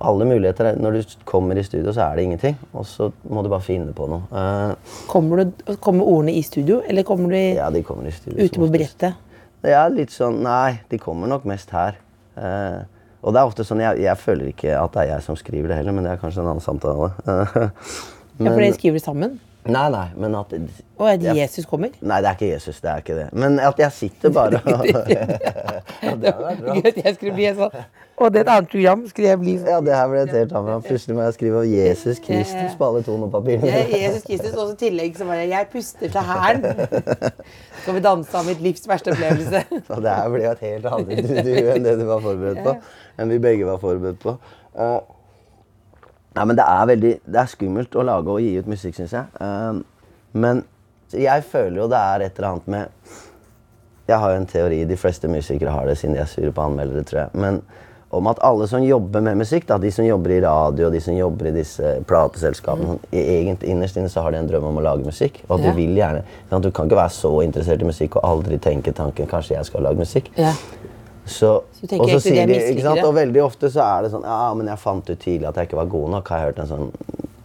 alle 0.00 0.26
muligheter. 0.28 0.74
Når 0.80 0.96
du 0.96 1.16
kommer 1.28 1.58
i 1.58 1.64
studio, 1.66 1.92
så 1.92 2.06
er 2.06 2.16
det 2.18 2.26
ingenting. 2.28 2.56
Og 2.72 2.86
så 2.88 3.10
må 3.28 3.42
du 3.44 3.50
bare 3.52 3.64
finne 3.64 3.92
på 3.96 4.06
noe. 4.10 4.22
Uh, 4.32 4.94
Kommer, 5.10 5.44
du, 5.44 5.74
kommer 5.82 6.08
ordene 6.08 6.34
i 6.38 6.44
studio, 6.46 6.80
eller 6.88 7.06
kommer 7.08 7.34
de 7.34 7.42
ja, 7.58 7.68
de 7.74 7.82
kommer 7.86 8.08
i 8.08 8.14
studio. 8.14 8.38
ute 8.44 8.62
på 8.62 8.70
brettet? 8.72 9.26
Det 9.60 9.74
er 9.76 9.92
litt 9.92 10.12
sånn 10.14 10.38
Nei, 10.44 10.78
de 10.88 11.00
kommer 11.00 11.28
nok 11.28 11.44
mest 11.48 11.72
her. 11.76 11.98
Uh, 12.38 12.80
og 13.20 13.34
det 13.36 13.40
er 13.42 13.50
ofte 13.50 13.66
sånn 13.68 13.82
jeg, 13.84 14.00
jeg 14.06 14.16
føler 14.16 14.48
ikke 14.54 14.72
at 14.80 14.94
det 14.94 15.02
er 15.02 15.10
jeg 15.14 15.26
som 15.26 15.36
skriver 15.36 15.68
det 15.68 15.82
heller, 15.82 15.92
men 15.92 16.06
det 16.06 16.14
er 16.14 16.22
kanskje 16.22 16.40
en 16.44 16.54
annen 16.54 16.64
samtale. 16.64 17.12
Ja, 18.40 18.54
for 18.54 18.62
dere 18.62 18.72
skriver 18.72 19.02
sammen? 19.04 19.34
Nei, 19.64 19.88
nei, 19.92 20.06
men 20.16 20.34
at 20.34 20.52
Og 20.98 21.08
at 21.10 21.22
jeg- 21.22 21.36
Jesus 21.36 21.66
kommer? 21.66 21.90
Nei, 22.00 22.20
det 22.20 22.28
er 22.28 22.34
ikke 22.38 22.52
Jesus. 22.52 22.80
Det 22.80 22.90
er 22.90 22.96
ikke 22.96 23.14
det. 23.16 23.28
Men 23.32 23.58
at 23.60 23.78
jeg 23.78 23.92
sitter 23.92 24.30
bare 24.30 24.60
og 24.64 24.86
ja, 26.02 26.14
det 26.14 26.34
bra. 26.34 26.74
Jeg 27.04 27.14
skulle 27.14 27.34
bli 27.34 27.50
sånn. 27.56 27.74
Og 28.20 28.32
det 28.32 28.40
er 28.40 28.44
et 28.44 28.50
annet 28.52 28.68
program 28.68 29.04
skulle 29.08 29.28
jeg 29.30 29.40
bli 29.40 29.52
sånn. 29.56 29.68
Ja, 29.70 29.78
det 29.80 29.94
her 29.96 30.08
ble 30.12 30.22
et 30.26 30.32
helt 30.36 30.50
annet. 30.58 30.84
Plutselig 30.84 31.14
må 31.16 31.22
jeg 31.24 31.36
skrive 31.38 31.60
om 31.62 31.70
Jesus 31.72 32.18
Kristus 32.20 32.74
på 32.76 32.88
alle 32.90 33.00
tonepapirene. 33.06 33.70
Er 33.70 33.94
Jesus 34.02 34.26
Kristus, 34.26 34.58
og 34.60 34.74
i 34.74 34.76
tillegg 34.82 35.16
så 35.16 35.28
var 35.28 35.40
jeg 35.40 35.68
puster 35.72 36.12
til 36.12 36.26
hæren'. 36.28 36.66
Skal 37.80 37.96
vi 37.96 38.02
danse 38.04 38.36
av 38.36 38.44
mitt 38.44 38.60
livs 38.60 38.84
verste 38.88 39.14
opplevelse? 39.14 39.62
Så 39.88 40.00
det 40.04 40.12
her 40.18 40.28
ble 40.34 40.42
jo 40.44 40.50
et 40.52 40.66
helt 40.66 40.90
annet 40.92 41.22
intervju 41.24 41.72
enn 41.76 41.88
det 41.88 41.96
du 42.02 42.04
var 42.10 42.20
forberedt 42.26 42.60
på. 42.66 42.76
Enn 43.16 43.32
vi 43.32 43.40
begge 43.40 43.64
var 43.70 43.80
forberedt 43.80 44.20
på. 44.20 44.36
Eh, 44.76 44.98
nei, 46.36 46.44
men 46.44 46.56
det 46.56 46.64
er 46.68 46.86
veldig 46.86 47.12
Det 47.26 47.40
er 47.40 47.46
skummelt 47.50 47.96
å 47.96 48.04
lage 48.06 48.28
og 48.28 48.40
gi 48.40 48.58
ut 48.58 48.66
musikk, 48.70 48.94
syns 48.94 49.12
jeg. 49.12 49.24
Eh, 49.40 49.80
men 50.32 50.64
jeg 51.12 51.42
føler 51.44 51.76
jo 51.82 51.88
det 51.90 51.98
er 51.98 52.20
et 52.28 52.38
eller 52.38 52.48
annet 52.52 52.66
med 52.68 52.88
Jeg 54.08 54.18
har 54.18 54.30
jo 54.32 54.36
en 54.40 54.46
teori, 54.46 54.84
de 54.86 54.96
fleste 54.96 55.28
musikere 55.30 55.70
har 55.70 55.86
det 55.86 55.96
siden 55.98 56.14
de 56.16 56.20
er 56.22 56.26
sure 56.30 56.50
på 56.52 56.62
anmeldere, 56.64 57.04
tror 57.06 57.20
jeg. 57.24 57.30
Men 57.34 57.60
om 58.10 58.26
at 58.26 58.40
alle 58.42 58.66
som 58.66 58.82
jobber 58.82 59.20
med 59.22 59.36
musikk, 59.38 59.68
da, 59.68 59.76
de 59.78 59.90
som 59.94 60.02
jobber 60.04 60.30
i 60.34 60.40
radio, 60.42 60.88
de 60.90 60.98
som 61.00 61.14
jobber 61.14 61.46
i 61.46 61.52
disse 61.54 61.92
plateselskapene, 62.10 62.96
mm. 62.96 63.04
i- 63.14 63.22
egentlig 63.36 63.68
innerst 63.70 63.96
inne 64.00 64.08
så 64.10 64.24
har 64.24 64.32
de 64.34 64.38
en 64.38 64.48
drøm 64.50 64.64
om 64.66 64.80
å 64.80 64.82
lage 64.82 65.06
musikk. 65.06 65.44
Og 65.48 65.60
at 65.60 65.64
Ja. 65.64 65.70
du 65.70 65.76
vil 65.76 65.94
gjerne. 65.94 66.24
Du 66.60 66.70
kan 66.72 66.88
ikke 66.88 66.96
være 66.98 67.14
så 67.14 67.30
interessert 67.44 67.82
i 67.82 67.84
musikk 67.86 68.16
og 68.16 68.24
aldri 68.24 68.58
tenke 68.58 68.92
tanken 68.92 69.28
kanskje 69.30 69.54
jeg 69.54 69.64
skal 69.66 69.82
lage 69.82 69.98
musikk. 70.02 70.30
Ja. 70.36 70.54
Så, 71.30 71.50
Så 71.78 71.88
og 71.94 72.08
så 72.10 72.20
sier 72.24 72.42
er 72.42 72.50
de, 72.50 72.58
ikke 72.72 72.84
sant? 72.84 73.02
Og 73.06 73.14
veldig 73.14 73.42
ofte 73.44 73.70
så 73.70 73.84
er 73.84 74.06
det 74.06 74.12
sånn 74.14 74.24
Ja, 74.26 74.50
men 74.58 74.70
jeg 74.70 74.82
fant 74.82 75.10
ut 75.10 75.20
tidlig 75.22 75.46
at 75.48 75.60
jeg 75.60 75.70
ikke 75.70 75.78
var 75.78 75.92
god 75.92 76.08
nok. 76.16 76.32
Har 76.32 76.40
jeg 76.40 76.50
hørt 76.50 76.62
en 76.64 76.70
sånn 76.70 76.88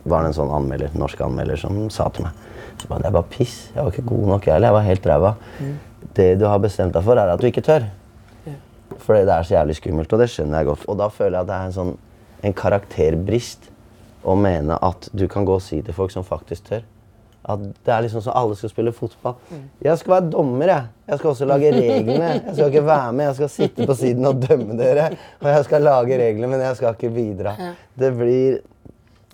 Var 0.06 0.24
det 0.24 0.32
en 0.32 0.38
sånn 0.40 0.54
anmelder, 0.54 0.96
norsk 0.98 1.22
anmelder 1.26 1.60
som 1.62 1.84
sa 1.94 2.10
til 2.14 2.26
meg 2.26 2.42
så 2.82 2.90
bare, 2.90 3.04
Det 3.04 3.08
er 3.08 3.14
bare 3.16 3.30
piss. 3.32 3.54
Jeg 3.76 3.84
var 3.84 3.94
ikke 3.94 4.10
god 4.10 4.26
nok, 4.34 4.48
jeg 4.48 4.54
heller. 4.58 4.68
Jeg 4.68 4.76
var 4.76 4.90
helt 4.90 5.06
ræva. 5.12 5.36
Mm. 5.60 5.76
Det 6.18 6.26
du 6.40 6.44
har 6.50 6.60
bestemt 6.60 6.98
deg 6.98 7.06
for, 7.06 7.22
er 7.22 7.32
at 7.32 7.40
du 7.40 7.48
ikke 7.48 7.64
tør. 7.64 7.86
Fordi 9.06 9.22
det 9.28 9.34
er 9.34 9.48
så 9.48 9.56
jævlig 9.56 9.76
skummelt, 9.80 10.14
og 10.14 10.22
det 10.22 10.28
skjønner 10.34 10.62
jeg 10.62 10.70
godt. 10.70 10.84
Og 10.92 10.98
da 11.00 11.08
føler 11.14 11.38
jeg 11.38 11.46
at 11.46 11.50
det 11.50 11.56
er 11.56 11.70
en 11.70 11.78
sånn 11.78 11.94
en 12.46 12.54
karakterbrist 12.54 13.70
å 14.26 14.36
mene 14.38 14.78
at 14.86 15.10
du 15.14 15.26
kan 15.32 15.46
gå 15.48 15.58
og 15.58 15.64
si 15.64 15.82
til 15.86 15.96
folk 15.98 16.14
som 16.14 16.26
faktisk 16.26 16.70
tør. 16.70 16.84
At 17.46 17.62
det 17.86 17.94
er 17.94 18.02
liksom 18.02 18.24
så 18.26 18.34
alle 18.34 18.56
skal 18.58 18.72
spille 18.72 18.92
fotball. 18.96 19.36
Jeg 19.86 19.98
skal 20.02 20.16
være 20.16 20.30
dommer, 20.34 20.70
jeg. 20.72 20.86
Jeg 21.08 21.20
skal 21.20 21.30
også 21.30 21.46
lage 21.46 21.74
reglene. 21.76 22.30
Jeg 22.34 22.54
skal 22.56 22.72
ikke 22.72 22.86
være 22.86 23.12
med, 23.14 23.26
jeg 23.26 23.36
skal 23.36 23.52
sitte 23.54 23.86
på 23.86 23.98
siden 24.00 24.26
og 24.26 24.40
dømme 24.42 24.78
dere. 24.80 25.12
Og 25.44 25.50
jeg 25.52 25.66
skal 25.68 25.86
lage 25.86 26.18
reglene, 26.22 26.50
men 26.50 26.64
jeg 26.66 26.80
skal 26.80 26.96
ikke 26.96 27.12
bidra. 27.14 27.54
Det 28.00 28.16
blir 28.18 28.64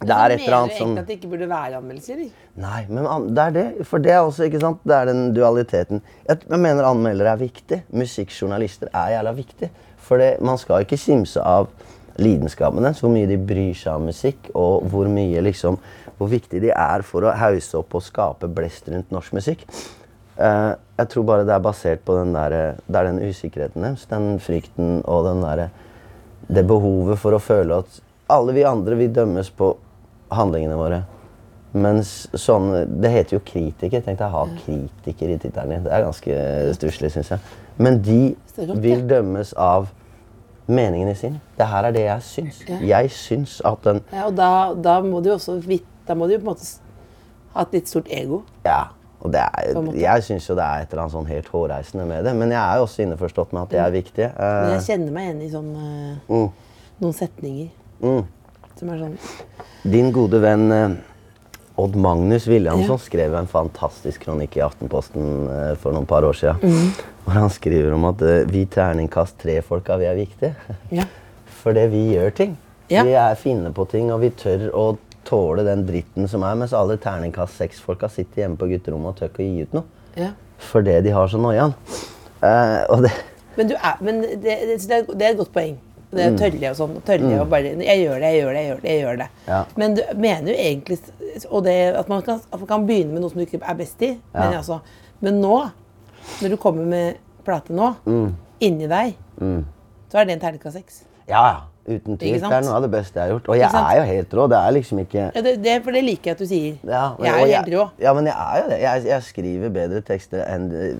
Det 0.02 0.10
er 0.10 0.34
et 0.34 0.42
eller 0.42 0.50
Mener 0.50 0.58
annet 0.58 0.72
du 0.72 0.78
som 0.78 0.88
egentlig 0.88 1.02
at 1.02 1.08
det 1.08 1.16
ikke 1.20 1.28
burde 1.30 1.48
være 1.50 1.78
anmeldelser? 1.78 2.22
Nei, 2.58 2.80
men 2.90 3.28
det 3.36 3.44
er 3.44 3.52
det. 3.54 3.66
For 3.86 4.02
det 4.02 4.12
er 4.12 4.20
også, 4.26 4.44
ikke 4.50 4.60
sant, 4.60 4.80
det 4.84 4.96
er 4.96 5.06
den 5.06 5.34
dualiteten. 5.36 6.02
Jeg, 6.28 6.60
mener 6.60 6.88
anmeldere 6.90 7.36
er 7.36 7.38
viktig. 7.38 7.84
Musikkjournalister 7.94 8.90
er 8.94 9.12
jævla 9.14 9.36
viktig. 9.38 9.70
For 10.02 10.18
det, 10.18 10.32
man 10.42 10.58
skal 10.58 10.82
ikke 10.82 10.98
kimse 10.98 11.40
av 11.46 11.70
lidenskapen 12.20 12.84
deres, 12.84 13.00
hvor 13.00 13.14
mye 13.14 13.30
de 13.30 13.38
bryr 13.38 13.78
seg 13.78 13.94
om 13.94 14.10
musikk, 14.10 14.50
og 14.58 14.88
hvor 14.92 15.08
mye 15.12 15.44
liksom 15.46 15.78
Hvor 16.22 16.30
viktig 16.30 16.62
de 16.62 16.70
er 16.70 17.02
for 17.02 17.26
å 17.26 17.34
hause 17.34 17.80
opp 17.80 17.96
og 17.98 18.06
skape 18.06 18.50
blest 18.54 18.92
rundt 18.94 19.10
norsk 19.10 19.34
musikk. 19.34 19.66
Uh, 20.38 20.78
jeg 21.02 21.10
tror 21.10 21.26
bare 21.26 21.46
det 21.48 21.56
er 21.56 21.64
basert 21.66 22.04
på 22.06 22.14
den 22.20 22.36
der, 22.36 22.78
det 22.86 23.00
er 23.00 23.08
den 23.10 23.22
usikkerheten 23.26 23.82
deres, 23.82 24.06
den 24.10 24.36
frykten 24.42 25.00
og 25.10 25.26
den 25.26 25.42
der, 25.42 25.64
det 26.46 26.64
behovet 26.70 27.18
for 27.22 27.34
å 27.34 27.42
føle 27.42 27.82
at 27.82 27.98
alle 28.32 28.54
vi 28.56 28.68
andre 28.68 28.98
vil 29.00 29.12
dømmes 29.14 29.50
på 29.58 29.74
handlingene 30.32 30.78
våre. 30.80 31.02
Mens 31.72 32.28
sånn 32.36 32.72
Det 33.00 33.12
heter 33.12 33.38
jo 33.38 33.42
kritiker. 33.48 34.04
Tenk 34.04 34.20
deg 34.20 34.28
å 34.28 34.42
ha 34.42 34.44
kritiker 34.66 35.32
i 35.32 35.38
tittelen 35.40 35.78
din. 35.78 35.86
Det 35.86 35.94
er 35.96 36.04
ganske 36.04 36.40
stusslig, 36.76 37.12
syns 37.14 37.32
jeg. 37.32 37.58
Men 37.80 38.02
de 38.04 38.36
vil 38.84 39.06
dømmes 39.08 39.54
av 39.56 39.88
meningene 40.72 41.16
sine. 41.18 41.40
Det 41.58 41.68
her 41.68 41.88
er 41.88 41.96
det 41.96 42.04
jeg 42.06 42.28
syns. 42.28 42.60
Jeg 42.68 43.14
syns 43.16 43.60
at 43.68 43.88
den 43.88 44.04
Ja, 44.12 44.28
og 44.28 44.36
da, 44.36 44.52
da 44.76 45.00
må 45.06 45.24
du 45.24 45.32
jo 45.32 45.38
også 45.40 45.60
vit- 45.64 45.88
Da 46.08 46.18
må 46.18 46.28
du 46.28 46.36
på 46.38 46.44
en 46.44 46.50
måte 46.54 46.68
ha 47.54 47.66
et 47.66 47.78
litt 47.78 47.92
stort 47.92 48.10
ego. 48.12 48.42
Ja. 48.66 48.90
Og 49.22 49.30
det 49.34 49.42
er, 49.44 49.76
jeg 50.02 50.26
syns 50.26 50.48
jo 50.50 50.56
det 50.58 50.66
er 50.66 50.82
et 50.82 50.94
eller 50.94 51.04
annet 51.04 51.14
sånn 51.14 51.30
helt 51.30 51.50
hårreisende 51.54 52.08
med 52.10 52.26
det. 52.26 52.34
Men 52.38 52.54
jeg 52.56 52.62
er 52.62 52.80
jo 52.80 52.88
også 52.88 53.04
innforstått 53.06 53.54
med 53.54 53.62
at 53.62 53.76
det 53.76 53.82
er 53.84 53.94
viktig. 53.94 54.30
Men 54.34 54.66
Eh, 54.66 54.74
jeg 54.74 54.86
kjenner 54.88 55.14
meg 55.14 55.28
igjen 55.28 55.44
i 55.46 55.50
sånn 55.52 55.70
eh, 55.78 56.32
mm, 56.32 56.48
noen 57.04 57.14
setninger 57.14 57.68
mm. 58.02 58.24
som 58.80 58.90
er 58.94 59.04
sånn 59.04 59.14
Din 59.94 60.10
gode 60.16 60.42
venn 60.42 60.66
eh, 60.74 60.98
Odd 61.82 62.00
Magnus 62.02 62.48
Williamson 62.50 62.98
Ja. 62.98 63.04
skrev 63.04 63.38
en 63.38 63.50
fantastisk 63.50 64.26
kronikk 64.26 64.58
i 64.58 64.64
Aftenposten 64.66 65.78
for 65.82 65.96
noen 65.96 66.10
par 66.10 66.26
år 66.28 66.36
siden. 66.38 66.60
Mm. 66.66 67.06
Hvor 67.26 67.38
han 67.38 67.54
skriver 67.54 67.94
om 67.96 68.10
at 68.10 68.26
vi 68.52 68.66
terningkast 68.70 69.38
tre-folka, 69.42 69.96
vi 70.02 70.10
er 70.10 70.18
viktige. 70.18 70.78
Ja. 70.92 71.06
Fordi 71.62 71.86
vi 71.94 72.04
gjør 72.16 72.36
ting. 72.42 72.58
Ja. 72.92 73.06
Vi 73.08 73.16
er 73.16 73.38
fine 73.40 73.72
på 73.74 73.86
ting, 73.90 74.12
og 74.12 74.20
vi 74.26 74.34
tør 74.36 74.68
å 74.76 74.86
tåle 75.32 75.66
den 75.66 75.86
dritten 75.88 76.28
som 76.30 76.44
er. 76.46 76.58
Mens 76.60 76.76
alle 76.78 77.00
terningkast 77.02 77.60
seks-folka 77.62 78.10
sitter 78.12 78.44
hjemme 78.44 78.60
på 78.60 78.70
gutterommet 78.72 79.14
og 79.14 79.20
tør 79.20 79.32
ikke 79.32 79.44
å 79.44 79.50
gi 79.50 79.68
ut 79.68 79.78
noe. 79.80 79.88
ja. 80.20 80.32
Fordi 80.62 81.00
de 81.02 81.10
har 81.10 81.26
så 81.32 81.40
noiaen. 81.42 81.72
Uh, 82.44 83.08
Men, 83.56 83.68
du 83.68 83.74
er, 83.76 83.96
men 84.00 84.22
det, 84.22 84.38
det, 84.44 84.76
det, 84.86 84.94
er, 84.94 85.32
et 85.32 85.40
godt 85.40 85.50
poeng. 85.56 85.74
Det 86.12 86.22
er 86.22 86.36
tørrlig 86.38 86.68
og 86.70 86.78
sånn. 86.78 86.94
Tørre 87.08 87.32
og 87.42 87.50
bare 87.52 87.72
Jeg 87.82 88.04
gjør 88.04 88.22
det, 88.22 88.30
jeg 88.30 88.44
gjør 88.44 88.54
det, 88.54 88.62
jeg 88.62 88.70
gjør 88.70 88.80
det. 88.84 88.92
jeg 88.92 89.02
gjør 89.02 89.20
det. 89.22 89.28
Ja. 89.48 89.60
Men 89.82 89.98
du 89.98 90.02
mener 90.20 90.52
jo 90.52 90.56
egentlig 90.68 90.98
Og 91.50 91.64
det 91.66 91.76
at 91.98 92.12
man 92.12 92.24
kan, 92.28 92.42
at 92.52 92.60
man 92.60 92.70
kan 92.70 92.86
begynne 92.88 93.16
med 93.16 93.24
noe 93.24 93.34
som 93.34 93.42
du 93.42 93.46
ikke 93.48 93.62
er 93.64 93.78
best 93.80 94.06
i. 94.06 94.14
Men, 94.36 94.56
altså, 94.60 94.80
men 95.20 95.42
nå, 95.42 95.58
når 96.44 96.54
du 96.54 96.60
kommer 96.62 96.86
med 96.94 97.22
plate 97.48 97.74
nå, 97.74 97.94
inni 98.62 98.90
deg, 98.92 99.16
så 100.12 100.22
er 100.22 100.28
det 100.30 100.38
en 100.38 100.46
terningkast 100.46 100.78
seks. 100.78 101.04
Ja, 101.26 101.42
ja. 101.48 101.60
Uten 101.88 102.18
tvil. 102.22 102.36
Det 102.38 102.46
er 102.54 102.62
noe 102.68 102.76
av 102.78 102.84
det 102.86 102.92
beste 102.94 103.18
jeg 103.18 103.24
har 103.26 103.32
gjort. 103.34 103.48
Og 103.50 103.58
jeg 103.58 103.70
er 103.74 103.96
jo 103.98 104.04
helt 104.06 104.34
rå. 104.38 104.44
Det 104.52 104.58
er 104.60 104.76
liksom 104.76 105.00
ikke 105.02 105.24
Ja, 105.34 105.42
det, 105.42 105.54
det, 105.64 105.74
for 105.84 105.98
det 105.98 106.04
liker 106.06 106.30
jeg 106.32 106.36
at 106.38 106.44
du 106.44 106.48
sier. 106.52 106.76
Ja, 106.86 107.04
og- 107.16 107.26
jeg 107.26 107.34
er 107.34 107.40
jo 107.42 107.56
helt 107.56 107.74
rå. 107.74 107.86
Ja, 108.06 108.14
men 108.14 108.30
jeg 108.30 108.36
er 108.38 108.62
jo 108.62 108.70
det. 108.70 108.80
Jeg, 108.84 109.04
jeg 109.10 109.24
skriver 109.32 109.74
bedre 109.74 110.02
tekster 110.06 110.46
enn 110.46 110.70
de, 110.70 110.92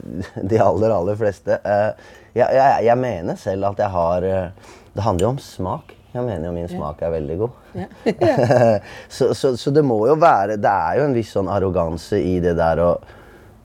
de 0.42 0.62
aller, 0.66 0.96
aller 0.96 1.20
fleste. 1.22 1.60
Eh, 1.62 2.12
jeg, 2.34 2.48
jeg, 2.58 2.86
jeg 2.90 2.98
mener 2.98 3.38
selv 3.38 3.70
at 3.70 3.78
jeg 3.86 3.94
har 3.94 4.24
eh, 4.24 4.70
Det 4.96 5.04
handler 5.06 5.26
jo 5.28 5.32
om 5.36 5.42
smak. 5.46 5.94
Jeg 6.12 6.26
mener 6.28 6.50
jo 6.50 6.52
min 6.58 6.68
smak 6.68 7.02
er 7.06 7.14
veldig 7.14 7.38
god. 7.40 7.50
så, 9.16 9.32
så, 9.38 9.54
så 9.56 9.72
det 9.72 9.84
må 9.86 10.02
jo 10.10 10.18
være 10.20 10.58
Det 10.60 10.72
er 10.72 10.98
jo 11.00 11.06
en 11.08 11.14
viss 11.16 11.32
sånn 11.38 11.48
arroganse 11.48 12.20
i 12.20 12.40
det 12.44 12.58
der 12.60 12.82
å, 12.84 12.92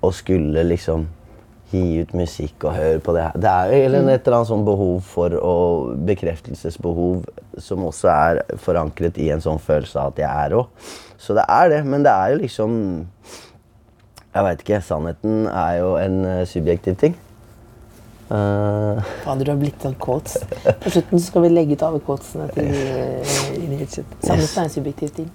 å 0.05 0.12
skulle 0.14 0.62
liksom 0.68 1.09
gi 1.76 2.02
ut 2.04 2.12
musikk 2.16 2.64
og 2.66 2.76
høre 2.76 3.00
på 3.02 3.14
det 3.16 3.24
her. 3.26 3.40
Det 3.40 3.50
er 3.50 3.72
jo 3.72 3.80
eller 3.86 4.08
et 4.12 4.26
eller 4.26 4.38
annet 4.38 4.50
sånn 4.50 4.64
behov 4.66 4.96
for 5.06 5.36
å 5.38 5.56
Bekreftelsesbehov 6.08 7.26
som 7.62 7.84
også 7.88 8.10
er 8.12 8.40
forankret 8.62 9.18
i 9.22 9.30
en 9.34 9.42
sånn 9.44 9.60
følelse 9.62 10.00
av 10.00 10.14
at 10.14 10.22
jeg 10.22 10.46
er 10.46 10.56
òg. 10.60 10.88
Så 11.20 11.36
det 11.36 11.46
er 11.48 11.70
det, 11.72 11.82
men 11.88 12.04
det 12.04 12.12
er 12.12 12.34
jo 12.34 12.40
liksom 12.42 12.74
Jeg 14.36 14.44
veit 14.44 14.60
ikke. 14.60 14.82
Sannheten 14.84 15.46
er 15.48 15.78
jo 15.78 15.94
en 15.96 16.18
eh, 16.28 16.42
subjektiv 16.44 16.98
ting. 17.00 17.14
Uh... 18.28 19.00
Fader, 19.24 19.46
du 19.46 19.52
har 19.54 19.60
blitt 19.60 19.80
sånn 19.80 19.94
quotes. 20.02 20.42
På 20.82 20.92
slutten 20.92 21.22
skal 21.24 21.46
vi 21.46 21.52
legge 21.54 21.78
ut 21.78 21.84
alle 21.86 22.02
quotesene 22.04 22.50
til 22.52 22.68
uh, 22.68 23.36
Ingrid. 23.56 23.96
Sannheten 23.96 24.60
er 24.60 24.66
en 24.66 24.74
subjektiv 24.74 25.14
ting. 25.16 25.30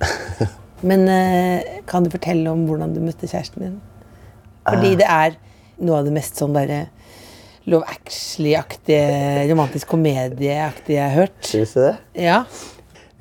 Men 0.85 1.07
uh, 1.09 1.79
kan 1.89 2.05
du 2.05 2.11
fortelle 2.13 2.53
om 2.53 2.67
hvordan 2.69 2.93
du 2.93 3.01
møtte 3.01 3.29
kjæresten 3.31 3.65
din? 3.65 3.79
Fordi 4.67 4.93
det 5.01 5.07
er 5.09 5.39
noe 5.81 6.01
av 6.01 6.07
det 6.07 6.13
mest 6.15 6.39
sånn 6.39 6.55
derre 6.55 6.85
Love 7.69 7.85
Actually-aktige, 7.93 9.01
romantisk 9.51 9.91
komedieaktige 9.91 10.97
jeg 10.97 11.03
har 11.03 11.13
hørt. 11.13 11.35
Syns 11.45 11.75
du 11.75 11.83
det? 11.83 11.91
Ja. 12.17 12.39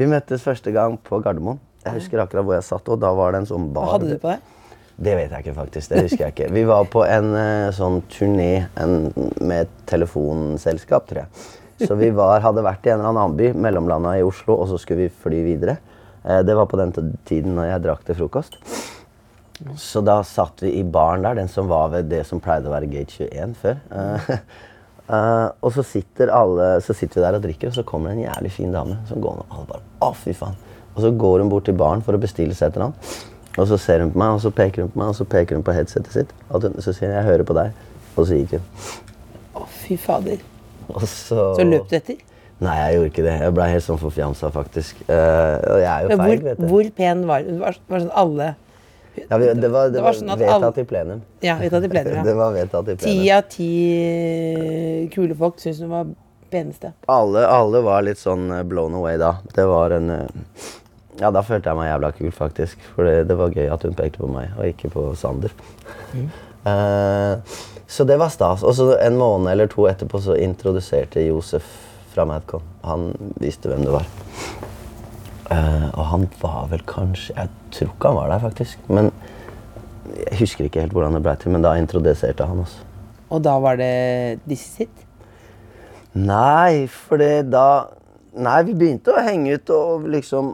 Vi 0.01 0.09
møttes 0.09 0.41
første 0.45 0.73
gang 0.73 0.97
på 1.05 1.21
Gardermoen. 1.21 1.61
Jeg 1.85 1.99
husker 1.99 2.23
akkurat 2.23 2.47
hvor 2.47 2.57
jeg 2.57 2.65
satt, 2.65 2.89
og 2.93 3.01
da 3.03 3.11
var 3.17 3.35
det 3.35 3.43
en 3.43 3.51
sånn 3.51 3.69
bar. 3.75 3.85
Hva 3.85 3.99
hadde 3.99 4.15
du 4.15 4.23
på 4.23 4.33
deg? 4.33 4.57
Det 5.01 5.15
vet 5.17 5.33
jeg 5.33 5.45
ikke, 5.45 5.57
faktisk. 5.57 5.93
Det 5.93 6.03
husker 6.05 6.25
jeg 6.27 6.35
ikke. 6.35 6.49
Vi 6.53 6.65
var 6.69 6.89
på 6.93 7.05
en 7.09 7.31
eh, 7.41 7.69
sånn 7.73 8.03
turné 8.13 8.51
en, 8.81 8.97
med 9.41 9.63
et 9.65 9.79
telefonselskap, 9.89 11.07
tror 11.09 11.23
jeg. 11.23 11.45
Så 11.89 11.97
vi 11.97 12.11
var, 12.13 12.43
hadde 12.45 12.65
vært 12.65 12.85
i 12.85 12.93
en 12.93 13.01
eller 13.01 13.15
annen 13.15 13.37
by, 13.39 13.53
mellomlanda 13.57 14.13
i 14.21 14.25
Oslo, 14.25 14.59
og 14.61 14.69
så 14.69 14.81
skulle 14.81 15.07
vi 15.07 15.21
fly 15.23 15.41
videre. 15.47 15.79
Eh, 16.25 16.43
det 16.45 16.57
var 16.57 16.69
på 16.69 16.81
den 16.81 16.93
tiden 17.29 17.57
når 17.57 17.71
jeg 17.71 17.85
drakk 17.87 18.05
til 18.09 18.19
frokost. 18.21 18.61
Så 19.77 20.01
da 20.05 20.21
satt 20.25 20.63
vi 20.65 20.73
i 20.79 20.85
baren 20.85 21.25
der, 21.27 21.37
den 21.37 21.51
som 21.51 21.69
var 21.69 21.91
ved 21.93 22.09
det 22.11 22.23
som 22.29 22.41
pleide 22.43 22.71
å 22.71 22.75
være 22.75 22.89
Gate 22.91 23.27
21 23.29 23.57
før. 23.61 23.81
Uh, 23.93 24.31
uh, 25.11 25.49
og 25.61 25.75
så 25.77 25.85
sitter, 25.87 26.33
alle, 26.33 26.73
så 26.85 26.97
sitter 26.97 27.21
vi 27.21 27.27
der 27.27 27.39
og 27.39 27.45
drikker, 27.45 27.73
og 27.73 27.77
så 27.77 27.85
kommer 27.87 28.11
det 28.11 28.21
en 28.21 28.29
jævlig 28.31 28.53
fin 28.57 28.73
dame 28.75 28.97
som 29.11 29.21
går 29.23 29.41
med 29.41 29.53
alle 29.53 29.69
bare, 29.75 29.85
å 30.07 30.15
fy 30.17 30.35
faen. 30.37 30.57
Og 30.95 31.05
så 31.05 31.13
går 31.25 31.45
hun 31.45 31.53
bort 31.53 31.69
til 31.69 31.77
baren 31.79 32.03
for 32.07 32.17
å 32.17 32.23
bestille 32.23 32.57
seg 32.57 32.71
et 32.71 32.79
eller 32.79 32.91
annet. 32.91 33.13
Og 33.59 33.69
så 33.69 33.77
ser 33.83 34.05
hun 34.05 34.15
på 34.15 34.21
meg, 34.23 34.39
og 34.39 34.43
så 34.45 34.53
peker 34.55 34.87
hun 34.87 34.95
på 34.95 35.03
meg, 35.03 35.13
og 35.13 35.19
så 35.19 35.27
peker 35.29 35.59
hun 35.59 35.67
på 35.67 35.75
headsetet 35.77 36.17
sitt. 36.17 36.35
Og 36.49 36.65
så 36.65 36.95
sier 36.95 37.11
hun 37.11 37.17
'jeg 37.19 37.29
hører 37.29 37.45
på 37.45 37.57
deg', 37.59 37.85
og 38.17 38.27
så 38.27 38.39
gikk 38.39 38.57
hun. 38.57 38.65
Å, 39.61 39.67
fy 39.67 39.97
fader. 39.97 40.43
Og 40.89 41.03
så 41.03 41.55
Så 41.57 41.65
løp 41.67 41.89
du 41.91 41.97
etter? 41.97 42.17
Nei, 42.61 42.77
jeg 42.77 42.97
gjorde 42.97 43.11
ikke 43.11 43.25
det. 43.25 43.37
Jeg 43.41 43.55
blei 43.57 43.69
helt 43.73 43.85
sånn 43.85 43.99
forfjamsa, 43.99 44.51
faktisk. 44.53 44.97
Uh, 45.09 45.57
og 45.65 45.79
jeg 45.81 45.91
er 45.91 46.03
jo 46.03 46.09
feil, 46.09 46.19
hvor, 46.19 46.43
vet 46.45 46.59
du. 46.59 46.67
hvor 46.67 46.91
pen 46.97 47.23
var 47.27 47.47
hun? 47.47 47.61
Var, 47.61 47.79
var 47.89 48.03
sånn 48.05 48.13
alle 48.15 48.55
Ja, 49.15 49.39
det 49.39 49.47
var, 49.47 49.55
det 49.55 49.61
det 49.61 49.69
var, 49.75 49.91
var 50.03 50.17
sånn 50.17 50.33
vedtatt 50.39 50.79
i 50.79 50.85
plenum. 50.87 51.23
Ja, 51.45 51.57
vedtatt 51.61 51.87
i 51.87 51.91
plenum, 51.93 52.19
ja. 52.21 52.25
det 52.29 52.35
var 52.39 52.53
vedtatt 52.55 52.91
i 52.93 52.97
plenum. 52.97 53.23
Ti 53.23 53.31
av 53.35 53.49
ti 53.51 53.71
kule 55.15 55.39
folk 55.39 55.59
syntes 55.63 55.81
hun 55.85 55.95
var 55.95 56.13
peneste. 56.51 56.93
Alle, 57.11 57.47
alle 57.47 57.83
var 57.87 58.05
litt 58.07 58.19
sånn 58.21 58.51
eh, 58.55 58.63
blown 58.67 58.95
away 58.99 59.19
da. 59.21 59.37
Det 59.55 59.67
var 59.71 59.97
en 59.99 60.11
eh, 60.15 60.69
Ja, 61.21 61.29
da 61.35 61.43
følte 61.45 61.69
jeg 61.69 61.77
meg 61.77 61.91
jævla 61.91 62.13
kul, 62.17 62.31
faktisk. 62.33 62.87
For 62.95 63.05
det, 63.05 63.27
det 63.29 63.37
var 63.37 63.53
gøy 63.53 63.67
at 63.69 63.83
hun 63.85 63.97
pekte 63.99 64.23
på 64.23 64.31
meg, 64.31 64.55
og 64.57 64.71
ikke 64.71 64.93
på 64.95 65.11
Sander. 65.21 65.55
Eh, 66.61 67.39
så 67.89 68.05
det 68.05 68.19
var 68.21 68.29
stas. 68.29 68.61
Og 68.69 68.75
så 68.77 68.91
en 69.01 69.17
måned 69.17 69.49
eller 69.49 69.71
to 69.73 69.87
etterpå 69.89 70.21
så 70.21 70.35
introduserte 70.37 71.23
Josef 71.25 71.65
fra 72.13 72.27
Madcon. 72.29 72.67
Han 72.85 73.15
visste 73.41 73.73
hvem 73.73 73.87
det 73.87 73.95
var. 73.95 74.05
Eh, 75.51 75.87
og 75.91 76.05
han 76.13 76.27
var 76.39 76.69
vel 76.71 76.83
kanskje 76.87 77.35
Jeg 77.35 77.51
tror 77.75 77.89
ikke 77.91 78.11
han 78.13 78.19
var 78.21 78.29
der, 78.31 78.43
faktisk. 78.45 78.89
Men 78.89 79.11
jeg 80.11 80.41
husker 80.41 80.67
ikke 80.67 80.85
helt 80.85 80.95
hvordan 80.95 81.19
det 81.19 81.25
ble 81.25 81.37
til, 81.39 81.55
men 81.55 81.65
da 81.65 81.75
introduserte 81.79 82.47
han 82.47 82.63
oss. 82.63 82.79
Og 83.31 83.43
da 83.43 83.57
var 83.63 83.79
det 83.79 84.41
This 84.47 84.63
sitt? 84.77 84.91
It? 84.91 85.07
Nei, 86.19 86.87
for 86.91 87.23
da 87.47 87.67
Nei, 88.31 88.61
vi 88.67 88.77
begynte 88.79 89.15
å 89.15 89.23
henge 89.27 89.57
ut 89.59 89.71
og 89.75 90.07
liksom 90.11 90.53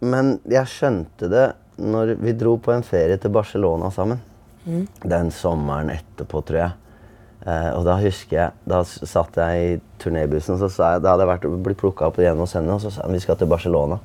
Men 0.00 0.38
jeg 0.48 0.72
skjønte 0.72 1.28
det 1.28 1.46
når 1.78 2.16
vi 2.18 2.32
dro 2.34 2.56
på 2.58 2.72
en 2.74 2.82
ferie 2.82 3.14
til 3.22 3.30
Barcelona 3.30 3.90
sammen. 3.94 4.18
Den 5.06 5.28
sommeren 5.30 5.92
etterpå, 5.92 6.40
tror 6.42 6.58
jeg. 6.58 6.87
Eh, 7.46 7.68
og 7.70 7.84
da 7.86 7.94
husker 8.02 8.34
jeg 8.34 8.66
Da 8.66 8.80
satt 8.82 9.36
jeg 9.38 9.58
i 9.62 9.74
turnébussen, 10.02 10.58
så 10.58 10.66
sa 10.72 10.94
jeg 10.96 11.04
Da 11.04 11.12
hadde 11.12 11.22
jeg 11.22 11.30
vært, 11.30 11.44
blitt 11.62 11.78
plukka 11.78 12.08
opp 12.08 12.18
igjen 12.18 12.40
hos 12.42 12.56
henne, 12.58 12.74
og 12.74 12.82
så 12.82 12.90
sa 12.90 13.06
hun 13.06 13.14
vi 13.14 13.22
skal 13.22 13.38
til 13.38 13.50
Barcelona. 13.50 14.00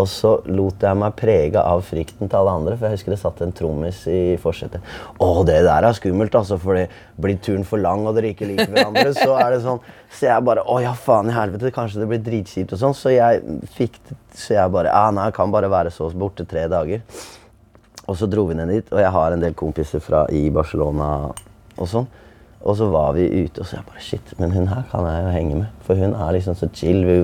Og 0.00 0.06
så 0.08 0.30
lot 0.48 0.80
jeg 0.80 0.96
meg 0.96 1.12
prege 1.18 1.60
av 1.60 1.82
frykten 1.84 2.30
til 2.30 2.38
alle 2.38 2.54
andre, 2.56 2.76
for 2.78 2.88
jeg 2.88 2.96
husker 2.96 3.12
det 3.12 3.18
satt 3.20 3.42
en 3.44 3.52
trommis 3.52 3.98
i 4.08 4.38
forsetet. 4.40 4.80
Å, 5.20 5.26
det 5.44 5.58
der 5.66 5.84
er 5.84 5.96
skummelt, 5.98 6.32
altså, 6.38 6.56
for 6.60 6.80
blir 7.20 7.36
turen 7.44 7.66
for 7.68 7.82
lang 7.82 8.06
og 8.08 8.16
dere 8.16 8.30
ikke 8.32 8.48
liker 8.48 8.72
hverandre, 8.72 9.12
så 9.18 9.36
er 9.36 9.52
det 9.52 9.60
sånn 9.66 9.82
Så 10.08 10.30
jeg 10.30 10.46
bare 10.48 10.64
Å 10.64 10.78
ja, 10.80 10.94
faen 10.96 11.28
i 11.28 11.36
helvete, 11.36 11.74
kanskje 11.76 12.00
det 12.00 12.08
blir 12.08 12.24
dritkjipt 12.24 12.72
og 12.72 12.80
sånn. 12.80 12.96
Så 12.96 13.12
jeg 13.12 13.60
fikk 13.76 14.00
Så 14.32 14.56
jeg 14.56 14.72
bare 14.72 14.90
Ja, 14.90 15.12
nei, 15.12 15.28
jeg 15.28 15.36
kan 15.36 15.52
bare 15.52 15.70
være 15.72 15.92
så 15.92 16.08
borte 16.16 16.48
tre 16.48 16.64
dager. 16.72 17.04
Og 18.08 18.16
så 18.18 18.26
dro 18.26 18.48
vi 18.48 18.56
ned 18.58 18.72
dit, 18.72 18.88
og 18.90 18.98
jeg 18.98 19.12
har 19.14 19.36
en 19.36 19.44
del 19.44 19.54
kompiser 19.54 20.02
fra 20.02 20.24
i 20.34 20.48
Barcelona 20.50 21.12
og 21.76 21.88
sånn. 21.88 22.08
Og 22.62 22.76
så 22.78 22.86
var 22.92 23.12
vi 23.16 23.24
ute, 23.44 23.60
og 23.60 23.66
så 23.66 23.76
jeg 23.80 23.84
bare 23.88 24.00
Shit, 24.00 24.32
men 24.38 24.52
hun 24.54 24.68
her 24.70 24.82
kan 24.90 25.06
jeg 25.08 25.24
jo 25.24 25.30
henge 25.34 25.56
med. 25.56 25.66
For 25.82 25.98
hun 25.98 26.14
er 26.14 26.32
liksom 26.36 26.54
så 26.54 26.68
chill. 26.74 27.02
Vi 27.06 27.16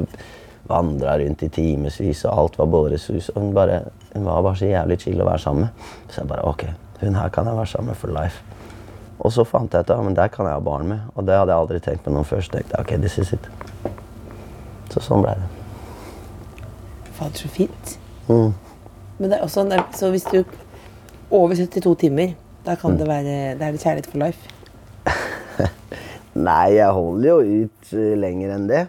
vandra 0.69 1.15
rundt 1.21 1.43
i 1.43 1.49
timevis, 1.49 2.25
og 2.29 2.39
alt 2.43 2.59
var 2.59 2.67
båresus. 2.67 3.29
Og 3.35 3.41
hun, 3.43 3.55
bare, 3.55 3.81
hun 4.15 4.25
var 4.27 4.43
bare 4.43 4.57
så 4.61 4.67
jævlig 4.69 4.99
chill 5.01 5.21
å 5.23 5.29
være 5.29 5.39
sammen 5.45 5.69
med. 5.69 5.87
Så 6.11 6.21
jeg 6.21 6.29
bare 6.29 6.45
OK, 6.51 6.65
hun 7.01 7.15
her 7.17 7.29
kan 7.33 7.47
jeg 7.47 7.57
være 7.57 7.67
sammen 7.73 7.93
med 7.93 8.01
for 8.03 8.13
life. 8.13 8.43
Og 9.19 9.33
så 9.35 9.45
fant 9.47 9.73
jeg 9.75 9.81
ut 9.87 9.91
at 9.91 9.97
ja, 9.97 10.03
men 10.03 10.15
der 10.19 10.29
kan 10.35 10.47
jeg 10.47 10.55
ha 10.59 10.61
barn 10.63 10.89
med. 10.91 11.01
Og 11.15 11.27
det 11.27 11.39
hadde 11.39 11.55
jeg 11.55 11.63
aldri 11.65 11.81
tenkt 11.87 12.05
på 12.05 12.13
noen 12.15 12.27
før. 12.29 12.43
Så 12.45 12.53
tenkte 12.57 12.75
jeg 12.77 12.85
OK, 12.87 12.93
this 13.03 13.19
is 13.23 13.33
it. 13.39 13.49
Så 14.93 15.03
sånn 15.05 15.23
ble 15.25 15.35
det. 15.39 15.49
Fader, 17.19 17.39
så 17.39 17.49
fint. 17.51 17.97
Mm. 18.29 18.53
Men 19.19 19.31
det 19.33 19.39
er 19.39 19.43
også, 19.47 19.65
er- 19.75 19.89
så 19.99 20.11
hvis 20.15 20.27
du 20.31 20.43
over 21.31 21.55
72 21.55 21.97
timer, 21.99 22.35
da 22.67 22.75
kan 22.79 22.97
det 22.99 23.09
være 23.09 23.25
det 23.59 23.63
er 23.63 23.77
kjærlighet 23.81 24.07
for 24.11 24.19
life. 24.23 24.58
Nei, 26.49 26.67
jeg 26.77 26.93
holder 26.95 27.29
jo 27.29 27.65
ut 27.65 27.97
eh, 27.97 28.13
lenger 28.19 28.55
enn 28.55 28.69
det. 28.71 28.85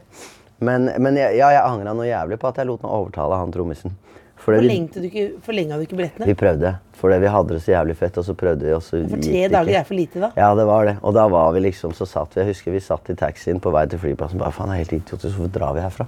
Men, 0.59 0.91
men 0.99 1.17
jeg, 1.17 1.39
ja, 1.39 1.53
jeg 1.55 1.63
angra 1.63 1.95
noe 1.95 2.07
jævlig 2.09 2.39
på 2.41 2.49
at 2.51 2.59
jeg 2.59 2.67
lot 2.67 2.83
meg 2.83 2.91
overtale 2.91 3.39
han 3.39 3.53
trommisen. 3.53 3.95
Forlengte 4.39 5.01
du 5.03 5.07
ikke, 5.09 5.25
forlenga 5.43 5.77
du 5.77 5.83
ikke 5.83 5.97
billettene? 5.99 6.27
vi 6.29 6.35
prøvde. 6.37 6.73
Fordi 6.99 7.17
vi 7.23 7.31
hadde 7.31 7.55
det 7.55 7.61
så 7.63 7.73
jævlig 7.73 7.95
fett, 7.99 8.17
og 8.19 8.25
så 8.27 8.35
prøvde 8.35 8.67
vi, 8.67 8.73
også, 8.75 9.01
For 9.11 9.23
tre 9.23 9.43
dager 9.51 9.77
er 9.79 9.85
for 9.87 9.95
lite, 9.95 10.19
da. 10.19 10.29
Ja, 10.39 10.49
det 10.55 10.65
var 10.67 10.87
det. 10.87 10.95
Og 10.99 11.15
da 11.15 11.25
var 11.31 11.53
vi 11.55 11.63
liksom, 11.63 11.93
så 11.95 12.07
satt 12.09 12.35
vi, 12.35 12.41
jeg 12.41 12.51
husker 12.53 12.75
vi 12.75 12.81
satt 12.83 13.11
i 13.11 13.15
taxien 13.19 13.59
på 13.63 13.71
vei 13.75 13.85
til 13.91 14.01
flyplassen. 14.01 14.39
bare, 14.41 14.55
faen, 14.55 14.73
er 14.73 14.81
helt 14.81 14.95
idiotisk, 14.97 15.37
hvorfor 15.37 15.53
drar 15.55 15.77
vi 15.77 15.83
herfra? 15.83 16.07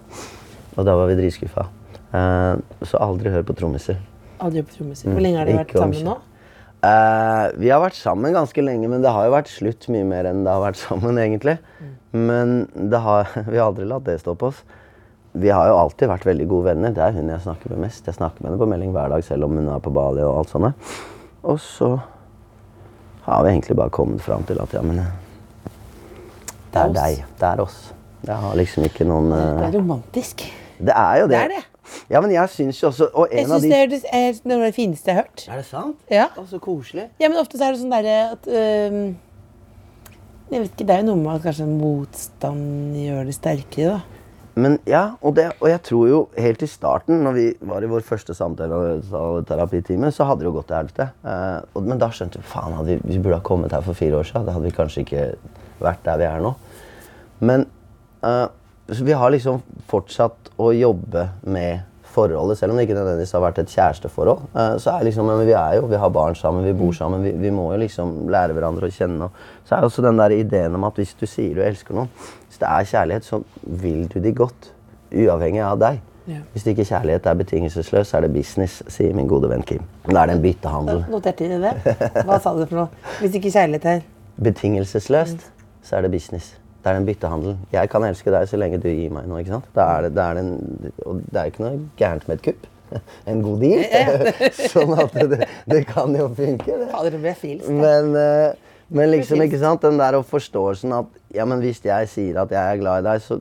Og 0.76 0.88
da 0.88 0.96
var 1.00 1.12
vi 1.12 1.20
dritskuffa. 1.20 1.68
Uh, 2.12 2.60
så 2.88 3.00
aldri 3.04 3.32
hør 3.32 3.46
på 3.48 3.56
trommiser. 3.56 4.00
Aldri 4.44 4.64
hør 4.64 4.68
på 4.68 4.78
trommiser. 4.80 5.12
Hvor 5.12 5.24
lenge 5.24 5.40
har 5.40 5.48
dere 5.48 5.64
vært 5.64 5.76
sammen 5.80 6.08
nå? 6.12 6.18
Eh, 6.82 7.46
vi 7.62 7.70
har 7.70 7.82
vært 7.84 7.98
sammen 7.98 8.34
ganske 8.34 8.64
lenge, 8.64 8.90
men 8.90 9.04
det 9.04 9.12
har 9.14 9.28
jo 9.28 9.36
vært 9.36 9.52
slutt 9.54 9.86
mye 9.94 10.06
mer 10.08 10.30
enn 10.32 10.42
det 10.46 10.54
har 10.54 10.64
vært 10.64 10.80
sammen, 10.82 11.20
egentlig. 11.22 11.60
Men 12.12 12.64
det 12.74 13.02
har, 13.06 13.30
vi 13.52 13.60
har 13.60 13.70
aldri 13.70 13.86
latt 13.90 14.08
det 14.08 14.18
stoppe 14.24 14.50
oss. 14.50 14.64
Vi 15.32 15.52
har 15.54 15.70
jo 15.70 15.78
alltid 15.80 16.10
vært 16.12 16.26
veldig 16.28 16.48
gode 16.50 16.74
venner. 16.74 16.96
Det 16.96 17.04
er 17.06 17.14
hun 17.16 17.30
jeg 17.32 17.46
snakker 17.46 17.72
med 17.72 17.86
mest. 17.86 18.08
Jeg 18.10 18.18
snakker 18.18 18.42
med 18.42 18.52
henne 18.52 18.60
på 18.60 18.68
melding 18.68 18.92
hver 18.96 19.14
dag, 19.14 19.24
selv 19.24 19.48
om 19.48 19.56
hun 19.56 19.70
er 19.72 19.84
på 19.84 19.94
Bali 19.96 20.26
og 20.26 20.42
alt 20.42 20.52
sånt. 20.52 20.98
Og 21.48 21.62
så 21.64 21.94
har 23.28 23.46
vi 23.46 23.54
egentlig 23.54 23.78
bare 23.78 23.94
kommet 23.94 24.22
fram 24.26 24.44
til 24.50 24.60
at 24.60 24.74
ja, 24.76 24.82
men 24.84 25.00
eh, 25.06 25.14
det 26.74 26.82
er 26.82 26.96
deg. 26.98 27.24
Det 27.40 27.48
er 27.48 27.64
oss. 27.64 27.80
Jeg 28.26 28.38
har 28.38 28.58
liksom 28.58 28.86
ikke 28.90 29.08
noen 29.08 29.32
Det 29.32 29.42
eh, 29.46 29.68
er 29.70 29.78
romantisk. 29.78 30.44
Det 30.82 30.98
er 30.98 31.22
jo 31.22 31.30
det. 31.30 31.38
Det 31.38 31.46
er 31.46 31.54
det. 31.56 31.64
Ja, 32.12 32.22
men 32.22 32.32
jeg 32.34 32.50
syns 32.54 32.80
jo 32.82 32.90
også 32.92 33.08
Og 33.14 33.28
Jeg 33.32 33.46
en 33.46 33.52
av 33.52 33.60
syns 33.64 33.72
de 33.72 33.98
det 33.98 34.02
er 34.14 34.40
noe 34.48 34.60
av 34.62 34.66
det 34.70 34.76
fineste 34.78 35.12
jeg 35.12 35.18
har 35.18 35.26
hørt. 35.28 35.44
Er 35.48 35.60
det 35.62 35.68
sant? 35.68 36.00
Ja. 36.12 36.30
Og 36.38 36.48
så 36.52 36.60
koselig. 36.64 37.10
ja, 37.20 37.30
men 37.30 37.38
ofte 37.42 37.58
så 37.60 37.68
er 37.68 37.76
det 37.76 37.82
sånn 37.84 37.94
derre 37.94 38.16
at 38.38 38.48
øhm, 38.48 39.04
Jeg 40.52 40.64
vet 40.64 40.72
ikke, 40.74 40.88
Det 40.88 40.96
er 40.96 41.04
jo 41.04 41.10
noe 41.12 41.22
med 41.22 41.36
at 41.38 41.46
kanskje 41.50 41.68
motstand 41.70 42.98
gjør 43.00 43.30
det 43.30 43.36
sterkere, 43.38 44.00
da. 44.00 44.02
Men 44.62 44.74
ja, 44.84 45.14
og, 45.24 45.36
det, 45.38 45.46
og 45.62 45.70
jeg 45.70 45.80
tror 45.88 46.08
jo 46.10 46.18
helt 46.36 46.64
i 46.66 46.68
starten, 46.68 47.22
når 47.24 47.36
vi 47.38 47.46
var 47.70 47.86
i 47.86 47.88
vår 47.88 48.02
første 48.04 48.34
samtaleterapitime, 48.36 50.10
så 50.12 50.28
hadde 50.28 50.44
det 50.44 50.50
jo 50.50 50.56
gått 50.58 50.68
til 50.68 50.76
helvete. 50.76 51.06
Eh, 51.24 51.80
men 51.88 52.02
da 52.02 52.10
skjønte 52.12 52.42
vi 52.42 52.50
faen, 52.52 52.76
vi, 52.84 52.98
vi 53.00 53.20
burde 53.24 53.38
ha 53.40 53.46
kommet 53.48 53.72
her 53.72 53.86
for 53.86 53.96
fire 53.96 54.20
år 54.20 54.28
siden. 54.28 54.50
Da 54.50 54.58
hadde 54.58 54.68
vi 54.68 54.76
kanskje 54.76 55.06
ikke 55.06 55.24
vært 55.80 56.04
der 56.04 56.20
vi 56.20 56.28
er 56.28 56.44
nå. 56.44 56.52
Men 57.48 57.64
eh, 58.28 58.48
vi 58.88 59.14
har 59.14 59.32
liksom 59.32 59.62
fortsatt 59.88 60.52
å 60.62 60.72
jobbe 60.76 61.28
med 61.44 61.88
forholdet, 62.12 62.60
selv 62.60 62.74
om 62.74 62.80
det 62.80 62.86
ikke 62.88 62.98
nødvendigvis 62.98 63.32
har 63.38 63.44
vært 63.46 63.62
et 63.62 63.72
kjæresteforhold. 63.72 64.44
Eh, 64.52 64.74
så 64.84 64.94
er 64.98 65.08
liksom, 65.08 65.30
men 65.32 65.46
vi 65.48 65.56
er 65.56 65.78
jo, 65.80 65.88
vi 65.88 66.00
har 66.02 66.12
barn 66.12 66.36
sammen, 66.36 66.66
vi 66.68 66.76
bor 66.76 66.92
sammen, 66.96 67.24
vi, 67.24 67.32
vi 67.40 67.54
må 67.56 67.70
jo 67.72 67.80
liksom 67.86 68.14
lære 68.32 68.58
hverandre 68.58 68.90
å 68.90 68.96
kjenne. 68.96 69.30
Så 69.68 69.78
er 69.78 69.88
også 69.88 70.04
den 70.06 70.20
der 70.20 70.36
ideen 70.36 70.76
om 70.76 70.88
at 70.90 71.00
hvis 71.00 71.16
du 71.20 71.26
sier 71.30 71.56
du 71.56 71.64
elsker 71.64 71.96
noen, 71.96 72.12
hvis 72.50 72.60
det 72.62 72.68
er 72.68 72.90
kjærlighet, 72.92 73.28
så 73.28 73.42
vil 73.64 74.08
du 74.12 74.20
de 74.24 74.34
godt, 74.36 74.72
uavhengig 75.12 75.64
av 75.64 75.80
deg. 75.82 76.02
Ja. 76.30 76.44
Hvis 76.54 76.68
ikke 76.70 76.86
kjærlighet 76.86 77.26
er 77.28 77.40
betingelsesløs, 77.40 78.12
så 78.12 78.20
er 78.20 78.28
det 78.28 78.34
business, 78.36 78.82
sier 78.92 79.16
min 79.18 79.30
gode 79.32 79.50
venn 79.52 79.64
Kim. 79.68 79.88
Da 80.06 80.22
er 80.22 80.32
det 80.32 80.38
en 80.38 80.44
byttehandel. 80.44 81.06
Noterte 81.12 81.48
dere 81.50 81.72
det? 81.72 81.98
Hva 82.28 82.38
sa 82.44 82.54
du 82.56 82.66
for 82.68 82.84
noe? 82.84 83.06
Hvis 83.24 83.40
ikke 83.40 83.54
kjærlighet 83.56 83.88
er 83.96 84.04
Betingelsesløst, 84.42 85.52
så 85.86 85.98
er 85.98 86.06
det 86.06 86.12
business. 86.14 86.56
Det 86.82 86.90
er 86.90 86.98
en 86.98 87.06
byttehandel. 87.06 87.58
Jeg 87.74 87.90
kan 87.94 88.06
elske 88.08 88.34
deg 88.34 88.48
så 88.50 88.58
lenge 88.58 88.80
du 88.82 88.90
gir 88.90 89.12
meg 89.14 89.28
noe. 89.30 89.44
ikke 89.44 89.54
sant? 89.54 89.68
Da 89.76 89.86
er 89.98 90.08
det, 90.08 90.16
det 90.18 90.24
er 90.26 90.38
det, 90.40 90.46
en, 90.46 90.94
og 91.06 91.20
det 91.28 91.38
er 91.40 91.48
jo 91.48 91.54
ikke 91.54 91.66
noe 91.66 91.82
gærent 92.00 92.28
med 92.30 92.40
et 92.40 92.46
kupp. 92.50 92.70
En 93.32 93.44
god 93.46 93.62
deal. 93.62 93.84
sånn 94.74 94.96
at 95.00 95.14
det, 95.32 95.46
det 95.72 95.84
kan 95.88 96.18
jo 96.18 96.26
funke. 96.36 96.80
det. 96.82 96.90
Men, 97.78 98.10
eh, 98.18 98.74
men 98.92 99.14
liksom, 99.14 99.40
ikke 99.46 99.62
sant, 99.62 99.86
den 99.86 100.02
der 100.02 100.18
forståelsen 100.28 100.98
at 100.98 101.22
ja, 101.32 101.46
men 101.48 101.62
hvis 101.64 101.80
jeg 101.86 102.10
sier 102.12 102.42
at 102.42 102.52
jeg 102.52 102.60
er 102.60 102.82
glad 102.82 103.06
i 103.06 103.08
deg, 103.08 103.24
så 103.24 103.40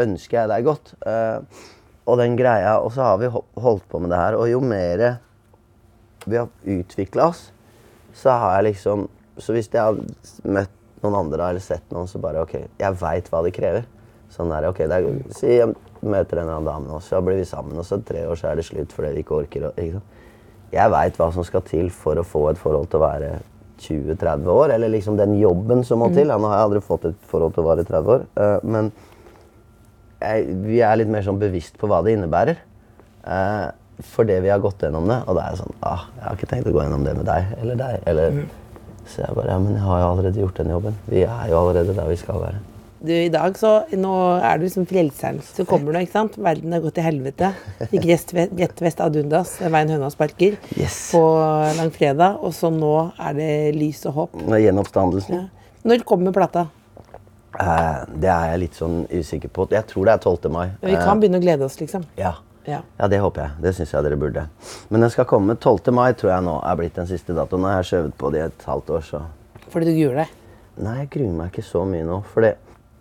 ønsker 0.00 0.40
jeg 0.40 0.50
deg 0.50 0.66
godt. 0.66 0.94
Eh, 1.06 1.62
og 2.10 2.18
den 2.18 2.34
greia, 2.40 2.78
og 2.80 2.90
så 2.96 3.12
har 3.12 3.20
vi 3.20 3.30
holdt 3.30 3.86
på 3.92 4.00
med 4.02 4.10
det 4.10 4.18
her, 4.18 4.40
og 4.40 4.50
jo 4.50 4.64
mer 4.64 5.04
vi 6.26 6.36
har 6.36 6.48
utvikla 6.66 7.30
oss, 7.30 7.50
så 8.16 8.34
har 8.40 8.58
jeg 8.58 8.72
liksom 8.72 9.08
Så 9.40 9.54
hvis 9.56 9.70
jeg 9.72 9.80
har 9.80 9.96
møtt 10.44 10.72
noen 11.04 11.18
andre 11.22 11.48
har 11.48 11.58
sett 11.64 11.86
noen, 11.94 12.08
så 12.10 12.20
bare 12.22 12.44
OK, 12.44 12.56
jeg 12.80 13.00
veit 13.00 13.30
hva 13.32 13.42
det 13.46 13.54
krever. 13.56 13.86
Sånn 14.30 14.52
der, 14.52 14.68
ok, 14.70 14.84
det 14.86 14.98
er, 15.00 15.20
Si 15.34 15.48
jeg 15.56 15.72
møter 16.00 16.38
en 16.38 16.44
eller 16.44 16.60
annen 16.60 16.68
dame 16.68 16.90
nå, 16.90 17.00
så 17.02 17.18
blir 17.24 17.40
vi 17.40 17.46
sammen, 17.48 17.78
og 17.80 17.86
så 17.86 17.98
tre 18.06 18.26
år 18.30 18.38
så 18.38 18.50
er 18.50 18.60
det 18.60 18.66
slutt 18.68 18.92
fordi 18.94 19.14
vi 19.16 19.24
ikke 19.24 19.40
orker. 19.40 19.70
Ikke? 19.80 20.02
Jeg 20.70 20.92
veit 20.94 21.16
hva 21.18 21.30
som 21.34 21.46
skal 21.46 21.64
til 21.66 21.90
for 21.90 22.20
å 22.20 22.26
få 22.26 22.44
et 22.52 22.60
forhold 22.60 22.90
til 22.92 23.00
å 23.00 23.06
være 23.08 23.30
20-30 23.80 24.52
år. 24.54 24.74
Eller 24.76 24.92
liksom 24.92 25.18
den 25.18 25.34
jobben 25.40 25.82
som 25.86 26.02
må 26.02 26.10
til. 26.14 26.30
Ja, 26.30 26.38
nå 26.38 26.50
har 26.50 26.60
jeg 26.60 26.68
aldri 26.68 26.84
fått 26.84 27.08
et 27.10 27.26
forhold 27.30 27.56
til 27.56 27.64
å 27.64 27.70
vare 27.72 27.86
30 27.88 28.14
år. 28.14 28.26
eh, 28.36 28.56
men 28.62 28.92
jeg, 30.20 30.56
vi 30.66 30.80
er 30.84 30.98
litt 31.00 31.10
mer 31.10 31.24
sånn 31.26 31.40
bevisst 31.40 31.78
på 31.80 31.88
hva 31.90 32.02
det 32.04 32.14
innebærer. 32.14 32.60
Uh, 33.24 33.70
fordi 34.00 34.38
vi 34.40 34.48
har 34.52 34.60
gått 34.62 34.82
gjennom 34.84 35.08
det. 35.08 35.18
Og 35.26 35.36
da 35.36 35.44
er 35.44 35.54
jeg 35.54 35.60
sånn 35.60 35.74
ah, 35.84 36.06
Jeg 36.16 36.24
har 36.24 36.38
ikke 36.38 36.50
tenkt 36.54 36.68
å 36.70 36.74
gå 36.74 36.84
gjennom 36.84 37.04
det 37.04 37.14
med 37.18 37.26
deg 37.28 37.54
eller 37.60 37.80
deg. 37.80 38.02
Eller, 38.10 38.42
Så 39.10 39.22
jeg 39.24 39.34
bare 39.36 39.50
Ja, 39.50 39.58
men 39.58 39.74
jeg 39.74 39.82
har 39.84 40.00
jo 40.02 40.08
allerede 40.12 40.40
gjort 40.44 40.58
den 40.62 40.70
jobben. 40.70 40.98
Vi 41.10 41.22
er 41.26 41.48
jo 41.50 41.58
allerede 41.62 41.94
der 41.96 42.08
vi 42.10 42.16
skal 42.20 42.40
være. 42.42 42.60
Du, 43.00 43.12
I 43.16 43.30
dag 43.32 43.54
så, 43.56 43.70
nå 43.96 44.10
er 44.44 44.58
du 44.60 44.66
liksom 44.66 44.84
frelseren 44.84 45.38
Så 45.40 45.64
kommer 45.64 45.94
du, 45.94 45.98
ikke 46.02 46.12
sant? 46.12 46.34
Verden 46.36 46.74
har 46.76 46.82
gått 46.84 46.98
til 46.98 47.06
helvete. 47.06 47.48
Gikk 47.94 48.04
rett 48.60 48.82
vest 48.84 49.00
av 49.00 49.14
Dundas, 49.14 49.54
veien 49.62 49.88
høna 49.94 50.10
sparker, 50.12 50.58
Yes. 50.76 50.98
på 51.14 51.22
langfredag. 51.78 52.36
Og 52.44 52.52
så 52.52 52.68
nå 52.74 52.92
er 53.16 53.38
det 53.38 53.48
lys 53.78 54.04
og 54.10 54.18
håp. 54.18 54.36
Gjenoppstandelsen. 54.52 55.38
Ja. 55.38 55.72
Når 55.88 56.04
kommer 56.04 56.36
plata? 56.36 56.66
Eh, 57.58 58.04
det 58.20 58.28
er 58.30 58.52
jeg 58.52 58.60
litt 58.66 58.76
sånn 58.78 59.00
usikker 59.10 59.48
på. 59.48 59.64
Jeg 59.72 59.88
tror 59.90 60.04
det 60.06 60.12
er 60.18 60.22
12. 60.22 60.52
mai. 60.52 60.68
Vi 60.84 60.94
kan 61.00 61.18
begynne 61.22 61.40
å 61.40 61.42
glede 61.42 61.64
oss, 61.66 61.80
liksom. 61.80 62.04
Eh, 62.14 62.22
ja. 62.26 62.34
Ja. 62.70 62.80
ja, 63.00 63.08
det 63.10 63.18
håper 63.22 63.42
jeg. 63.44 63.50
Det 63.64 63.74
syns 63.76 63.92
jeg 63.96 64.06
dere 64.06 64.16
burde. 64.20 64.46
Men 64.90 65.04
den 65.04 65.10
skal 65.12 65.26
komme 65.30 65.56
12. 65.58 65.90
mai, 65.96 66.12
tror 66.14 66.30
jeg 66.36 66.46
nå 66.46 66.56
er 66.62 66.76
blitt 66.80 66.94
den 67.00 67.08
siste 67.10 67.34
datoen. 67.36 67.64
Nå 67.64 67.70
har 67.72 67.80
jeg 67.82 67.90
skjøvet 67.92 68.16
på 68.20 68.30
det 68.34 68.42
i 68.42 68.46
et 68.48 68.66
halvt 68.70 68.92
år, 68.96 69.06
så 69.10 69.22
Fordi 69.70 69.90
du 69.90 69.94
gruer 69.98 70.22
deg. 70.22 70.36
Nei, 70.80 70.96
jeg 71.02 71.10
gruer 71.16 71.32
meg 71.42 71.50
ikke 71.52 71.66
så 71.66 71.82
mye 71.88 72.06
nå. 72.06 72.20
For 72.32 72.46
jeg 72.46 72.54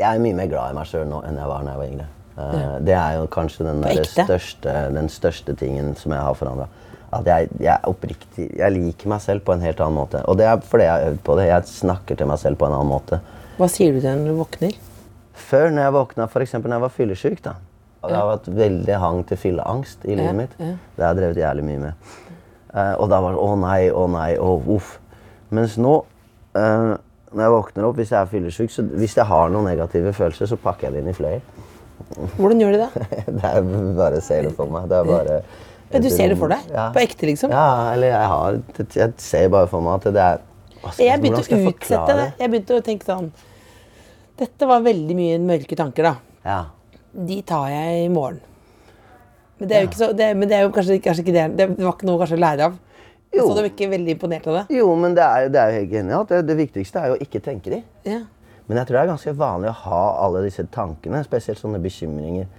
er 0.10 0.20
mye 0.24 0.36
mer 0.38 0.50
glad 0.52 0.74
i 0.74 0.78
meg 0.80 0.90
sjøl 0.90 1.08
nå 1.10 1.22
enn 1.28 1.38
jeg 1.40 1.48
var 1.52 1.64
da 1.68 1.76
jeg 1.76 1.82
var 1.84 1.92
yngre. 1.94 2.08
Eh, 2.40 2.60
Ja. 2.60 2.68
Det 2.90 2.94
er 2.96 3.16
jo 3.20 3.26
kanskje 3.28 3.66
den, 3.68 3.82
største, 4.08 4.76
den 4.96 5.10
største 5.12 5.56
tingen 5.60 5.96
som 6.00 6.12
jeg 6.16 6.22
har 6.24 6.34
forandra. 6.40 6.68
At 7.12 7.26
jeg, 7.26 7.50
jeg 7.60 7.82
oppriktig 7.90 8.46
Jeg 8.60 8.72
liker 8.76 9.10
meg 9.10 9.22
selv 9.24 9.42
på 9.44 9.54
en 9.56 9.64
helt 9.66 9.80
annen 9.82 9.98
måte. 9.98 10.22
Og 10.30 10.38
det 10.38 10.46
er 10.46 10.60
fordi 10.62 10.84
jeg 10.86 10.92
har 10.94 11.08
øvd 11.12 11.24
på 11.26 11.36
det. 11.40 11.48
Jeg 11.50 11.64
snakker 11.72 12.16
til 12.20 12.28
meg 12.30 12.38
selv 12.40 12.60
på 12.62 12.68
en 12.68 12.76
annen 12.78 12.92
måte. 12.92 13.20
Hva 13.58 13.68
sier 13.68 13.92
du 13.92 14.00
til 14.00 14.06
deg 14.10 14.20
når 14.22 14.30
du 14.30 14.38
våkner? 14.44 14.76
Før, 15.40 15.70
når 15.74 15.82
jeg 15.88 15.94
våkna, 15.96 16.28
f.eks. 16.30 16.54
når 16.54 16.76
jeg 16.76 16.82
var 16.86 16.94
fyllesyk, 16.94 17.42
da. 17.44 17.54
Jeg 18.00 18.16
har 18.16 18.30
vært 18.30 18.47
veldig 18.56 18.97
hang 19.02 19.22
til 19.28 19.38
fylleangst 19.41 20.06
i 20.08 20.16
livet 20.16 20.36
mitt. 20.38 20.54
Det 20.60 21.04
har 21.04 21.14
jeg 21.14 21.20
drevet 21.20 21.41
jævlig 21.41 21.66
mye 21.68 21.80
med. 21.84 21.93
Uh, 22.70 22.93
og 23.02 23.10
da 23.12 23.20
var 23.26 23.34
det 23.36 23.41
å 23.43 23.56
nei, 23.60 23.82
å 23.91 24.06
nei, 24.12 24.30
å 24.39 24.54
uff. 24.76 24.93
Mens 25.58 25.76
nå, 25.82 25.95
uh, 26.56 26.93
når 27.34 27.43
jeg 27.43 27.54
våkner 27.56 27.88
opp, 27.89 27.97
hvis 28.00 28.14
jeg 28.14 28.20
er 28.22 28.30
fyllesyk, 28.32 28.72
så 28.72 28.86
hvis 29.02 29.18
jeg 29.18 29.26
har 29.28 29.52
noen 29.52 29.68
negative 29.68 30.14
følelser, 30.16 30.52
så 30.52 30.58
pakker 30.62 30.88
jeg 30.88 30.95
det 30.95 31.04
inn 31.04 31.12
i 31.12 31.18
fløyel. 31.18 31.41
Hvordan 32.38 32.62
gjør 32.64 32.78
du 32.78 32.80
det? 32.86 33.10
det 33.39 33.52
er 33.52 33.68
bare 33.97 34.22
ser 34.24 34.47
det 34.47 34.54
for 34.56 34.72
meg. 34.72 34.88
Det 34.89 35.02
er 35.02 35.10
bare 35.10 35.41
Ja, 35.89 36.00
du 36.00 36.10
ser 36.14 36.32
det 36.32 36.38
for 36.39 36.54
deg? 36.54 36.72
Ja. 36.72 36.88
På 36.95 37.02
ekte, 37.02 37.28
liksom? 37.28 37.52
Ja, 37.52 37.91
eller 37.91 38.14
jeg 38.14 38.32
har 38.32 38.60
Jeg 38.95 39.14
ser 39.20 39.52
bare 39.52 39.68
for 39.68 39.84
meg 39.84 40.00
at 40.00 40.14
det 40.14 40.24
er 40.24 40.41
skal- 40.93 41.06
Jeg 41.06 41.22
begynte 41.22 41.43
å 41.43 41.62
utsette 41.74 42.18
det. 42.22 42.28
Jeg 42.39 42.52
begynte 42.54 42.78
å 42.78 42.84
tenke 42.86 43.10
sånn 43.10 43.32
Dette 44.39 44.68
var 44.70 44.86
veldig 44.86 45.16
mye 45.18 45.39
mørke 45.43 45.76
tanker, 45.76 46.06
da. 46.06 46.14
Ja. 46.45 46.60
De 47.14 47.41
tar 47.47 47.70
jeg 47.74 48.05
i 48.05 48.12
morgen. 48.14 48.39
Men 49.60 49.70
det 49.70 49.76
er 49.76 49.82
jo, 49.84 49.89
ikke 49.89 49.99
så, 49.99 50.12
det, 50.16 50.30
men 50.38 50.49
det 50.49 50.55
er 50.55 50.62
jo 50.64 50.72
kanskje, 50.76 50.99
kanskje 51.03 51.26
ikke 51.26 51.36
det. 51.36 51.47
Det 51.60 51.68
var 51.76 51.95
ikke 51.97 52.07
noe 52.07 52.20
kanskje 52.22 52.38
å 52.38 52.43
lære 52.45 52.70
av. 52.70 52.78
Jo. 53.30 53.43
så 53.45 53.53
du 53.53 53.60
var 53.60 53.68
ikke 53.70 53.89
veldig 53.91 54.14
imponert 54.16 54.47
av 54.49 54.55
det. 54.57 54.62
Jo, 54.80 54.88
men 54.97 55.14
det 55.18 55.22
er, 55.22 55.49
det 55.53 55.60
er 55.62 55.74
jo 55.74 55.82
helt 55.82 55.91
genialt. 55.91 56.32
det, 56.32 56.39
det 56.47 56.55
viktigste 56.57 57.01
er 57.01 57.12
jo 57.12 57.18
å 57.18 57.22
ikke 57.22 57.41
tenke 57.45 57.74
de. 57.74 57.82
Ja. 58.07 58.24
Men 58.70 58.80
jeg 58.80 58.88
tror 58.88 58.95
det 58.95 59.03
er 59.03 59.12
ganske 59.12 59.36
vanlig 59.38 59.70
å 59.70 59.78
ha 59.84 60.01
alle 60.26 60.41
disse 60.45 60.66
tankene, 60.74 61.22
spesielt 61.26 61.62
sånne 61.62 61.82
bekymringer. 61.84 62.49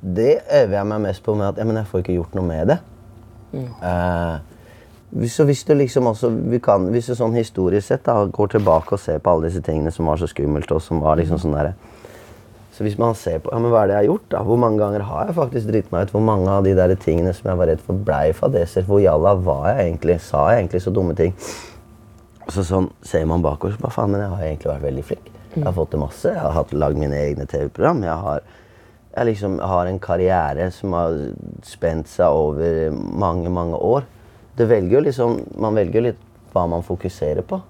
Det 0.00 0.32
øver 0.60 0.78
jeg 0.78 0.88
meg 0.92 1.04
mest 1.06 1.24
på 1.24 1.34
med 1.36 1.50
at 1.50 1.60
ja, 1.60 1.66
men 1.68 1.80
jeg 1.80 1.88
får 1.90 2.04
ikke 2.04 2.16
gjort 2.18 2.36
noe 2.36 2.48
med 2.48 2.72
det. 2.72 2.78
Mm. 3.54 3.70
Uh, 3.80 5.28
så 5.30 5.46
hvis 5.48 5.62
du 5.64 5.74
liksom 5.78 6.08
også, 6.10 6.30
vi 6.52 6.58
kan, 6.60 6.88
hvis 6.92 7.08
du 7.08 7.14
sånn 7.16 7.36
historisk 7.36 7.86
sett 7.88 8.04
da, 8.04 8.16
går 8.28 8.56
tilbake 8.56 8.96
og 8.96 9.00
ser 9.00 9.20
på 9.24 9.32
alle 9.32 9.48
disse 9.48 9.62
tingene 9.64 9.92
som 9.94 10.08
var 10.10 10.20
så 10.20 10.28
skummelt, 10.28 10.72
og 10.74 10.82
som 10.82 11.00
var 11.04 11.20
liksom 11.20 11.40
sånn 11.40 11.56
derre 11.56 11.74
Så 12.74 12.82
hvis 12.82 12.96
man 12.98 13.14
ser 13.14 13.38
på 13.38 13.52
ja, 13.54 13.58
men 13.62 13.70
hva 13.70 13.84
er 13.84 13.86
det 13.86 13.94
jeg 13.94 14.02
har 14.02 14.08
gjort, 14.08 14.24
da? 14.34 14.40
hvor 14.42 14.58
mange 14.58 14.80
ganger 14.82 15.04
har 15.06 15.28
jeg 15.28 15.36
faktisk 15.36 15.68
dritt 15.70 15.92
meg 15.94 16.08
ut? 16.08 16.14
Hvor 16.16 16.24
mange 16.26 16.48
av 16.50 16.64
de 16.66 16.72
der 16.74 16.94
tingene 16.98 17.30
som 17.36 17.46
jeg 17.52 17.60
var 17.60 17.68
redd 17.70 17.82
for, 17.86 18.00
blei 18.08 18.32
fadeser? 18.34 18.82
Hvor 18.88 18.98
jalla 19.02 19.34
var 19.38 19.68
jeg 19.70 19.84
egentlig? 19.92 20.16
Sa 20.26 20.48
jeg 20.50 20.64
egentlig 20.64 20.82
så 20.82 20.90
dumme 20.96 21.14
ting? 21.14 21.36
Så 22.50 22.64
sånn 22.66 22.90
ser 23.06 23.24
man 23.30 23.44
bakover, 23.44 23.76
så 23.76 23.80
bare 23.84 23.94
faen, 23.94 24.10
men 24.12 24.20
jeg 24.24 24.32
har 24.34 24.42
egentlig 24.48 24.72
vært 24.72 24.82
veldig 24.88 25.04
flink. 25.06 25.30
Jeg 25.54 25.64
har 25.68 25.76
fått 25.76 25.92
til 25.94 26.02
masse. 26.02 26.28
Jeg 26.34 26.42
har 26.42 26.52
hatt 26.58 26.72
lagd 26.74 26.98
mine 26.98 27.14
egne 27.16 27.46
TV-program. 27.48 28.02
Jeg 28.04 28.18
har, 28.26 28.42
jeg 29.14 29.28
liksom 29.30 29.54
har 29.62 29.86
en 29.86 30.00
karriere 30.02 30.66
som 30.74 30.92
har 30.98 31.14
spent 31.64 32.10
seg 32.10 32.26
over 32.34 32.90
mange, 32.92 33.48
mange 33.54 33.78
år. 33.78 34.02
Det 34.58 34.66
velger 34.68 35.06
liksom, 35.06 35.38
man 35.62 35.78
velger 35.78 36.08
litt 36.10 36.18
hva 36.52 36.66
man 36.70 36.82
fokuserer 36.86 37.46
på. 37.46 37.62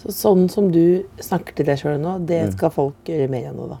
Så 0.00 0.12
sånn 0.16 0.48
som 0.52 0.72
du 0.72 1.04
snakker 1.20 1.54
til 1.60 1.68
deg 1.68 1.78
sjøl 1.80 2.00
nå, 2.00 2.16
det 2.28 2.42
Mm. 2.48 2.52
skal 2.56 2.70
folk 2.72 3.04
gjøre 3.04 3.28
mer 3.30 3.50
av 3.50 3.54
nå, 3.56 3.68
da. 3.68 3.78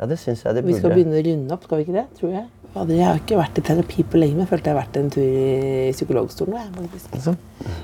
Ja, 0.00 0.06
det 0.08 0.16
syns 0.16 0.40
jeg 0.46 0.56
det 0.56 0.64
Vi 0.64 0.78
skal 0.78 0.94
begynne 0.94 1.18
å 1.18 1.26
runde 1.26 1.52
opp, 1.54 1.66
skal 1.68 1.80
vi 1.80 1.84
ikke 1.84 1.98
det? 1.98 2.06
Tror 2.16 2.32
jeg. 2.32 2.46
Jeg 2.70 3.02
har 3.02 3.18
ikke 3.18 3.36
vært 3.36 3.58
i 3.58 3.62
terapi 3.66 4.04
på 4.06 4.18
lenge, 4.20 4.36
men 4.38 4.44
jeg 4.44 4.50
følte 4.52 4.70
jeg 4.70 4.76
har 4.76 4.84
vært 4.84 4.96
en 5.00 5.08
tur 5.10 5.24
i 5.26 5.90
psykologstolen. 5.90 6.78
Altså, 7.10 7.34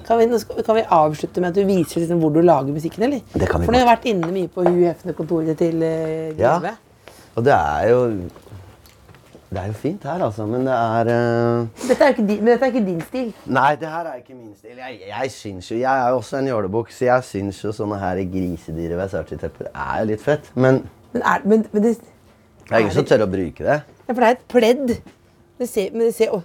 Kan, 0.06 0.20
vi, 0.20 0.40
kan 0.62 0.78
vi 0.78 0.84
avslutte 0.96 1.42
med 1.42 1.50
at 1.50 1.58
du 1.58 1.66
viser 1.66 2.00
liksom 2.00 2.22
hvor 2.22 2.32
du 2.32 2.40
lager 2.40 2.72
musikken, 2.72 3.04
eller? 3.08 3.20
Det 3.34 3.48
kan 3.50 3.60
vi 3.60 3.66
For 3.66 3.74
nå 3.74 3.80
har 3.80 3.84
jeg 3.84 3.90
vært 3.90 4.08
inne 4.14 4.32
mye 4.32 4.50
på 4.54 4.64
Hu 4.64 4.80
Hefne-kontoret 4.86 5.58
til 5.58 5.82
uh, 5.82 6.40
Ja. 6.40 6.56
Og 7.36 7.44
det 7.44 7.52
er 7.52 7.88
jo 7.90 8.00
Det 9.50 9.60
er 9.60 9.66
jo 9.66 9.76
fint 9.78 10.06
her, 10.06 10.22
altså, 10.22 10.46
men 10.46 10.64
det 10.66 10.74
er 10.74 11.10
uh... 11.12 11.66
Dette 11.88 12.04
er 12.04 12.14
ikke 12.14 12.26
din, 12.28 12.40
men 12.44 12.54
dette 12.54 12.66
er 12.66 12.72
ikke 12.72 12.86
din 12.86 13.00
stil. 13.10 13.28
Nei, 13.46 13.72
det 13.80 13.90
her 13.90 14.08
er 14.12 14.20
ikke 14.22 14.34
min 14.34 14.54
stil. 14.54 14.78
Jeg, 14.78 15.00
jeg 15.10 15.32
syns 15.34 15.70
jo, 15.70 15.80
jeg 15.82 15.90
er 15.90 16.14
jo 16.14 16.22
også 16.22 16.40
en 16.40 16.48
jålebukk, 16.54 16.94
så 16.94 17.10
jeg 17.10 17.26
syns 17.34 17.60
jo 17.64 17.74
sånne 17.74 17.98
her 18.00 18.22
grisedyre 18.30 18.98
Versace-tepper 19.02 19.70
er 19.72 20.00
jo 20.00 20.08
litt 20.14 20.22
fett. 20.24 20.50
Men 20.54 20.84
Men, 21.16 21.22
er, 21.32 21.44
men, 21.48 21.64
men 21.72 21.82
det, 21.86 21.94
det 22.66 22.72
er 22.76 22.82
ingen 22.84 22.94
som 22.94 23.06
tør 23.08 23.24
å 23.24 23.30
bruke 23.32 23.64
det. 23.64 23.78
ja, 24.06 24.10
for 24.12 24.20
det 24.22 24.28
er 24.28 24.36
et 24.36 24.48
pledd. 24.52 24.90
Det 25.56 25.68
ser, 25.70 25.94
men 25.96 26.04
det 26.10 26.14
ser 26.18 26.34
å, 26.36 26.42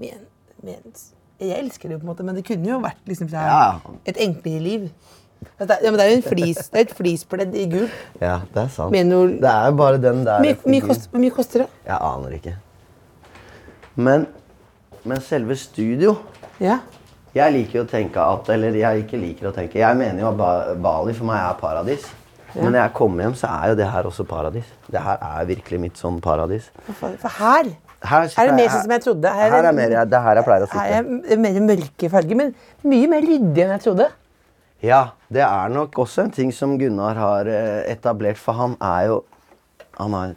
men, 0.00 0.22
men, 0.64 0.94
Jeg 1.42 1.58
elsker 1.60 1.90
det 1.90 1.96
jo, 1.98 1.98
på 2.00 2.06
en 2.06 2.10
måte, 2.14 2.24
men 2.24 2.38
det 2.38 2.44
kunne 2.46 2.70
jo 2.70 2.78
vært 2.80 3.02
liksom 3.10 3.28
fra 3.28 3.42
Ja. 3.44 3.96
et 4.08 4.16
enklere 4.22 4.62
liv. 4.64 4.86
Er, 5.60 5.66
ja, 5.84 5.90
men 5.90 5.98
det 6.00 6.04
er 6.06 6.10
jo 6.14 6.16
en 6.16 6.24
flis, 6.24 6.60
det 6.72 6.78
er 6.78 6.86
et 6.86 6.94
flispledd 6.96 7.52
i 7.60 7.66
gul. 7.68 7.88
Ja, 8.22 8.38
det 8.54 8.62
er 8.62 8.70
sant. 8.72 8.94
Noe- 8.96 9.34
Det 9.42 9.50
er 9.50 9.66
jo 9.68 9.76
bare 9.76 9.98
den 10.00 10.22
der 10.24 10.40
Mye, 10.40 10.56
mye 10.64 10.80
kost, 10.86 11.10
hvor 11.12 11.20
mye 11.20 11.34
koster 11.34 11.64
det? 11.66 11.68
Jeg 11.84 11.98
aner 12.00 12.38
ikke. 12.38 12.54
Men, 13.96 14.26
men 15.04 15.20
selve 15.20 15.56
studio 15.60 16.16
Ja. 16.62 16.78
Jeg 17.34 17.52
liker 17.52 17.80
jo 17.80 17.84
å 17.84 17.90
tenke 17.90 18.22
at 18.22 18.48
Eller 18.54 18.74
jeg 18.78 19.04
ikke 19.04 19.18
liker 19.20 19.50
å 19.50 19.54
tenke 19.54 19.78
Jeg 19.82 19.98
mener 19.98 20.22
jo 20.24 20.30
at 20.32 20.72
Bali 20.82 21.12
for 21.14 21.26
meg 21.28 21.38
er 21.42 21.56
paradis. 21.60 22.06
Men 22.54 22.72
når 22.72 22.78
jeg 22.80 22.92
kommer 22.94 23.24
hjem, 23.24 23.34
så 23.38 23.48
er 23.50 23.72
jo 23.72 23.78
det 23.80 23.86
her 23.90 24.06
også 24.10 24.24
paradis. 24.28 24.66
Det 24.90 25.00
her 25.02 25.18
er 25.26 25.46
virkelig 25.48 25.80
mitt 25.80 25.96
sånn 26.00 26.20
paradis. 26.22 26.68
For, 27.00 27.16
her 27.40 27.72
Her 28.04 28.26
er 28.28 28.46
det 28.50 28.54
mer 28.58 28.68
sånn 28.68 28.82
som 28.84 28.92
jeg 28.92 29.02
trodde. 29.06 29.30
Her, 29.32 29.54
er 29.64 29.72
mer, 29.72 29.94
det 30.04 30.18
er 30.18 30.24
her 30.26 30.36
jeg 30.36 30.44
pleier 30.44 30.66
å 30.66 30.68
her 30.74 30.92
er 31.00 31.38
mer 31.40 31.60
mørke 31.64 32.10
farger, 32.12 32.36
men 32.36 32.54
mye 32.84 33.08
mer 33.08 33.24
ryddig 33.24 33.64
enn 33.64 33.72
jeg 33.78 33.82
trodde. 33.86 34.08
Ja, 34.84 34.98
det 35.32 35.40
er 35.46 35.72
nok 35.72 35.96
også 36.04 36.26
en 36.26 36.30
ting 36.36 36.50
som 36.52 36.74
Gunnar 36.78 37.16
har 37.16 37.48
eh, 37.48 37.86
etablert, 37.94 38.36
for 38.36 38.52
han 38.58 38.74
er 38.84 39.06
jo 39.08 39.22
Han 39.96 40.12
er, 40.18 40.34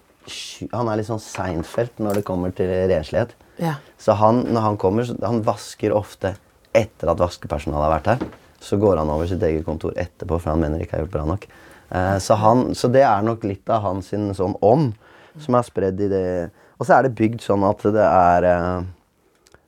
han 0.71 0.87
er 0.91 0.99
litt 0.99 1.07
sånn 1.09 1.19
Seinfeld 1.19 1.97
når 1.99 2.19
det 2.19 2.25
kommer 2.27 2.51
til 2.55 2.69
renslighet. 2.91 3.31
Ja. 3.59 3.75
Så 3.99 4.13
han, 4.19 4.43
når 4.53 4.61
han 4.61 4.77
kommer, 4.77 5.03
så- 5.03 5.17
han 5.25 5.41
vasker 5.43 5.91
ofte 5.97 6.35
etter 6.77 7.09
at 7.11 7.17
vaskepersonalet 7.19 7.83
har 7.87 7.95
vært 7.99 8.09
her. 8.13 8.27
Så 8.61 8.77
går 8.79 8.97
han 9.01 9.09
over 9.09 9.25
sitt 9.27 9.41
eget 9.43 9.65
kontor 9.65 9.91
etterpå, 9.97 10.39
for 10.39 10.51
han 10.53 10.61
mener 10.61 10.79
ikke 10.79 10.95
har 10.97 11.03
gjort 11.05 11.11
bra 11.15 11.25
nok. 11.25 11.47
Eh, 11.91 12.17
så, 12.23 12.35
han, 12.41 12.63
så 12.75 12.89
det 12.91 13.03
er 13.07 13.25
nok 13.25 13.43
litt 13.47 13.69
av 13.71 13.83
hans 13.85 14.11
sin 14.11 14.29
sånn 14.35 14.57
ånd 14.65 14.93
som 15.39 15.55
er 15.55 15.67
spredd 15.67 16.01
i 16.01 16.09
det. 16.11 16.23
Og 16.77 16.87
så 16.87 16.97
er 16.97 17.07
det 17.07 17.15
bygd 17.17 17.43
sånn 17.45 17.63
at 17.67 17.83
det 17.95 18.05
er 18.05 18.47
eh, 18.51 18.87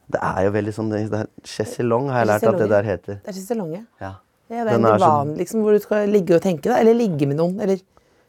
Det 0.09 0.23
er 0.25 0.47
jo 0.47 0.55
veldig 0.55 0.73
sånn 0.73 0.89
det, 0.89 1.03
er 1.13 1.29
Chaiselong 1.45 2.09
har 2.09 2.23
jeg 2.23 2.31
lært 2.33 2.49
at 2.49 2.57
det 2.63 2.69
der 2.71 2.89
heter. 2.89 3.21
Det 3.23 3.33
er 3.33 3.37
sesonge. 3.37 3.83
Ja. 4.01 4.15
Ja, 4.49 4.63
det 4.65 4.73
er 4.73 4.79
en 4.79 4.87
divan 4.87 5.35
liksom, 5.37 5.61
hvor 5.61 5.75
du 5.77 5.83
skal 5.83 6.09
ligge 6.09 6.33
og 6.39 6.41
tenke, 6.41 6.71
da. 6.71 6.79
Eller 6.81 6.97
ligge 6.97 7.27
med 7.29 7.37
noen. 7.37 7.59
Eller 7.61 7.79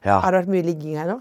Ja. 0.04 0.18
har 0.20 0.32
det 0.32 0.42
vært 0.44 0.52
mye 0.52 0.64
ligging 0.64 0.96
her 1.00 1.08
nå? 1.08 1.20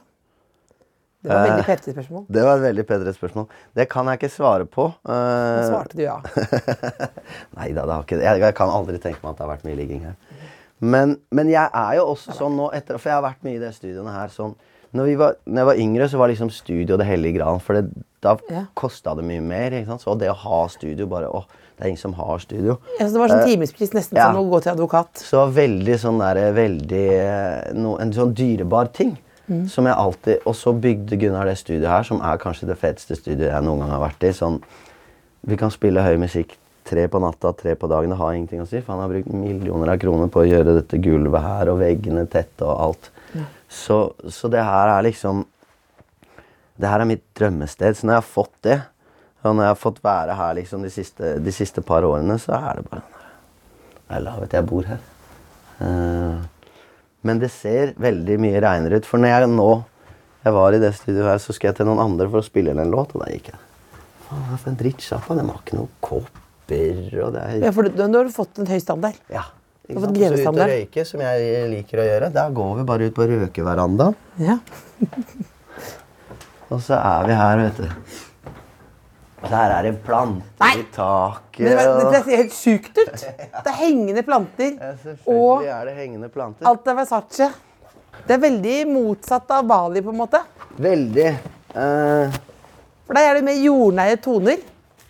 Det 1.24 1.30
var 1.30 1.36
Eh. 1.36 2.26
Det 2.32 2.40
et 2.40 2.62
veldig 2.64 2.86
P3 2.88 3.14
spørsmål. 3.14 3.48
Det 3.76 3.90
kan 3.90 4.06
jeg 4.08 4.20
ikke 4.20 4.32
svare 4.32 4.66
på. 4.66 4.86
Eh, 5.04 5.68
svarte 5.68 5.98
du 5.98 6.04
ja. 6.04 6.16
Nei 7.58 7.72
da, 7.76 7.84
det 7.84 7.92
har 7.92 8.04
ikke 8.06 8.20
det. 8.20 8.24
Jeg, 8.24 8.40
jeg 8.40 8.56
kan 8.56 8.70
aldri 8.70 9.00
tenke 9.04 9.20
meg 9.24 9.34
at 9.34 9.38
det 9.38 9.46
har 9.46 9.52
vært 9.52 9.66
mye 9.68 9.76
ligging 9.76 10.06
her. 10.08 10.16
Men, 10.80 11.18
men 11.36 11.50
jeg 11.52 11.68
er 11.76 11.96
jo 12.00 12.06
også 12.14 12.36
sånn 12.38 12.54
nå 12.56 12.70
etter 12.72 12.96
For 12.98 13.12
jeg 13.12 13.18
har 13.18 13.26
vært 13.26 13.42
mye 13.44 13.58
i 13.58 13.64
de 13.64 13.72
studioene 13.76 14.14
her 14.16 14.32
sånn 14.32 14.54
når, 14.90 15.06
vi 15.06 15.16
var, 15.20 15.36
når 15.46 15.60
jeg 15.60 15.68
var 15.68 15.80
yngre, 15.84 16.06
så 16.10 16.18
var 16.18 16.32
liksom 16.32 16.50
studio 16.50 16.96
det 16.98 17.06
hellige 17.06 17.38
gran. 17.38 17.60
For 17.62 17.78
det, 17.78 18.04
da 18.26 18.36
Ja. 18.50 18.64
kosta 18.74 19.14
det 19.16 19.24
mye 19.24 19.42
mer. 19.42 19.72
Så 20.02 20.18
det 20.18 20.30
å 20.32 20.34
ha 20.34 20.68
studio 20.68 21.06
bare 21.06 21.30
Å, 21.30 21.44
det 21.78 21.86
er 21.86 21.88
ingen 21.90 21.98
som 22.02 22.14
har 22.14 22.40
studio. 22.40 22.80
Ja, 23.00 23.06
så 23.06 23.14
det 23.14 23.20
var 23.20 23.30
sånn 23.30 23.46
timespris, 23.46 23.94
nesten 23.94 24.18
ja. 24.18 24.32
som 24.32 24.42
å 24.42 24.50
gå 24.50 24.62
til 24.64 24.72
advokat. 24.72 25.22
Så 25.22 25.46
veldig 25.54 26.00
sånn 26.00 26.18
der, 26.20 26.52
veldig 26.54 27.08
eh, 27.14 27.74
no, 27.74 27.98
En 28.00 28.12
sånn 28.14 28.34
dyrebar 28.34 28.92
ting. 28.92 29.18
Som 29.68 29.86
jeg 29.86 29.96
alltid 29.98 30.44
Og 30.46 30.54
så 30.54 30.74
bygde 30.78 31.18
Gunnar 31.18 31.46
det 31.46 31.58
studioet 31.58 31.90
her, 31.90 32.04
som 32.04 32.22
er 32.22 32.38
kanskje 32.38 32.68
det 32.70 32.78
feteste 32.78 33.16
studioet 33.18 33.50
jeg 33.50 33.64
noen 33.66 33.80
gang 33.80 33.90
har 33.90 34.04
vært 34.04 34.26
i. 34.26 34.34
Sånn 34.34 34.60
Vi 35.42 35.58
kan 35.58 35.72
spille 35.72 36.02
høy 36.02 36.18
musikk 36.18 36.58
tre 36.90 37.06
på 37.12 37.22
natta, 37.22 37.54
tre 37.54 37.76
på 37.78 37.88
dagen. 37.92 38.12
Det 38.12 38.20
har 38.20 38.36
ingenting 38.36 38.64
å 38.64 38.68
si, 38.70 38.82
for 38.82 38.96
han 38.96 39.04
har 39.04 39.12
brukt 39.12 39.32
millioner 39.34 39.94
av 39.94 40.02
kroner 40.02 40.32
på 40.34 40.44
å 40.44 40.48
gjøre 40.50 40.78
dette 40.80 41.00
gulvet 41.04 41.46
her 41.46 41.72
og 41.72 41.82
veggene 41.84 42.26
tette 42.32 42.66
og 42.66 42.86
alt. 42.88 43.12
Så, 43.70 44.00
så 44.34 44.50
det 44.50 44.64
her 44.66 44.90
er 44.90 45.04
liksom 45.06 45.44
Det 46.80 46.90
her 46.90 47.04
er 47.04 47.10
mitt 47.10 47.26
drømmested. 47.38 47.98
Så 47.98 48.08
når 48.08 48.16
jeg 48.16 48.24
har 48.24 48.30
fått 48.32 48.56
det, 48.66 48.78
og 49.44 49.54
når 49.54 49.66
jeg 49.66 49.74
har 49.74 49.80
fått 49.82 49.98
være 50.04 50.38
her 50.40 50.54
liksom 50.58 50.86
de 50.86 50.92
siste, 50.94 51.34
de 51.44 51.54
siste 51.54 51.84
par 51.84 52.08
årene, 52.08 52.38
så 52.40 52.56
er 52.56 52.80
det 52.80 52.86
bare 52.88 53.04
Jeg 54.10 54.24
la 54.26 54.38
vet 54.40 54.56
jeg 54.56 54.68
bor 54.72 54.88
her. 54.88 55.04
Uh, 55.80 56.40
men 57.28 57.40
det 57.44 57.52
ser 57.52 57.94
veldig 58.00 58.40
mye 58.42 58.64
reinere 58.64 59.00
ut. 59.00 59.08
For 59.08 59.22
når 59.22 59.36
jeg 59.36 59.52
nå 59.52 59.70
jeg 60.40 60.56
var 60.56 60.76
i 60.76 60.80
det 60.80 60.94
studioet 60.96 61.34
her, 61.34 61.42
så 61.44 61.52
skulle 61.52 61.74
jeg 61.74 61.82
til 61.82 61.90
noen 61.90 62.00
andre 62.00 62.30
for 62.32 62.40
å 62.40 62.48
spille 62.48 62.72
en 62.72 62.94
låt, 62.94 63.12
og 63.12 63.26
da 63.26 63.32
gikk 63.34 63.52
jeg. 63.52 63.60
Faen, 64.30 64.54
for 64.56 64.72
en 64.72 64.78
drittsjappa. 64.80 65.36
Den 65.36 65.52
har 65.52 65.60
ikke 65.60 65.82
noen 65.82 65.92
kopper, 66.70 67.24
og 67.26 67.34
det 67.34 67.42
er 67.46 67.66
Ja, 67.66 67.72
for 67.72 67.90
da 67.90 68.08
har 68.08 68.24
du 68.24 68.32
fått 68.32 68.60
en 68.60 68.68
høy 68.70 68.80
standard. 68.80 69.14
ja. 69.30 69.44
Du 69.90 69.96
har 69.96 70.02
fått 70.06 70.18
sant? 70.18 70.38
Så 70.38 70.52
ut 70.52 70.60
og 70.60 70.70
røyke, 70.70 71.04
som 71.06 71.22
jeg 71.22 71.70
liker 71.72 71.98
å 71.98 72.04
gjøre. 72.06 72.28
Da 72.32 72.50
går 72.54 72.76
vi 72.78 72.84
bare 72.86 73.06
ut 73.10 73.16
på 73.16 73.26
røkeverandaen, 73.26 74.16
Ja. 74.38 74.60
og 76.70 76.82
så 76.86 76.94
er 76.94 77.26
vi 77.26 77.34
her, 77.34 77.58
vet 77.58 77.78
du. 77.78 77.88
Og 79.42 79.50
der 79.50 79.72
er 79.72 79.84
det 79.88 80.04
planter 80.04 80.46
Nei! 80.62 80.74
i 80.78 80.86
taket. 80.94 81.66
Men 81.66 81.78
det, 81.80 82.12
det 82.12 82.24
ser 82.26 82.38
helt 82.38 82.54
sjukt 82.54 82.98
ut. 83.00 83.26
Det 83.64 83.72
er 83.72 83.78
hengende 83.80 84.22
planter. 84.22 84.76
Ja, 84.76 84.94
selvfølgelig 85.02 85.74
er 85.74 85.86
det 85.86 85.96
hengende 85.96 86.30
planter. 86.30 86.68
alt 86.68 86.88
er 86.88 86.96
Versace. 87.00 87.52
Det 88.28 88.36
er 88.36 88.42
veldig 88.44 88.78
motsatt 88.92 89.50
av 89.50 89.66
Bali, 89.66 90.04
på 90.04 90.12
en 90.12 90.20
måte. 90.20 90.44
Veldig. 90.78 91.30
Uh... 91.74 92.30
For 93.08 93.18
der 93.18 93.32
er 93.32 93.40
det 93.40 93.46
mer 93.48 93.58
jordnære 93.58 94.20
toner. 94.22 94.60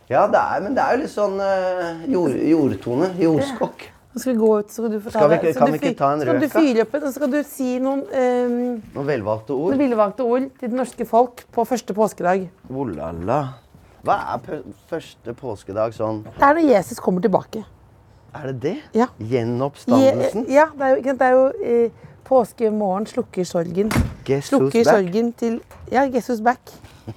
Ja, 0.10 0.26
det 0.28 0.42
er, 0.42 0.62
men 0.66 0.76
det 0.76 0.84
er 0.84 0.96
jo 0.98 1.02
litt 1.04 1.14
sånn 1.14 1.38
uh, 1.38 2.04
jord, 2.10 2.36
jordtone. 2.50 3.10
Jordskokk. 3.22 3.88
Nå 4.10 4.22
skal 4.24 4.34
vi 4.34 4.40
gå 4.42 4.48
ut, 4.58 4.72
så 4.74 4.82
skal 4.82 4.92
du 4.96 5.00
få 5.06 5.12
ta 5.14 5.26
vi 5.30 5.38
det. 5.44 5.52
kan 5.56 5.70
vi 5.70 5.78
ikke 5.78 5.92
ta 6.00 6.08
en 6.16 6.22
Så 6.24 6.26
skal 6.26 6.40
du 6.42 6.48
fyre 6.50 6.84
opp 6.86 6.96
og 6.98 7.04
så 7.04 7.12
skal 7.14 7.30
du 7.36 7.40
si 7.46 7.68
noen, 7.84 8.00
um, 8.10 8.56
Noen 8.96 9.10
velvalgte 9.12 9.54
ord. 9.54 9.76
noen 9.76 9.84
velvalgte 9.84 10.26
ord 10.26 10.48
til 10.58 10.72
det 10.72 10.80
norske 10.80 11.06
folk 11.06 11.44
på 11.54 11.66
første 11.70 11.94
påskedag. 11.94 12.48
Oh 12.74 12.88
la 12.90 13.12
la. 13.14 13.40
Hva 14.02 14.16
er 14.34 14.64
første 14.90 15.36
påskedag 15.38 15.94
sånn? 15.94 16.24
Det 16.26 16.48
er 16.48 16.58
når 16.58 16.70
Jesus 16.72 17.02
kommer 17.04 17.22
tilbake. 17.22 17.62
Er 18.34 18.48
det 18.50 18.60
det? 18.64 18.76
Ja. 18.98 19.08
Gjenoppstandelsen? 19.20 20.48
Ja, 20.50 20.68
det 20.74 20.88
er 20.88 20.96
jo, 20.96 21.04
det 21.20 21.28
er 21.28 21.36
jo 21.36 21.46
eh, 21.66 22.08
påskemorgen 22.30 23.06
slukker 23.10 23.46
sorgen. 23.46 23.94
Jesus 24.26 24.50
Slukker 24.54 24.84
back? 24.84 24.90
sorgen 24.90 25.32
til 25.34 25.60
Ja, 25.92 26.08
who's 26.10 26.42
back. 26.42 26.74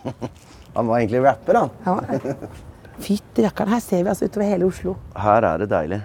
Han 0.76 0.88
var 0.88 0.98
egentlig 0.98 1.24
rapper, 1.24 1.54
han. 1.54 1.70
Ja. 1.86 2.68
Fytti 3.00 3.42
rakkeren, 3.46 3.68
her 3.72 3.80
ser 3.80 4.02
vi 4.04 4.10
altså 4.10 4.24
utover 4.28 4.46
hele 4.48 4.64
Oslo. 4.66 4.96
Her 5.16 5.42
er 5.44 5.58
det 5.58 5.68
deilig. 5.70 6.02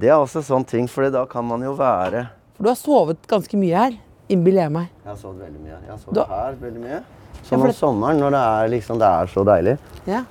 Det 0.00 0.08
er 0.08 0.16
også 0.16 0.40
sånn 0.42 0.64
ting, 0.66 0.86
for 0.88 1.08
da 1.10 1.26
kan 1.26 1.44
man 1.44 1.60
jo 1.62 1.74
være 1.76 2.28
For 2.56 2.64
du 2.64 2.68
har 2.70 2.76
sovet 2.76 3.26
ganske 3.28 3.56
mye 3.60 3.76
her, 3.76 3.92
innbiller 4.28 4.62
jeg 4.62 4.72
meg. 4.72 4.88
Jeg 5.04 5.10
har 5.12 5.16
sovet 5.20 5.40
veldig 5.44 5.60
mye. 5.60 5.76
Jeg 5.84 5.90
har 5.90 5.98
sovet 5.98 6.14
Da- 6.14 6.26
her 6.26 6.54
veldig 6.60 6.80
mye. 6.80 7.00
Ja, 7.00 7.02
Sånn 7.44 7.62
om 7.64 7.72
sommeren 7.72 8.18
når 8.20 8.30
det 8.30 8.40
er, 8.40 8.68
liksom, 8.68 8.98
det 8.98 9.06
er 9.08 9.26
så 9.26 9.44
deilig. 9.44 9.78
Ja. 10.06 10.24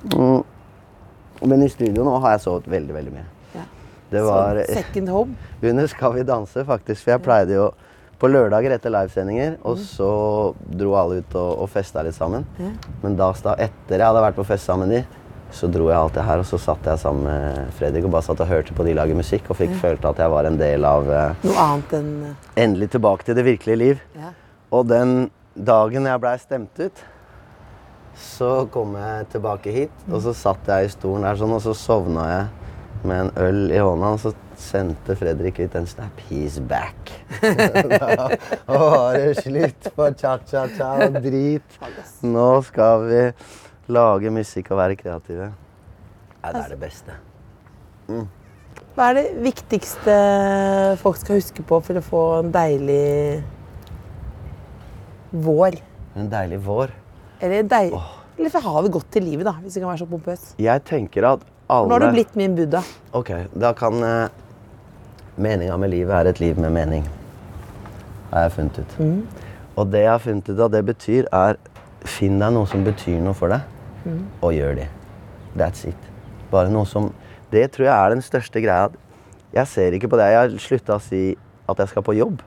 Men 1.42 1.62
i 1.62 1.68
studio 1.68 2.04
nå 2.04 2.20
har 2.20 2.32
jeg 2.36 2.40
sovet 2.44 2.66
veldig, 2.70 2.94
veldig 2.94 3.12
mye. 3.12 3.24
ja. 3.54 3.62
Det 4.10 4.22
var 4.22 4.56
Så, 4.64 4.74
second 4.74 5.08
home. 5.08 5.36
under 5.62 5.86
Skal 5.86 6.12
vi 6.14 6.22
danse, 6.22 6.64
faktisk. 6.66 7.02
For 7.04 7.10
jeg 7.12 7.22
pleide 7.22 7.50
jo 7.54 7.70
på 8.20 8.28
lørdager 8.28 8.72
etter 8.74 8.90
livesendinger, 8.90 9.56
og 9.64 9.76
Mm. 9.78 9.84
så 9.84 10.54
dro 10.76 10.94
alle 10.94 11.18
ut 11.22 11.34
og, 11.34 11.58
og 11.62 11.68
festa 11.70 12.02
litt 12.02 12.14
sammen. 12.14 12.44
Men 13.02 13.16
da, 13.16 13.30
etter 13.32 13.96
jeg 13.96 14.00
hadde 14.00 14.20
vært 14.22 14.34
på 14.36 14.44
fest 14.44 14.66
sammen 14.66 14.88
med 14.88 14.98
de, 14.98 15.06
så 15.54 15.68
dro 15.72 15.88
jeg 15.90 15.98
alltid 15.98 16.22
her, 16.26 16.42
og 16.42 16.46
så 16.48 16.58
satt 16.62 16.86
jeg 16.86 17.00
sammen 17.02 17.26
med 17.26 17.72
Fredrik 17.78 18.06
og 18.06 18.14
bare 18.14 18.26
satt 18.26 18.42
og 18.44 18.50
hørte 18.50 18.74
på 18.76 18.86
de 18.86 18.94
lage 18.96 19.16
musikk, 19.18 19.50
og 19.50 19.58
fikk 19.58 19.74
følt 19.82 20.04
at 20.06 20.20
jeg 20.22 20.32
var 20.32 20.48
en 20.48 20.58
del 20.60 20.86
av 20.86 21.10
eh, 21.10 21.46
Noe 21.48 21.64
annet 21.64 21.94
enn 21.98 22.12
eh, 22.28 22.50
Endelig 22.64 22.90
tilbake 22.94 23.26
til 23.26 23.38
det 23.38 23.46
virkelige 23.48 23.80
liv. 23.80 24.04
ja. 24.18 24.34
Og 24.70 24.86
den 24.86 25.30
dagen 25.58 26.04
jeg 26.06 26.22
blei 26.22 26.36
stemt 26.38 26.78
ut, 26.78 27.00
så 28.14 28.50
kom 28.70 28.94
jeg 28.94 29.26
tilbake 29.32 29.72
hit, 29.74 30.04
og 30.10 30.22
så 30.22 30.34
satt 30.36 30.68
jeg 30.70 30.86
i 30.86 30.92
stolen 30.92 31.26
der 31.26 31.40
sånn, 31.40 31.56
og 31.56 31.62
så 31.64 31.74
sovna 31.74 32.26
jeg 32.30 32.44
med 33.10 33.24
en 33.24 33.32
øl 33.40 33.60
i 33.72 33.80
hånda, 33.80 34.12
og 34.14 34.22
så 34.22 34.32
sendte 34.60 35.16
Fredrik 35.16 35.58
ut 35.58 35.74
en 35.74 35.88
snap. 35.88 36.20
He's 36.28 36.60
back. 36.60 37.10
da 37.40 38.28
var 38.68 39.16
det 39.16 39.40
slutt 39.40 39.90
på 39.96 40.10
cha-cha-cha 40.20 40.90
og 41.06 41.18
drit. 41.24 41.78
Nå 42.22 42.48
skal 42.68 43.06
vi 43.08 43.22
lage 43.92 44.32
musikk 44.34 44.70
og 44.72 44.80
være 44.80 44.98
kreative. 44.98 45.50
Nei, 46.40 46.52
det 46.54 46.62
er 46.62 46.72
det 46.72 46.80
beste. 46.80 47.16
Hva 48.96 49.10
er 49.10 49.18
det 49.20 49.26
viktigste 49.44 50.14
folk 51.02 51.18
skal 51.20 51.38
huske 51.38 51.64
på 51.66 51.78
for 51.84 52.00
å 52.00 52.04
få 52.04 52.22
en 52.40 52.50
deilig 52.54 53.42
vår? 55.30 55.78
En 56.18 56.30
deilig 56.32 56.58
vår. 56.66 56.94
Eller, 57.40 57.62
deil... 57.70 57.94
Eller 58.40 58.52
for 58.52 58.64
å 58.64 58.74
ha 58.74 58.82
det 58.84 58.92
godt 58.94 59.16
i 59.20 59.22
livet, 59.22 59.44
da, 59.46 59.54
hvis 59.60 59.76
vi 59.76 59.82
kan 59.82 59.92
være 59.92 60.02
så 60.02 60.08
pompøs. 60.10 60.44
Jeg 60.60 60.82
tenker 60.88 61.26
at 61.28 61.44
alle 61.70 61.90
Nå 61.90 61.96
har 61.96 62.06
du 62.06 62.16
blitt 62.16 62.36
min 62.40 62.56
Buddha. 62.56 62.82
Ok, 63.16 63.30
da 63.52 63.70
kan 63.76 64.00
eh, 64.02 64.30
Meninga 65.40 65.76
med 65.80 65.92
livet 65.92 66.14
er 66.16 66.30
et 66.32 66.40
liv 66.42 66.58
med 66.60 66.72
mening. 66.74 67.04
Har 68.32 68.48
jeg 68.48 68.54
funnet 68.56 68.80
ut. 68.80 68.96
Og 69.78 69.92
det 69.92 70.02
jeg 70.02 70.10
har 70.10 70.22
funnet 70.24 70.48
ut 70.50 70.64
av 70.66 70.72
det 70.72 70.82
betyr, 70.88 71.28
er 71.32 71.60
Finn 72.08 72.40
deg 72.40 72.54
noe 72.56 72.68
som 72.68 72.82
betyr 72.84 73.20
noe 73.20 73.36
for 73.36 73.52
deg, 73.52 73.60
og 74.40 74.52
gjør 74.54 74.78
det. 74.82 74.88
That's 75.56 75.86
it. 75.88 76.10
Bare 76.50 76.70
noe 76.70 76.86
som 76.86 77.12
Det 77.50 77.64
tror 77.74 77.88
jeg 77.88 77.94
er 77.94 78.12
den 78.14 78.22
største 78.22 78.60
greia. 78.62 78.90
Jeg 79.52 79.66
ser 79.66 79.92
ikke 79.96 80.08
på 80.08 80.18
det. 80.20 80.28
Jeg 80.30 80.38
har 80.38 80.60
slutta 80.62 80.94
å 80.94 81.02
si 81.02 81.34
at 81.68 81.78
jeg 81.82 81.90
skal 81.90 82.04
på 82.06 82.14
jobb. 82.14 82.42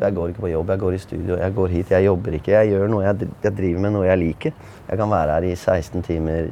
Jeg 0.00 0.14
går 0.16 0.32
ikke 0.32 0.44
på 0.44 0.50
jobb, 0.52 0.70
jeg 0.72 0.80
går 0.80 0.94
i 0.96 1.00
studio, 1.00 1.36
jeg 1.36 1.54
går 1.54 1.72
hit. 1.72 1.90
Jeg 1.92 2.04
jobber 2.04 2.36
ikke. 2.36 2.52
Jeg 2.52 2.72
gjør 2.72 2.92
noe 2.92 3.02
jeg 3.04 3.52
driver 3.56 3.80
med 3.80 3.92
noe 3.92 4.06
jeg 4.06 4.20
liker. 4.20 4.54
Jeg 4.88 5.00
kan 5.00 5.10
være 5.10 5.34
her 5.36 5.48
i 5.48 5.56
16 5.56 6.04
timer 6.06 6.48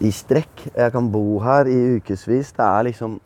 i 0.00 0.12
strekk. 0.12 0.66
Jeg 0.76 0.92
kan 0.92 1.10
bo 1.12 1.38
her 1.44 1.68
i 1.70 1.78
ukevis. 1.98 2.52
Det 2.56 2.64
er 2.64 2.88
liksom 2.90 3.20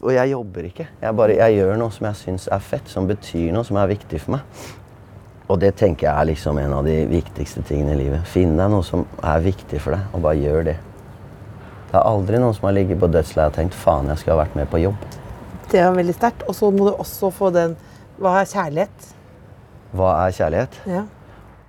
Og 0.00 0.12
jeg 0.14 0.30
jobber 0.30 0.62
ikke. 0.64 0.86
Jeg, 1.02 1.16
bare, 1.16 1.34
jeg 1.36 1.56
gjør 1.56 1.76
noe 1.76 1.90
som 1.90 2.06
jeg 2.06 2.16
syns 2.16 2.44
er 2.54 2.60
fett, 2.62 2.88
som 2.88 3.04
betyr 3.08 3.50
noe, 3.52 3.66
som 3.66 3.76
er 3.76 3.90
viktig 3.90 4.20
for 4.22 4.36
meg. 4.36 4.60
Og 5.52 5.58
det 5.60 5.74
tenker 5.76 6.06
jeg 6.08 6.16
er 6.16 6.28
liksom 6.30 6.58
en 6.62 6.72
av 6.78 6.86
de 6.88 6.94
viktigste 7.10 7.60
tingene 7.68 7.92
i 7.92 8.00
livet. 8.06 8.24
Finn 8.32 8.54
deg 8.56 8.70
noe 8.72 8.84
som 8.86 9.04
er 9.20 9.42
viktig 9.44 9.80
for 9.84 9.92
deg, 9.98 10.06
og 10.16 10.22
bare 10.24 10.40
gjør 10.40 10.68
det. 10.70 10.76
Det 11.90 11.98
er 11.98 12.06
aldri 12.08 12.38
noen 12.40 12.54
som 12.56 12.70
har 12.70 12.76
ligget 12.78 13.00
på 13.02 13.10
dødsleiet 13.12 13.52
og 13.52 13.58
tenkt 13.58 13.76
faen, 13.76 14.08
jeg 14.08 14.22
skulle 14.22 14.38
ha 14.38 14.44
vært 14.46 14.54
med 14.56 14.70
på 14.72 14.80
jobb. 14.80 15.02
Det 15.68 15.82
var 15.84 15.98
veldig 15.98 16.14
sterkt. 16.16 16.46
Og 16.48 16.56
så 16.56 16.70
må 16.72 16.86
du 16.88 16.94
også 16.94 17.28
få 17.36 17.50
den 17.52 17.76
Hva 18.22 18.38
er 18.42 18.48
kjærlighet? 18.48 19.10
Hva 19.96 20.12
er 20.22 20.34
kjærlighet? 20.36 20.78
Ja. 20.88 21.02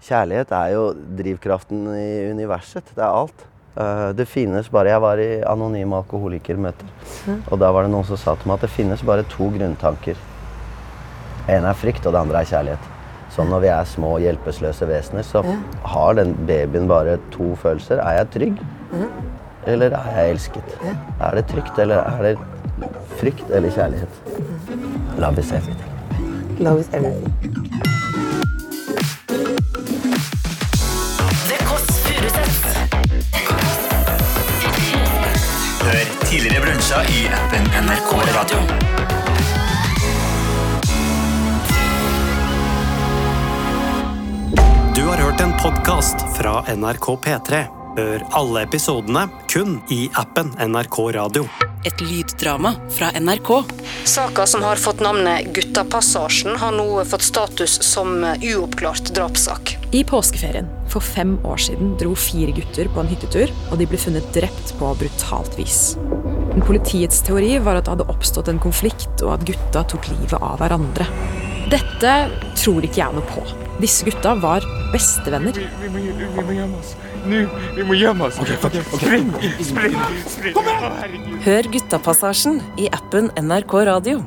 Kjærlighet 0.03 0.51
er 0.55 0.71
jo 0.75 0.85
drivkraften 1.19 1.83
i 1.95 2.07
universet. 2.31 2.87
Det 2.95 3.03
er 3.03 3.09
alt. 3.19 3.45
Eh, 3.75 4.11
Det 4.15 4.27
finnes 4.27 4.69
bare 4.71 4.91
Jeg 4.91 5.01
var 5.01 5.17
i 5.23 5.41
anonyme 5.43 5.95
alkoholikermøter. 6.03 6.87
Og 7.51 7.59
da 7.59 7.71
var 7.71 7.83
det 7.83 7.91
noen 7.91 8.07
som 8.07 8.17
sa 8.19 8.35
til 8.35 8.47
meg 8.51 8.59
at 8.61 8.67
det 8.67 8.75
finnes 8.75 9.03
bare 9.03 9.23
to 9.27 9.49
grunntanker. 9.49 10.15
En 11.47 11.65
er 11.67 11.73
frykt, 11.75 12.05
og 12.05 12.13
det 12.13 12.21
andre 12.21 12.39
er 12.43 12.51
kjærlighet. 12.51 12.92
Så 13.33 13.43
når 13.49 13.59
vi 13.63 13.67
er 13.73 13.83
små 13.89 14.17
hjelpeløse 14.21 14.85
vesener, 14.87 15.25
så 15.25 15.41
har 15.85 16.13
den 16.19 16.35
babyen 16.47 16.87
bare 16.87 17.17
to 17.33 17.55
følelser. 17.57 17.97
Er 18.03 18.19
jeg 18.19 18.29
trygg? 18.35 18.59
Eller 19.67 19.95
er 19.97 20.19
jeg 20.19 20.29
elsket? 20.35 20.77
Er 21.19 21.35
det 21.39 21.45
trygt, 21.49 21.79
eller 21.79 21.95
er 21.95 22.21
det 22.27 22.37
frykt 23.17 23.49
eller 23.49 23.71
kjærlighet? 23.71 24.09
Love 25.17 25.39
is 25.39 25.51
everything. 25.51 25.89
Love 26.59 26.79
is 26.79 26.89
everything. 26.93 27.33
Hør 35.83 36.05
tidligere 36.25 36.65
brunsja 36.65 37.01
i 37.17 37.25
appen 37.39 37.65
NRK 37.85 38.11
Radio. 38.37 39.32
Har 45.13 45.31
hørt 45.31 45.41
en 45.41 45.53
podkast 45.61 46.15
fra 46.37 46.75
NRK 46.75 47.05
P3. 47.21 47.57
Hør 47.97 48.23
alle 48.33 48.63
episodene 48.65 49.27
kun 49.51 49.75
i 49.93 50.07
appen 50.17 50.47
NRK 50.57 50.97
Radio. 51.13 51.43
Et 51.85 52.01
lyddrama 52.01 52.71
fra 52.95 53.11
NRK. 53.21 53.51
Saka 54.09 54.47
som 54.49 54.63
har 54.65 54.81
fått 54.81 55.03
navnet 55.05 55.51
Guttapassasjen, 55.53 56.55
har 56.57 56.73
nå 56.73 56.87
fått 57.05 57.27
status 57.27 57.77
som 57.85 58.25
uoppklart 58.25 59.13
drapssak. 59.13 59.75
I 59.93 60.01
påskeferien 60.03 60.71
for 60.89 61.05
fem 61.05 61.35
år 61.45 61.61
siden 61.61 61.93
dro 62.01 62.15
fire 62.17 62.55
gutter 62.57 62.89
på 62.89 63.03
en 63.03 63.11
hyttetur, 63.11 63.53
og 63.69 63.77
de 63.77 63.89
ble 63.91 64.01
funnet 64.01 64.33
drept 64.33 64.73
på 64.79 64.95
brutalt 64.97 65.59
vis. 65.59 65.83
Men 66.55 66.65
Politiets 66.65 67.21
teori 67.27 67.59
var 67.61 67.77
at 67.77 67.85
det 67.85 67.93
hadde 67.99 68.09
oppstått 68.09 68.49
en 68.49 68.63
konflikt, 68.65 69.13
og 69.21 69.35
at 69.35 69.45
gutta 69.45 69.85
tok 69.93 70.09
livet 70.15 70.39
av 70.41 70.57
hverandre. 70.63 71.05
Dette 71.69 72.15
tror 72.57 72.81
ikke 72.81 73.03
jeg 73.03 73.19
noe 73.19 73.29
på. 73.29 73.62
Disse 73.81 74.05
gutta 74.05 74.35
var 74.37 74.65
bestevenner. 74.93 75.57
Vi 75.81 75.89
må, 75.89 75.99
vi 75.99 76.43
må 76.45 76.53
gjemme 76.53 76.77
oss. 76.77 76.93
Nå, 77.25 77.41
vi 77.75 77.85
må 77.87 77.97
gjemme 77.97 78.27
oss. 78.29 78.37
Spring, 78.37 79.31
spring, 79.63 79.97
spring. 80.29 80.57
Å, 80.59 80.63
herregud. 81.01 81.35
Hør 81.47 81.69
Guttapassasjen 81.73 82.61
i 82.77 82.89
appen 82.93 83.31
NRK 83.41 83.77
Radio. 83.89 84.21